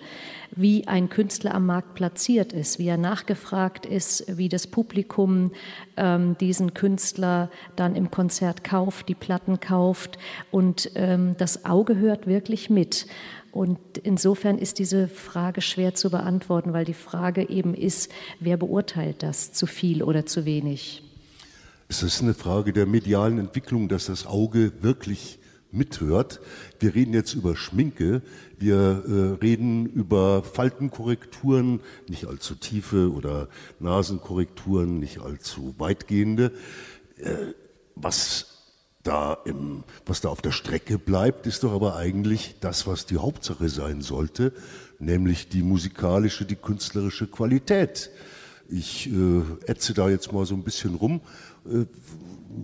wie 0.55 0.87
ein 0.87 1.09
Künstler 1.09 1.55
am 1.55 1.65
Markt 1.65 1.95
platziert 1.95 2.53
ist, 2.53 2.77
wie 2.79 2.87
er 2.87 2.97
nachgefragt 2.97 3.85
ist, 3.85 4.37
wie 4.37 4.49
das 4.49 4.67
Publikum 4.67 5.51
ähm, 5.97 6.37
diesen 6.39 6.73
Künstler 6.73 7.49
dann 7.75 7.95
im 7.95 8.11
Konzert 8.11 8.63
kauft, 8.63 9.09
die 9.09 9.15
Platten 9.15 9.59
kauft 9.59 10.17
und 10.51 10.91
ähm, 10.95 11.35
das 11.37 11.65
Auge 11.65 11.95
hört 11.97 12.27
wirklich 12.27 12.69
mit. 12.69 13.07
Und 13.51 13.99
insofern 13.99 14.57
ist 14.57 14.79
diese 14.79 15.07
Frage 15.07 15.61
schwer 15.61 15.93
zu 15.93 16.09
beantworten, 16.09 16.73
weil 16.73 16.85
die 16.85 16.95
Frage 16.95 17.49
eben 17.49 17.75
ist, 17.75 18.11
wer 18.39 18.57
beurteilt 18.57 19.21
das, 19.21 19.53
zu 19.53 19.67
viel 19.67 20.01
oder 20.01 20.25
zu 20.25 20.45
wenig? 20.45 21.03
Es 21.93 22.01
ist 22.01 22.23
eine 22.23 22.33
Frage 22.33 22.73
der 22.73 22.87
medialen 22.87 23.37
Entwicklung, 23.37 23.87
dass 23.87 24.07
das 24.07 24.25
Auge 24.25 24.71
wirklich 24.81 25.37
mithört. 25.71 26.41
Wir 26.79 26.95
reden 26.95 27.13
jetzt 27.13 27.35
über 27.35 27.55
Schminke, 27.55 28.23
wir 28.57 29.03
äh, 29.07 29.37
reden 29.39 29.85
über 29.85 30.41
Faltenkorrekturen, 30.41 31.81
nicht 32.09 32.25
allzu 32.25 32.55
tiefe 32.55 33.13
oder 33.13 33.47
Nasenkorrekturen, 33.79 34.97
nicht 34.97 35.19
allzu 35.19 35.75
weitgehende. 35.77 36.53
Äh, 37.17 37.53
was 37.93 38.47
da 39.03 39.37
im, 39.45 39.83
was 40.07 40.19
da 40.19 40.29
auf 40.29 40.41
der 40.41 40.51
Strecke 40.51 40.97
bleibt, 40.97 41.45
ist 41.45 41.63
doch 41.63 41.73
aber 41.73 41.95
eigentlich 41.95 42.55
das, 42.59 42.87
was 42.87 43.05
die 43.05 43.17
Hauptsache 43.17 43.69
sein 43.69 44.01
sollte, 44.01 44.51
nämlich 44.97 45.47
die 45.47 45.61
musikalische, 45.61 46.45
die 46.45 46.55
künstlerische 46.55 47.27
Qualität. 47.27 48.09
Ich 48.69 49.09
äh, 49.09 49.41
ätze 49.65 49.93
da 49.93 50.09
jetzt 50.09 50.31
mal 50.31 50.45
so 50.45 50.55
ein 50.55 50.63
bisschen 50.63 50.95
rum 50.95 51.21
äh, 51.65 51.85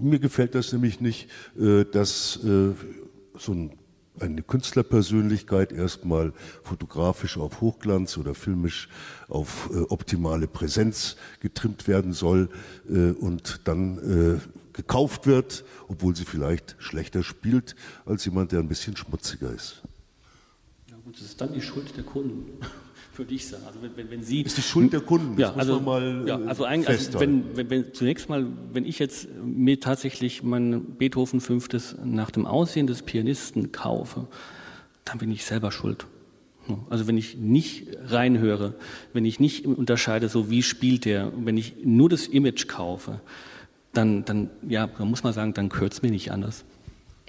mir 0.02 0.20
gefällt 0.20 0.56
das 0.56 0.72
nämlich 0.72 1.02
nicht, 1.02 1.30
äh, 1.60 1.84
dass 1.86 2.39
äh, 2.43 2.72
so 3.38 3.54
ein 3.54 3.72
eine 4.20 4.41
Künstlerpersönlichkeit 4.41 5.72
erstmal 5.72 6.34
fotografisch 6.64 7.38
auf 7.38 7.62
Hochglanz 7.62 8.18
oder 8.18 8.36
filmisch 8.36 8.89
auf 9.30 9.70
äh, 9.74 9.78
optimale 9.84 10.45
Präsenz 10.45 11.16
getrimmt 11.39 11.88
werden 11.88 12.12
soll 12.12 12.50
äh, 12.89 13.12
und 13.12 13.62
dann 13.64 13.97
äh, 14.36 14.39
gekauft 14.74 15.26
wird, 15.26 15.64
obwohl 15.88 16.18
sie 16.18 16.26
vielleicht 16.26 16.76
schlechter 16.80 17.24
spielt 17.24 17.78
als 18.06 18.26
jemand, 18.26 18.52
der 18.52 18.60
ein 18.60 18.68
bisschen 18.68 18.97
schmutziger 18.97 19.54
ist. 19.54 19.84
Ja 20.89 20.97
gut, 21.06 21.16
das 21.16 21.22
ist 21.22 21.39
dann 21.39 21.54
die 21.54 21.62
Schuld 21.62 21.95
der 21.95 22.04
Kunden 22.04 22.60
würde 23.20 23.36
ich 23.36 23.47
sagen. 23.47 23.63
Also 23.67 23.80
wenn, 23.82 24.09
wenn, 24.09 24.24
Sie, 24.24 24.41
ist 24.41 24.57
die 24.57 24.63
Schuld 24.63 24.91
der 24.93 25.01
Kunden, 25.01 25.36
das 25.36 25.51
ja, 25.51 25.53
also, 25.55 25.80
mal 25.80 26.24
ja, 26.26 26.38
also 26.38 26.63
eigentlich, 26.63 26.89
also 26.89 27.20
wenn, 27.20 27.55
wenn, 27.55 27.70
wenn, 27.70 27.93
zunächst 27.93 28.30
mal, 28.30 28.47
wenn 28.74 28.86
ich 28.86 28.97
jetzt 28.97 29.28
mir 29.43 29.80
tatsächlich 29.80 30.41
mein 30.41 30.95
Beethoven 30.97 31.41
Fünftes 31.41 31.95
nach 32.03 32.32
dem 32.32 32.47
Aussehen 32.47 32.88
des 32.88 33.03
Pianisten 33.03 33.72
kaufe, 33.72 34.28
dann 35.05 35.20
bin 35.20 35.30
ich 35.32 35.45
selber 35.45 35.72
schuld. 35.72 36.07
Also 36.89 37.07
wenn 37.07 37.17
ich 37.17 37.38
nicht 37.38 37.88
reinhöre, 38.05 38.76
wenn 39.13 39.26
ich 39.26 39.39
nicht 39.39 39.65
unterscheide, 39.65 40.30
so 40.30 40.49
wie 40.49 40.63
spielt 40.63 41.05
der, 41.05 41.32
wenn 41.36 41.57
ich 41.57 41.76
nur 41.84 42.09
das 42.09 42.28
Image 42.28 42.67
kaufe, 42.67 43.22
dann, 43.93 44.24
dann, 44.26 44.49
ja, 44.67 44.88
dann 44.88 45.09
muss 45.09 45.24
man 45.24 45.34
sagen, 45.34 45.53
dann 45.53 45.70
es 45.70 46.01
mir 46.01 46.11
nicht 46.11 46.32
anders. 46.32 46.63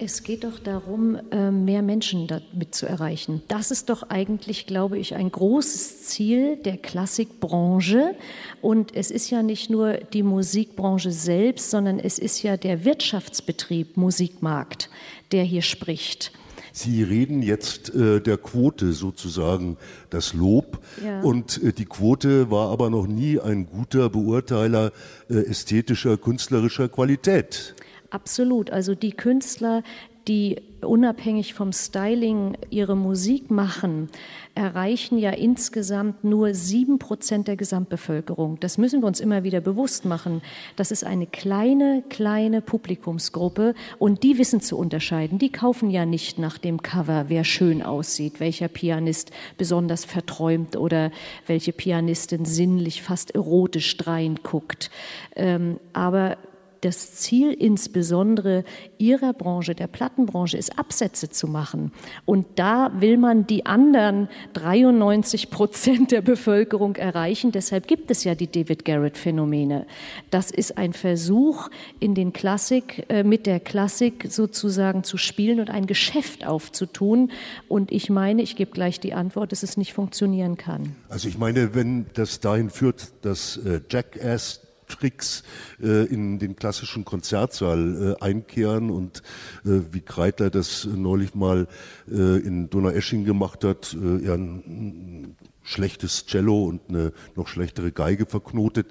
Es 0.03 0.23
geht 0.23 0.45
doch 0.45 0.57
darum, 0.57 1.19
ähm, 1.29 1.63
mehr 1.63 1.83
Menschen 1.83 2.25
damit 2.25 2.73
zu 2.73 2.87
erreichen. 2.87 3.43
Das 3.47 3.69
ist 3.69 3.87
doch 3.91 4.01
eigentlich, 4.09 4.65
glaube 4.65 4.97
ich, 4.97 5.13
ein 5.13 5.31
großes 5.31 6.05
Ziel 6.05 6.55
der 6.57 6.77
Klassikbranche. 6.77 8.15
Und 8.63 8.95
es 8.95 9.11
ist 9.11 9.29
ja 9.29 9.43
nicht 9.43 9.69
nur 9.69 9.93
die 9.97 10.23
Musikbranche 10.23 11.11
selbst, 11.11 11.69
sondern 11.69 11.99
es 11.99 12.17
ist 12.17 12.41
ja 12.41 12.57
der 12.57 12.83
Wirtschaftsbetrieb 12.83 13.95
Musikmarkt, 13.95 14.89
der 15.31 15.43
hier 15.43 15.61
spricht. 15.61 16.31
Sie 16.73 17.03
reden 17.03 17.43
jetzt 17.43 17.93
äh, 17.93 18.21
der 18.21 18.37
Quote 18.37 18.93
sozusagen 18.93 19.77
das 20.09 20.33
Lob. 20.33 20.79
Ja. 21.05 21.21
Und 21.21 21.61
äh, 21.61 21.73
die 21.73 21.85
Quote 21.85 22.49
war 22.49 22.71
aber 22.71 22.89
noch 22.89 23.05
nie 23.05 23.39
ein 23.39 23.67
guter 23.67 24.09
Beurteiler 24.09 24.93
äh, 25.29 25.35
ästhetischer, 25.35 26.17
künstlerischer 26.17 26.89
Qualität. 26.89 27.75
Absolut. 28.11 28.69
Also 28.69 28.93
die 28.93 29.11
Künstler, 29.11 29.83
die 30.27 30.61
unabhängig 30.81 31.53
vom 31.53 31.71
Styling 31.71 32.57
ihre 32.69 32.95
Musik 32.95 33.49
machen, 33.49 34.09
erreichen 34.53 35.17
ja 35.17 35.31
insgesamt 35.31 36.23
nur 36.23 36.53
sieben 36.53 36.99
Prozent 36.99 37.47
der 37.47 37.55
Gesamtbevölkerung. 37.55 38.59
Das 38.59 38.77
müssen 38.77 39.01
wir 39.01 39.07
uns 39.07 39.19
immer 39.19 39.43
wieder 39.43 39.61
bewusst 39.61 40.05
machen. 40.05 40.41
Das 40.75 40.91
ist 40.91 41.03
eine 41.03 41.25
kleine, 41.25 42.03
kleine 42.09 42.61
Publikumsgruppe 42.61 43.73
und 43.97 44.23
die 44.23 44.37
wissen 44.37 44.59
zu 44.59 44.77
unterscheiden. 44.77 45.39
Die 45.39 45.51
kaufen 45.51 45.89
ja 45.89 46.05
nicht 46.05 46.37
nach 46.37 46.57
dem 46.57 46.81
Cover, 46.81 47.25
wer 47.29 47.43
schön 47.43 47.81
aussieht, 47.81 48.39
welcher 48.39 48.67
Pianist 48.67 49.31
besonders 49.57 50.03
verträumt 50.03 50.75
oder 50.75 51.11
welche 51.47 51.71
Pianistin 51.71 52.45
sinnlich 52.45 53.01
fast 53.01 53.31
erotisch 53.31 53.95
drein 53.97 54.39
guckt. 54.43 54.91
Ähm, 55.35 55.77
aber 55.93 56.37
das 56.81 57.13
Ziel 57.13 57.53
insbesondere 57.53 58.63
ihrer 58.97 59.33
Branche, 59.33 59.75
der 59.75 59.87
Plattenbranche, 59.87 60.57
ist, 60.57 60.77
Absätze 60.77 61.29
zu 61.29 61.47
machen. 61.47 61.91
Und 62.25 62.47
da 62.55 62.91
will 62.99 63.17
man 63.17 63.45
die 63.45 63.65
anderen 63.65 64.27
93 64.53 65.49
Prozent 65.51 66.11
der 66.11 66.21
Bevölkerung 66.21 66.95
erreichen. 66.95 67.51
Deshalb 67.51 67.87
gibt 67.87 68.09
es 68.11 68.23
ja 68.23 68.35
die 68.35 68.51
David 68.51 68.83
Garrett-Phänomene. 68.83 69.85
Das 70.31 70.49
ist 70.51 70.77
ein 70.77 70.93
Versuch, 70.93 71.69
in 71.99 72.15
den 72.15 72.33
Klassik, 72.33 73.05
äh, 73.09 73.23
mit 73.23 73.45
der 73.45 73.59
Klassik 73.59 74.27
sozusagen 74.29 75.03
zu 75.03 75.17
spielen 75.17 75.59
und 75.59 75.69
ein 75.69 75.85
Geschäft 75.85 76.45
aufzutun. 76.45 77.31
Und 77.67 77.91
ich 77.91 78.09
meine, 78.09 78.41
ich 78.41 78.55
gebe 78.55 78.71
gleich 78.71 78.99
die 78.99 79.13
Antwort, 79.13 79.51
dass 79.51 79.63
es 79.63 79.77
nicht 79.77 79.93
funktionieren 79.93 80.57
kann. 80.57 80.95
Also 81.09 81.27
ich 81.27 81.37
meine, 81.37 81.75
wenn 81.75 82.07
das 82.13 82.39
dahin 82.39 82.69
führt, 82.69 83.13
dass 83.21 83.57
äh, 83.57 83.81
Jackass 83.89 84.60
Tricks 84.91 85.43
äh, 85.81 86.05
in 86.05 86.39
den 86.39 86.55
klassischen 86.55 87.05
Konzertsaal 87.05 88.15
äh, 88.19 88.23
einkehren 88.23 88.91
und 88.91 89.23
äh, 89.65 89.81
wie 89.91 90.01
Kreitler 90.01 90.49
das 90.49 90.85
neulich 90.85 91.33
mal 91.33 91.67
äh, 92.09 92.37
in 92.37 92.69
Donaueschingen 92.69 93.25
gemacht 93.25 93.63
hat, 93.63 93.95
äh, 93.99 94.25
er 94.25 94.35
ein, 94.35 95.35
schlechtes 95.63 96.25
Cello 96.25 96.65
und 96.65 96.81
eine 96.89 97.13
noch 97.35 97.47
schlechtere 97.47 97.91
Geige 97.91 98.25
verknotet. 98.25 98.87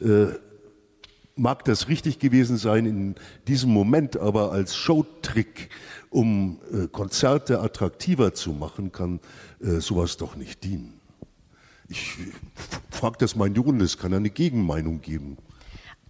Äh, 0.00 0.26
mag 1.36 1.64
das 1.64 1.88
richtig 1.88 2.18
gewesen 2.18 2.56
sein 2.56 2.86
in 2.86 3.14
diesem 3.48 3.70
Moment, 3.70 4.16
aber 4.16 4.52
als 4.52 4.76
Showtrick, 4.76 5.70
um 6.10 6.60
äh, 6.72 6.86
Konzerte 6.88 7.60
attraktiver 7.60 8.34
zu 8.34 8.52
machen, 8.52 8.92
kann 8.92 9.20
äh, 9.60 9.80
sowas 9.80 10.16
doch 10.16 10.36
nicht 10.36 10.64
dienen. 10.64 10.93
Ich 11.88 12.16
frage 12.90 13.18
das 13.18 13.36
meinen 13.36 13.54
Jungen, 13.54 13.80
es 13.80 13.98
kann 13.98 14.14
eine 14.14 14.30
Gegenmeinung 14.30 15.00
geben. 15.00 15.36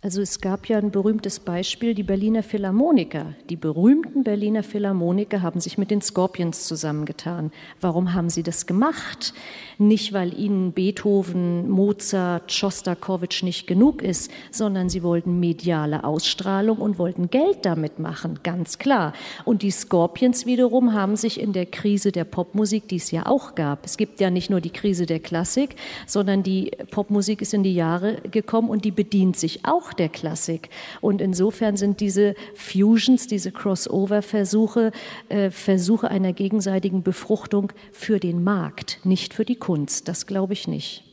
Also 0.04 0.20
es 0.20 0.42
gab 0.42 0.66
ja 0.66 0.76
ein 0.76 0.90
berühmtes 0.90 1.40
Beispiel, 1.40 1.94
die 1.94 2.02
Berliner 2.02 2.42
Philharmoniker. 2.42 3.34
Die 3.48 3.56
berühmten 3.56 4.22
Berliner 4.22 4.62
Philharmoniker 4.62 5.40
haben 5.40 5.60
sich 5.60 5.78
mit 5.78 5.90
den 5.90 6.02
Scorpions 6.02 6.66
zusammengetan. 6.66 7.50
Warum 7.80 8.12
haben 8.12 8.28
sie 8.28 8.42
das 8.42 8.66
gemacht? 8.66 9.32
Nicht, 9.78 10.12
weil 10.12 10.38
ihnen 10.38 10.72
Beethoven, 10.72 11.70
Mozart, 11.70 12.52
Schostakowitsch 12.52 13.42
nicht 13.44 13.66
genug 13.66 14.02
ist, 14.02 14.30
sondern 14.50 14.90
sie 14.90 15.02
wollten 15.02 15.40
mediale 15.40 16.04
Ausstrahlung 16.04 16.76
und 16.76 16.98
wollten 16.98 17.30
Geld 17.30 17.60
damit 17.62 17.98
machen, 17.98 18.40
ganz 18.42 18.76
klar. 18.76 19.14
Und 19.46 19.62
die 19.62 19.70
Scorpions 19.70 20.44
wiederum 20.44 20.92
haben 20.92 21.16
sich 21.16 21.40
in 21.40 21.54
der 21.54 21.64
Krise 21.64 22.12
der 22.12 22.24
Popmusik, 22.24 22.88
die 22.88 22.96
es 22.96 23.10
ja 23.10 23.24
auch 23.24 23.54
gab, 23.54 23.86
es 23.86 23.96
gibt 23.96 24.20
ja 24.20 24.28
nicht 24.28 24.50
nur 24.50 24.60
die 24.60 24.68
Krise 24.68 25.06
der 25.06 25.20
Klassik, 25.20 25.76
sondern 26.06 26.42
die 26.42 26.72
Popmusik 26.90 27.40
ist 27.40 27.54
in 27.54 27.62
die 27.62 27.74
Jahre 27.74 28.20
gekommen 28.30 28.68
und 28.68 28.84
die 28.84 28.90
bedient 28.90 29.38
sich 29.38 29.64
auch 29.64 29.93
der 29.98 30.08
Klassik. 30.08 30.70
Und 31.00 31.20
insofern 31.20 31.76
sind 31.76 32.00
diese 32.00 32.34
Fusions, 32.54 33.26
diese 33.26 33.52
Crossover-Versuche, 33.52 34.92
äh, 35.28 35.50
Versuche 35.50 36.10
einer 36.10 36.32
gegenseitigen 36.32 37.02
Befruchtung 37.02 37.72
für 37.92 38.20
den 38.20 38.44
Markt, 38.44 39.00
nicht 39.04 39.34
für 39.34 39.44
die 39.44 39.56
Kunst. 39.56 40.08
Das 40.08 40.26
glaube 40.26 40.52
ich 40.52 40.68
nicht. 40.68 41.04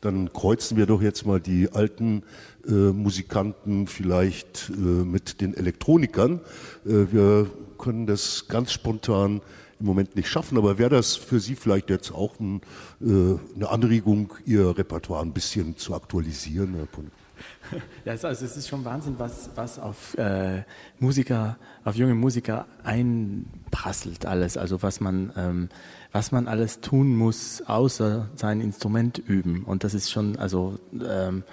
Dann 0.00 0.32
kreuzen 0.32 0.76
wir 0.76 0.86
doch 0.86 1.00
jetzt 1.00 1.26
mal 1.26 1.40
die 1.40 1.70
alten 1.72 2.24
äh, 2.66 2.72
Musikanten 2.72 3.86
vielleicht 3.86 4.70
äh, 4.70 4.72
mit 4.74 5.40
den 5.40 5.54
Elektronikern. 5.54 6.40
Äh, 6.84 7.12
wir 7.12 7.50
können 7.78 8.06
das 8.06 8.48
ganz 8.48 8.72
spontan 8.72 9.40
im 9.78 9.86
Moment 9.86 10.16
nicht 10.16 10.28
schaffen, 10.28 10.56
aber 10.58 10.78
wäre 10.78 10.90
das 10.90 11.16
für 11.16 11.40
Sie 11.40 11.56
vielleicht 11.56 11.90
jetzt 11.90 12.12
auch 12.12 12.38
ein, 12.38 12.62
äh, 13.00 13.38
eine 13.54 13.68
Anregung, 13.68 14.32
Ihr 14.46 14.76
Repertoire 14.78 15.22
ein 15.22 15.32
bisschen 15.32 15.76
zu 15.76 15.94
aktualisieren, 15.94 16.74
Herr 16.74 16.86
Pund? 16.86 17.10
Ja, 18.04 18.12
also 18.12 18.28
es 18.28 18.42
ist 18.42 18.68
schon 18.68 18.84
Wahnsinn, 18.84 19.14
was, 19.18 19.50
was 19.54 19.78
auf 19.78 20.16
äh, 20.18 20.62
Musiker, 20.98 21.56
auf 21.84 21.94
junge 21.94 22.14
Musiker 22.14 22.66
einprasselt 22.82 24.26
alles. 24.26 24.56
Also 24.56 24.82
was 24.82 25.00
man, 25.00 25.32
ähm, 25.36 25.68
was 26.10 26.32
man 26.32 26.48
alles 26.48 26.80
tun 26.80 27.16
muss, 27.16 27.62
außer 27.64 28.28
sein 28.34 28.60
Instrument 28.60 29.18
üben. 29.18 29.64
Und 29.64 29.84
das 29.84 29.94
ist 29.94 30.10
schon, 30.10 30.36
also 30.36 30.78
ähm, 30.92 31.44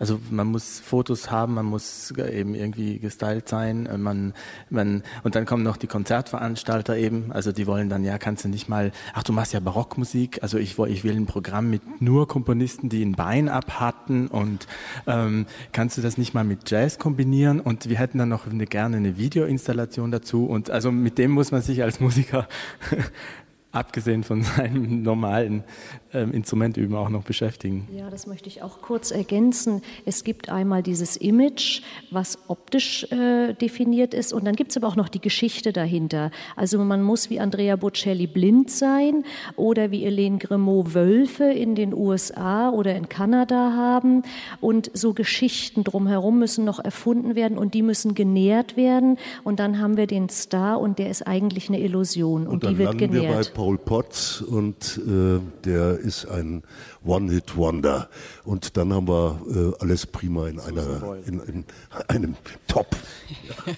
also 0.00 0.18
man 0.30 0.48
muss 0.48 0.80
Fotos 0.80 1.30
haben, 1.30 1.54
man 1.54 1.66
muss 1.66 2.12
eben 2.12 2.56
irgendwie 2.56 2.98
gestylt 2.98 3.48
sein, 3.48 3.86
äh, 3.86 3.96
man, 3.96 4.34
man, 4.68 5.04
und 5.22 5.36
dann 5.36 5.46
kommen 5.46 5.62
noch 5.62 5.76
die 5.76 5.86
Konzertveranstalter 5.86 6.96
eben, 6.96 7.30
also 7.30 7.52
die 7.52 7.68
wollen 7.68 7.88
dann, 7.88 8.02
ja, 8.02 8.18
kannst 8.18 8.44
du 8.44 8.48
nicht 8.48 8.68
mal, 8.68 8.90
ach, 9.14 9.22
du 9.22 9.32
machst 9.32 9.52
ja 9.52 9.60
Barockmusik, 9.60 10.42
also 10.42 10.58
ich, 10.58 10.78
ich 10.78 11.04
will 11.04 11.16
ein 11.16 11.26
Programm 11.26 11.70
mit 11.70 12.00
nur 12.00 12.26
Komponisten, 12.26 12.88
die 12.88 13.04
ein 13.04 13.12
Bein 13.12 13.48
abhatten 13.48 14.26
und 14.26 14.66
ähm, 15.06 15.46
kannst 15.72 15.98
du 15.98 16.02
das 16.02 16.18
nicht 16.18 16.34
mal 16.34 16.44
mit 16.44 16.70
Jazz 16.70 16.98
kombinieren? 16.98 17.60
Und 17.60 17.88
wir 17.88 17.98
hätten 17.98 18.18
dann 18.18 18.28
noch 18.28 18.46
eine, 18.46 18.66
gerne 18.66 18.96
eine 18.96 19.16
Videoinstallation 19.18 20.10
dazu. 20.10 20.46
Und 20.46 20.70
also 20.70 20.90
mit 20.90 21.18
dem 21.18 21.30
muss 21.32 21.52
man 21.52 21.62
sich 21.62 21.82
als 21.82 22.00
Musiker 22.00 22.48
abgesehen 23.72 24.24
von 24.24 24.42
seinem 24.56 25.02
normalen 25.02 25.64
ähm, 26.12 26.32
Instrument 26.32 26.76
üben 26.76 26.96
auch 26.96 27.08
noch 27.08 27.22
beschäftigen. 27.22 27.88
Ja, 27.96 28.10
das 28.10 28.26
möchte 28.26 28.48
ich 28.48 28.62
auch 28.62 28.80
kurz 28.80 29.10
ergänzen. 29.10 29.82
Es 30.04 30.24
gibt 30.24 30.50
einmal 30.50 30.82
dieses 30.82 31.16
Image, 31.16 31.82
was 32.10 32.38
optisch 32.48 33.04
äh, 33.12 33.54
definiert 33.54 34.14
ist, 34.14 34.32
und 34.32 34.44
dann 34.44 34.56
gibt 34.56 34.70
es 34.70 34.76
aber 34.76 34.88
auch 34.88 34.96
noch 34.96 35.08
die 35.08 35.20
Geschichte 35.20 35.72
dahinter. 35.72 36.30
Also 36.56 36.78
man 36.78 37.02
muss 37.02 37.30
wie 37.30 37.40
Andrea 37.40 37.76
Bocelli 37.76 38.26
blind 38.26 38.70
sein 38.70 39.24
oder 39.56 39.90
wie 39.90 40.04
Helene 40.04 40.38
Grimaud 40.38 40.94
Wölfe 40.94 41.44
in 41.44 41.74
den 41.74 41.94
USA 41.94 42.70
oder 42.70 42.94
in 42.96 43.08
Kanada 43.08 43.74
haben. 43.76 44.22
Und 44.60 44.90
so 44.94 45.14
Geschichten 45.14 45.84
drumherum 45.84 46.38
müssen 46.38 46.64
noch 46.64 46.78
erfunden 46.78 47.34
werden 47.34 47.58
und 47.58 47.74
die 47.74 47.82
müssen 47.82 48.14
genährt 48.14 48.76
werden. 48.76 49.18
Und 49.44 49.60
dann 49.60 49.78
haben 49.78 49.96
wir 49.96 50.06
den 50.06 50.28
Star 50.28 50.80
und 50.80 50.98
der 50.98 51.10
ist 51.10 51.26
eigentlich 51.26 51.68
eine 51.68 51.80
Illusion 51.80 52.46
und, 52.46 52.64
und 52.64 52.70
die 52.70 52.78
wird 52.78 52.98
genährt. 52.98 53.52
Paul 53.60 53.76
Potts 53.76 54.40
und 54.40 54.98
äh, 55.06 55.38
der 55.66 55.98
ist 55.98 56.24
ein 56.24 56.62
One-Hit-Wonder. 57.04 58.08
Und 58.44 58.78
dann 58.78 58.90
haben 58.94 59.06
wir 59.06 59.38
äh, 59.50 59.82
alles 59.82 60.06
prima 60.06 60.48
in, 60.48 60.58
einer, 60.58 61.18
in, 61.26 61.40
in 61.40 61.64
einem 62.08 62.36
Top. 62.68 62.96
Ja. 63.46 63.74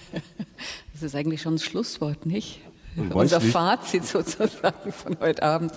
Das 0.93 1.03
ist 1.03 1.15
eigentlich 1.15 1.41
schon 1.41 1.55
das 1.55 1.63
Schlusswort, 1.65 2.25
nicht? 2.25 2.61
Unser 3.13 3.39
nicht. 3.39 3.51
Fazit 3.51 4.05
sozusagen 4.05 4.93
von 4.93 5.17
heute 5.19 5.43
Abend. 5.43 5.73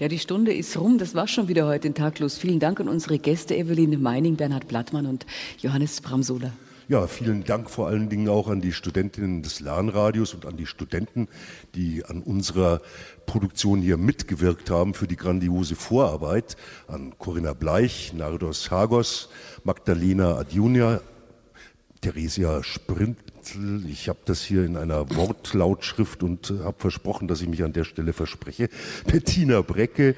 Ja, 0.00 0.08
die 0.08 0.18
Stunde 0.18 0.52
ist 0.52 0.76
rum. 0.76 0.98
Das 0.98 1.14
war 1.14 1.26
schon 1.26 1.48
wieder 1.48 1.66
heute 1.66 1.88
in 1.88 1.94
Taglos. 1.94 2.36
Vielen 2.36 2.60
Dank 2.60 2.78
an 2.78 2.90
unsere 2.90 3.18
Gäste 3.18 3.56
Eveline 3.56 3.96
Meining, 3.96 4.36
Bernhard 4.36 4.68
Blattmann 4.68 5.06
und 5.06 5.24
Johannes 5.62 6.02
Bramsola. 6.02 6.52
Ja, 6.88 7.08
vielen 7.08 7.42
Dank 7.42 7.68
vor 7.68 7.88
allen 7.88 8.08
Dingen 8.08 8.28
auch 8.28 8.46
an 8.46 8.60
die 8.60 8.72
Studentinnen 8.72 9.42
des 9.42 9.58
Lernradios 9.58 10.34
und 10.34 10.46
an 10.46 10.56
die 10.56 10.66
Studenten, 10.66 11.26
die 11.74 12.04
an 12.04 12.22
unserer 12.22 12.80
Produktion 13.26 13.82
hier 13.82 13.96
mitgewirkt 13.96 14.70
haben 14.70 14.94
für 14.94 15.08
die 15.08 15.16
grandiose 15.16 15.74
Vorarbeit. 15.74 16.56
An 16.86 17.18
Corinna 17.18 17.54
Bleich, 17.54 18.12
Nardos 18.12 18.70
Hagos, 18.70 19.30
Magdalena 19.64 20.36
Adjunia, 20.36 21.00
Theresia 22.02 22.62
Sprintel. 22.62 23.82
Ich 23.88 24.08
habe 24.08 24.20
das 24.24 24.42
hier 24.42 24.64
in 24.64 24.76
einer 24.76 25.10
Wortlautschrift 25.16 26.22
und 26.22 26.54
habe 26.62 26.78
versprochen, 26.78 27.26
dass 27.26 27.40
ich 27.40 27.48
mich 27.48 27.64
an 27.64 27.72
der 27.72 27.84
Stelle 27.84 28.12
verspreche. 28.12 28.68
Bettina 29.08 29.60
Brecke 29.62 30.14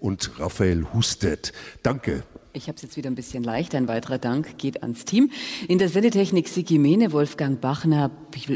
und 0.00 0.38
Raphael 0.38 0.84
Hustet. 0.92 1.54
Danke. 1.82 2.24
Ich 2.52 2.66
habe 2.66 2.74
es 2.74 2.82
jetzt 2.82 2.96
wieder 2.96 3.08
ein 3.08 3.14
bisschen 3.14 3.44
leicht. 3.44 3.76
Ein 3.76 3.86
weiterer 3.86 4.18
Dank 4.18 4.58
geht 4.58 4.82
ans 4.82 5.04
Team. 5.04 5.30
In 5.68 5.78
der 5.78 5.88
Sendetechnik 5.88 6.48
Sigi 6.48 6.78
Mene, 6.78 7.12
Wolfgang 7.12 7.60
Bachner, 7.60 8.10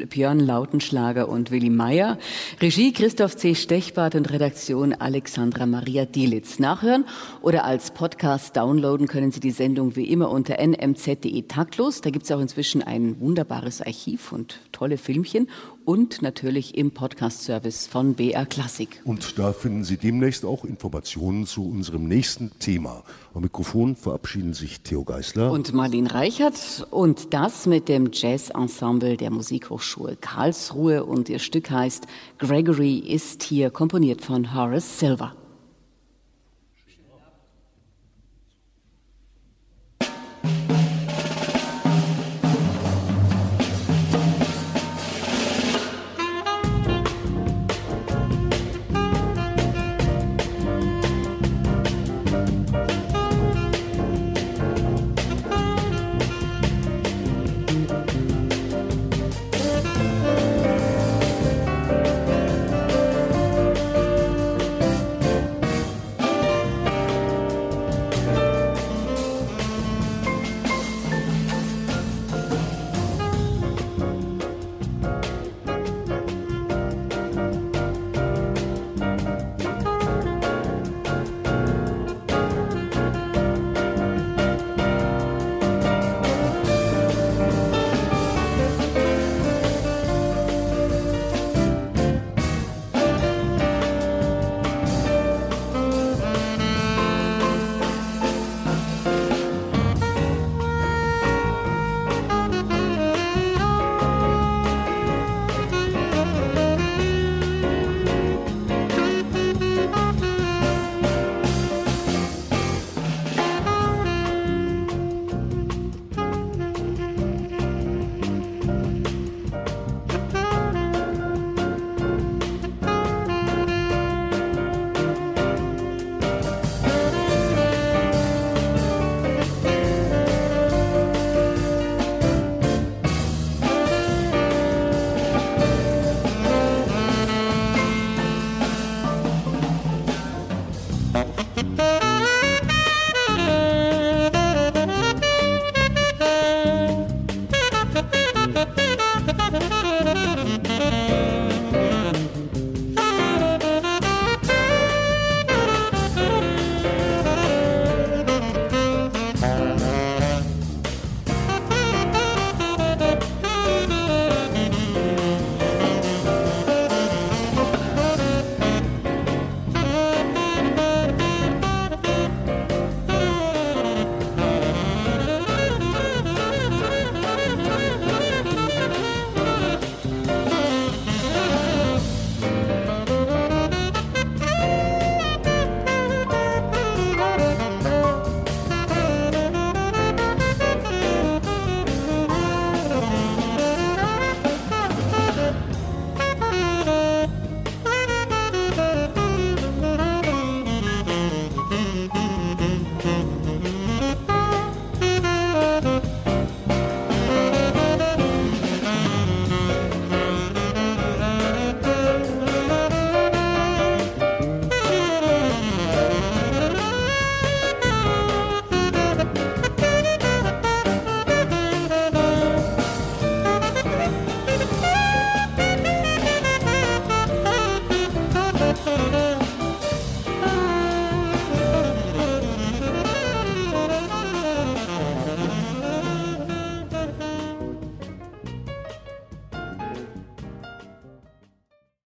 Björn 0.09 0.41
Lautenschlager 0.41 1.29
und 1.29 1.53
Willi 1.53 1.71
Meyer. 1.71 2.19
Regie 2.61 2.93
Christoph 2.93 3.37
C. 3.37 3.55
Stechbart 3.55 4.17
und 4.17 4.33
Redaktion 4.33 4.95
Alexandra 4.95 5.67
Maria 5.67 6.07
Dielitz. 6.07 6.59
Nachhören 6.59 7.05
oder 7.41 7.65
als 7.65 7.93
Podcast 7.93 8.57
downloaden 8.57 9.07
können 9.07 9.31
Sie 9.31 9.39
die 9.39 9.53
Sendung 9.53 9.95
wie 9.95 10.11
immer 10.11 10.29
unter 10.29 10.59
nmz.de 10.59 11.43
taktlos. 11.43 12.01
Da 12.01 12.11
gibt 12.11 12.25
es 12.25 12.33
auch 12.33 12.41
inzwischen 12.41 12.83
ein 12.83 13.21
wunderbares 13.21 13.81
Archiv 13.81 14.33
und 14.33 14.59
tolle 14.73 14.99
Filmchen 14.99 15.49
und 15.85 16.23
natürlich 16.23 16.77
im 16.77 16.91
Podcast-Service 16.91 17.87
von 17.87 18.15
BR 18.15 18.47
Classic. 18.47 18.89
Und 19.05 19.39
da 19.39 19.53
finden 19.53 19.85
Sie 19.85 19.97
demnächst 19.97 20.45
auch 20.45 20.65
Informationen 20.65 21.47
zu 21.47 21.69
unserem 21.69 22.09
nächsten 22.09 22.51
Thema. 22.59 23.03
Am 23.35 23.43
Mikrofon 23.43 23.97
verabschieden 23.97 24.55
sich 24.55 24.81
Theo 24.81 25.05
Geisler 25.05 25.51
und 25.51 25.73
Marlene 25.73 26.13
Reichert 26.13 26.87
und 26.91 27.35
das 27.35 27.67
mit 27.67 27.89
dem 27.89 28.11
Jazz-Ensemble 28.13 29.17
der 29.17 29.31
Musikhochschule 29.31 30.17
Karlsruhe 30.17 31.05
und 31.05 31.29
ihr 31.29 31.39
Stück 31.39 31.71
heißt 31.71 32.07
Gregory 32.39 32.99
ist 32.99 33.43
hier, 33.43 33.71
komponiert 33.71 34.23
von 34.23 34.55
Horace 34.55 34.99
Silver. 34.99 35.35